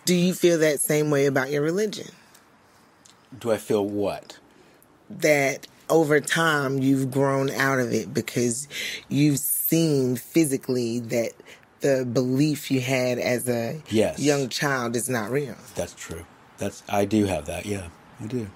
do 0.04 0.14
you 0.14 0.34
feel 0.34 0.58
that 0.58 0.80
same 0.80 1.10
way 1.10 1.26
about 1.26 1.50
your 1.50 1.62
religion? 1.62 2.08
Do 3.38 3.50
I 3.52 3.56
feel 3.56 3.86
what? 3.86 4.38
that 5.20 5.66
over 5.88 6.20
time 6.20 6.78
you've 6.78 7.10
grown 7.10 7.50
out 7.50 7.78
of 7.78 7.92
it 7.92 8.12
because 8.14 8.68
you've 9.08 9.38
seen 9.38 10.16
physically 10.16 11.00
that 11.00 11.32
the 11.82 12.04
belief 12.10 12.70
you 12.70 12.80
had 12.80 13.18
as 13.18 13.48
a 13.48 13.82
Yes. 13.90 14.18
young 14.18 14.48
child 14.48 14.96
is 14.96 15.08
not 15.08 15.30
real. 15.30 15.56
That's 15.74 15.94
true. 15.94 16.24
That's 16.58 16.82
I 16.88 17.04
do 17.04 17.26
have 17.26 17.46
that. 17.46 17.66
Yeah, 17.66 17.88
I 18.22 18.26
do. 18.26 18.48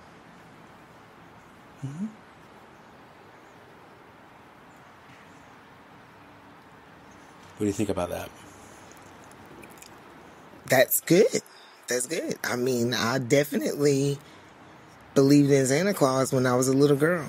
Mhm. 1.84 2.08
What 7.56 7.60
do 7.60 7.66
you 7.66 7.72
think 7.72 7.88
about 7.88 8.10
that? 8.10 8.30
That's 10.68 11.00
good. 11.00 11.42
That's 11.88 12.06
good. 12.06 12.38
I 12.44 12.56
mean, 12.56 12.92
I 12.92 13.18
definitely 13.18 14.18
believed 15.14 15.50
in 15.50 15.66
Santa 15.66 15.94
Claus 15.94 16.32
when 16.32 16.44
I 16.46 16.54
was 16.54 16.68
a 16.68 16.72
little 16.72 16.96
girl. 16.96 17.26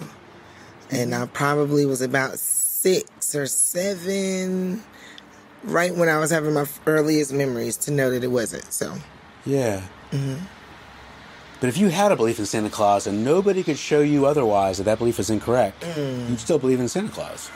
And 0.89 1.13
I 1.13 1.25
probably 1.27 1.85
was 1.85 2.01
about 2.01 2.39
six 2.39 3.35
or 3.35 3.45
seven, 3.45 4.83
right 5.67 5.95
when 5.95 6.09
I 6.09 6.17
was 6.17 6.31
having 6.31 6.53
my 6.53 6.65
earliest 6.85 7.33
memories 7.33 7.77
to 7.77 7.91
know 7.91 8.09
that 8.09 8.23
it 8.23 8.31
wasn't. 8.31 8.71
So, 8.73 8.95
Yeah. 9.45 9.83
Mm-hmm. 10.11 10.43
But 11.59 11.69
if 11.69 11.77
you 11.77 11.89
had 11.89 12.11
a 12.11 12.15
belief 12.15 12.37
in 12.37 12.45
Santa 12.45 12.69
Claus 12.69 13.07
and 13.07 13.25
nobody 13.25 13.63
could 13.63 13.79
show 13.79 14.01
you 14.01 14.27
otherwise 14.27 14.77
that 14.77 14.83
that 14.83 14.99
belief 14.99 15.17
was 15.17 15.29
incorrect, 15.29 15.81
mm. 15.81 16.29
you'd 16.29 16.39
still 16.39 16.59
believe 16.59 16.79
in 16.79 16.87
Santa 16.87 17.09
Claus. 17.09 17.49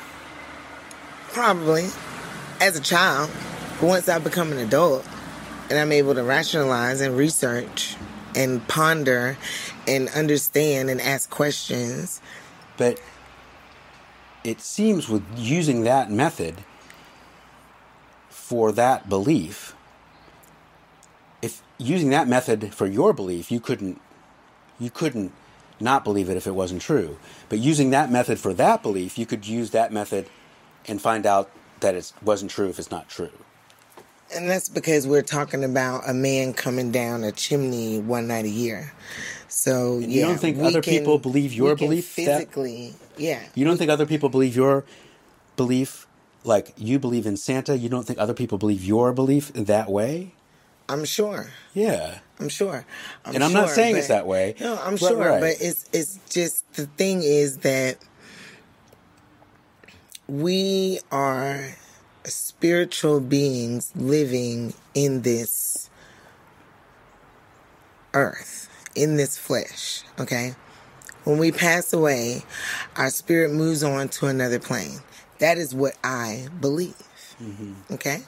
Probably 1.30 1.86
as 2.60 2.76
a 2.76 2.82
child. 2.82 3.30
But 3.80 3.88
once 3.88 4.10
I 4.10 4.18
become 4.20 4.52
an 4.52 4.58
adult 4.58 5.06
and 5.70 5.78
I'm 5.78 5.92
able 5.92 6.16
to 6.16 6.24
rationalize 6.24 7.00
and 7.00 7.16
research 7.16 7.96
and 8.36 8.68
ponder 8.68 9.38
and 9.88 10.10
understand 10.10 10.90
and 10.90 11.00
ask 11.00 11.30
questions, 11.30 12.22
But 12.78 13.00
it 14.44 14.62
seems 14.62 15.08
with 15.08 15.24
using 15.38 15.84
that 15.84 16.10
method 16.10 16.56
for 18.52 18.74
that 18.74 19.08
belief, 19.08 19.74
if 21.42 21.62
using 21.78 22.10
that 22.10 22.28
method 22.28 22.74
for 22.76 22.86
your 22.86 23.14
belief, 23.14 23.50
you 23.50 23.62
couldn't 23.62 24.02
you 24.78 24.90
couldn't 24.90 25.32
not 25.80 26.04
believe 26.04 26.30
it 26.30 26.36
if 26.36 26.46
it 26.46 26.52
wasn't 26.54 26.82
true. 26.82 27.18
But 27.48 27.60
using 27.60 27.92
that 27.92 28.12
method 28.12 28.40
for 28.40 28.54
that 28.56 28.84
belief, 28.84 29.18
you 29.18 29.26
could 29.26 29.48
use 29.48 29.70
that 29.72 29.94
method 29.94 30.28
and 30.86 31.02
find 31.02 31.26
out 31.26 31.50
that 31.80 31.96
it 31.96 32.12
wasn't 32.22 32.52
true 32.52 32.68
if 32.68 32.78
it's 32.78 32.92
not 32.92 33.08
true. 33.08 33.32
and 34.36 34.50
that's 34.50 34.68
because 34.70 35.08
we're 35.08 35.22
talking 35.22 35.64
about 35.64 36.10
a 36.10 36.14
man 36.14 36.54
coming 36.54 36.92
down 36.92 37.24
a 37.24 37.32
chimney 37.32 38.00
one 38.00 38.28
night 38.28 38.44
a 38.46 38.50
year. 38.50 38.92
So 39.48 40.00
you 40.00 40.22
don't 40.24 40.38
think 40.38 40.58
other 40.60 40.82
can- 40.82 40.92
people 40.98 41.20
believe 41.20 41.54
your 41.54 41.70
we 41.76 41.86
belief 41.86 42.16
that- 42.18 42.26
physically? 42.26 42.96
yeah, 43.18 43.40
You 43.56 43.64
don't 43.64 43.78
think 43.78 43.90
other 43.92 44.06
people 44.06 44.28
believe 44.28 44.56
your 44.58 44.84
belief 45.56 46.06
like 46.44 46.74
you 46.78 47.00
believe 47.00 47.26
in 47.26 47.38
Santa? 47.38 47.78
You 47.78 47.90
don't 47.90 48.06
think 48.06 48.20
other 48.20 48.34
people 48.34 48.58
believe 48.58 48.84
your 48.84 49.14
belief 49.14 49.52
that 49.54 49.90
way? 49.90 50.34
I'm 50.90 51.06
sure. 51.06 51.52
Yeah. 51.74 52.20
I'm 52.40 52.50
sure. 52.50 52.86
And 53.24 53.44
I'm 53.44 53.54
not 53.54 53.68
sure, 53.68 53.76
saying 53.76 53.96
it's 53.96 54.08
that 54.08 54.28
way. 54.28 54.56
No, 54.60 54.78
I'm 54.84 54.92
Right, 54.92 55.00
sure, 55.00 55.18
right. 55.18 55.40
but 55.40 55.56
it's 55.62 55.86
it's 55.94 56.20
just 56.30 56.72
the 56.74 56.86
thing 56.88 57.22
is 57.24 57.60
that 57.60 57.98
we 60.28 61.00
are 61.12 61.76
spiritual 62.26 63.20
beings 63.20 63.92
living 63.96 64.74
in 64.94 65.22
this 65.22 65.90
earth, 68.14 68.70
in 68.96 69.18
this 69.18 69.38
flesh, 69.38 70.04
okay? 70.20 70.56
When 71.24 71.38
we 71.38 71.52
pass 71.52 71.94
away, 71.94 72.44
our 72.96 73.10
spirit 73.10 73.52
moves 73.52 73.84
on 73.84 74.10
to 74.10 74.28
another 74.28 74.60
plane. 74.60 75.00
That 75.42 75.58
is 75.58 75.76
what 75.76 75.94
I 76.04 76.48
believe. 76.62 76.96
Okay? 77.92 78.22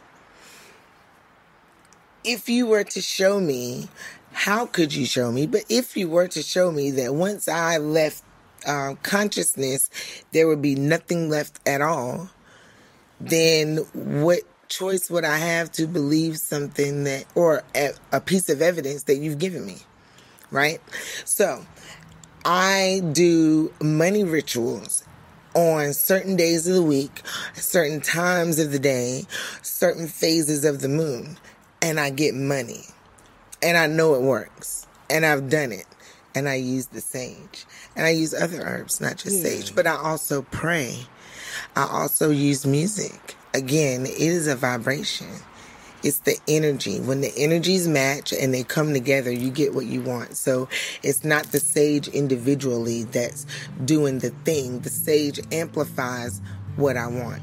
if 2.23 2.49
you 2.49 2.67
were 2.67 2.83
to 2.83 3.01
show 3.01 3.39
me, 3.39 3.89
how 4.31 4.65
could 4.65 4.93
you 4.93 5.05
show 5.05 5.31
me? 5.31 5.45
But 5.45 5.63
if 5.69 5.95
you 5.95 6.09
were 6.09 6.27
to 6.29 6.41
show 6.41 6.71
me 6.71 6.91
that 6.91 7.13
once 7.13 7.47
I 7.47 7.77
left 7.77 8.23
um, 8.65 8.97
consciousness, 9.03 9.89
there 10.31 10.47
would 10.47 10.61
be 10.61 10.75
nothing 10.75 11.29
left 11.29 11.59
at 11.67 11.81
all, 11.81 12.29
then 13.19 13.77
what 13.93 14.41
choice 14.67 15.09
would 15.09 15.25
I 15.25 15.37
have 15.37 15.71
to 15.73 15.85
believe 15.85 16.37
something 16.37 17.03
that, 17.03 17.25
or 17.35 17.63
a, 17.75 17.91
a 18.11 18.21
piece 18.21 18.49
of 18.49 18.61
evidence 18.61 19.03
that 19.03 19.17
you've 19.17 19.39
given 19.39 19.65
me? 19.65 19.77
Right? 20.49 20.81
So, 21.25 21.65
I 22.45 23.01
do 23.13 23.73
money 23.81 24.23
rituals 24.23 25.03
on 25.53 25.93
certain 25.93 26.35
days 26.35 26.67
of 26.67 26.75
the 26.75 26.83
week, 26.83 27.21
certain 27.53 28.01
times 28.01 28.59
of 28.59 28.71
the 28.71 28.79
day, 28.79 29.23
certain 29.61 30.07
phases 30.07 30.65
of 30.65 30.81
the 30.81 30.89
moon, 30.89 31.37
and 31.81 31.99
I 31.99 32.09
get 32.09 32.33
money. 32.33 32.85
And 33.61 33.77
I 33.77 33.87
know 33.87 34.15
it 34.15 34.21
works. 34.21 34.87
And 35.09 35.25
I've 35.25 35.49
done 35.49 35.71
it. 35.71 35.85
And 36.35 36.49
I 36.49 36.55
use 36.55 36.87
the 36.87 37.01
sage. 37.01 37.65
And 37.95 38.05
I 38.05 38.09
use 38.09 38.33
other 38.33 38.61
herbs, 38.61 38.99
not 38.99 39.17
just 39.17 39.41
sage, 39.41 39.75
but 39.75 39.85
I 39.85 39.95
also 39.95 40.41
pray. 40.41 41.05
I 41.75 41.87
also 41.87 42.29
use 42.29 42.65
music. 42.65 43.35
Again, 43.53 44.05
it 44.05 44.19
is 44.19 44.47
a 44.47 44.55
vibration. 44.55 45.27
It's 46.03 46.19
the 46.19 46.37
energy. 46.47 46.99
When 46.99 47.21
the 47.21 47.33
energies 47.37 47.87
match 47.87 48.33
and 48.33 48.53
they 48.53 48.63
come 48.63 48.93
together, 48.93 49.31
you 49.31 49.49
get 49.49 49.73
what 49.73 49.85
you 49.85 50.01
want. 50.01 50.35
So 50.35 50.67
it's 51.01 51.23
not 51.23 51.45
the 51.51 51.59
sage 51.59 52.09
individually 52.09 53.03
that's 53.05 53.45
doing 53.85 54.19
the 54.19 54.31
thing. 54.43 54.79
The 54.81 54.89
sage 54.89 55.39
amplifies 55.51 56.41
what 56.75 56.97
I 56.97 57.07
want. 57.07 57.41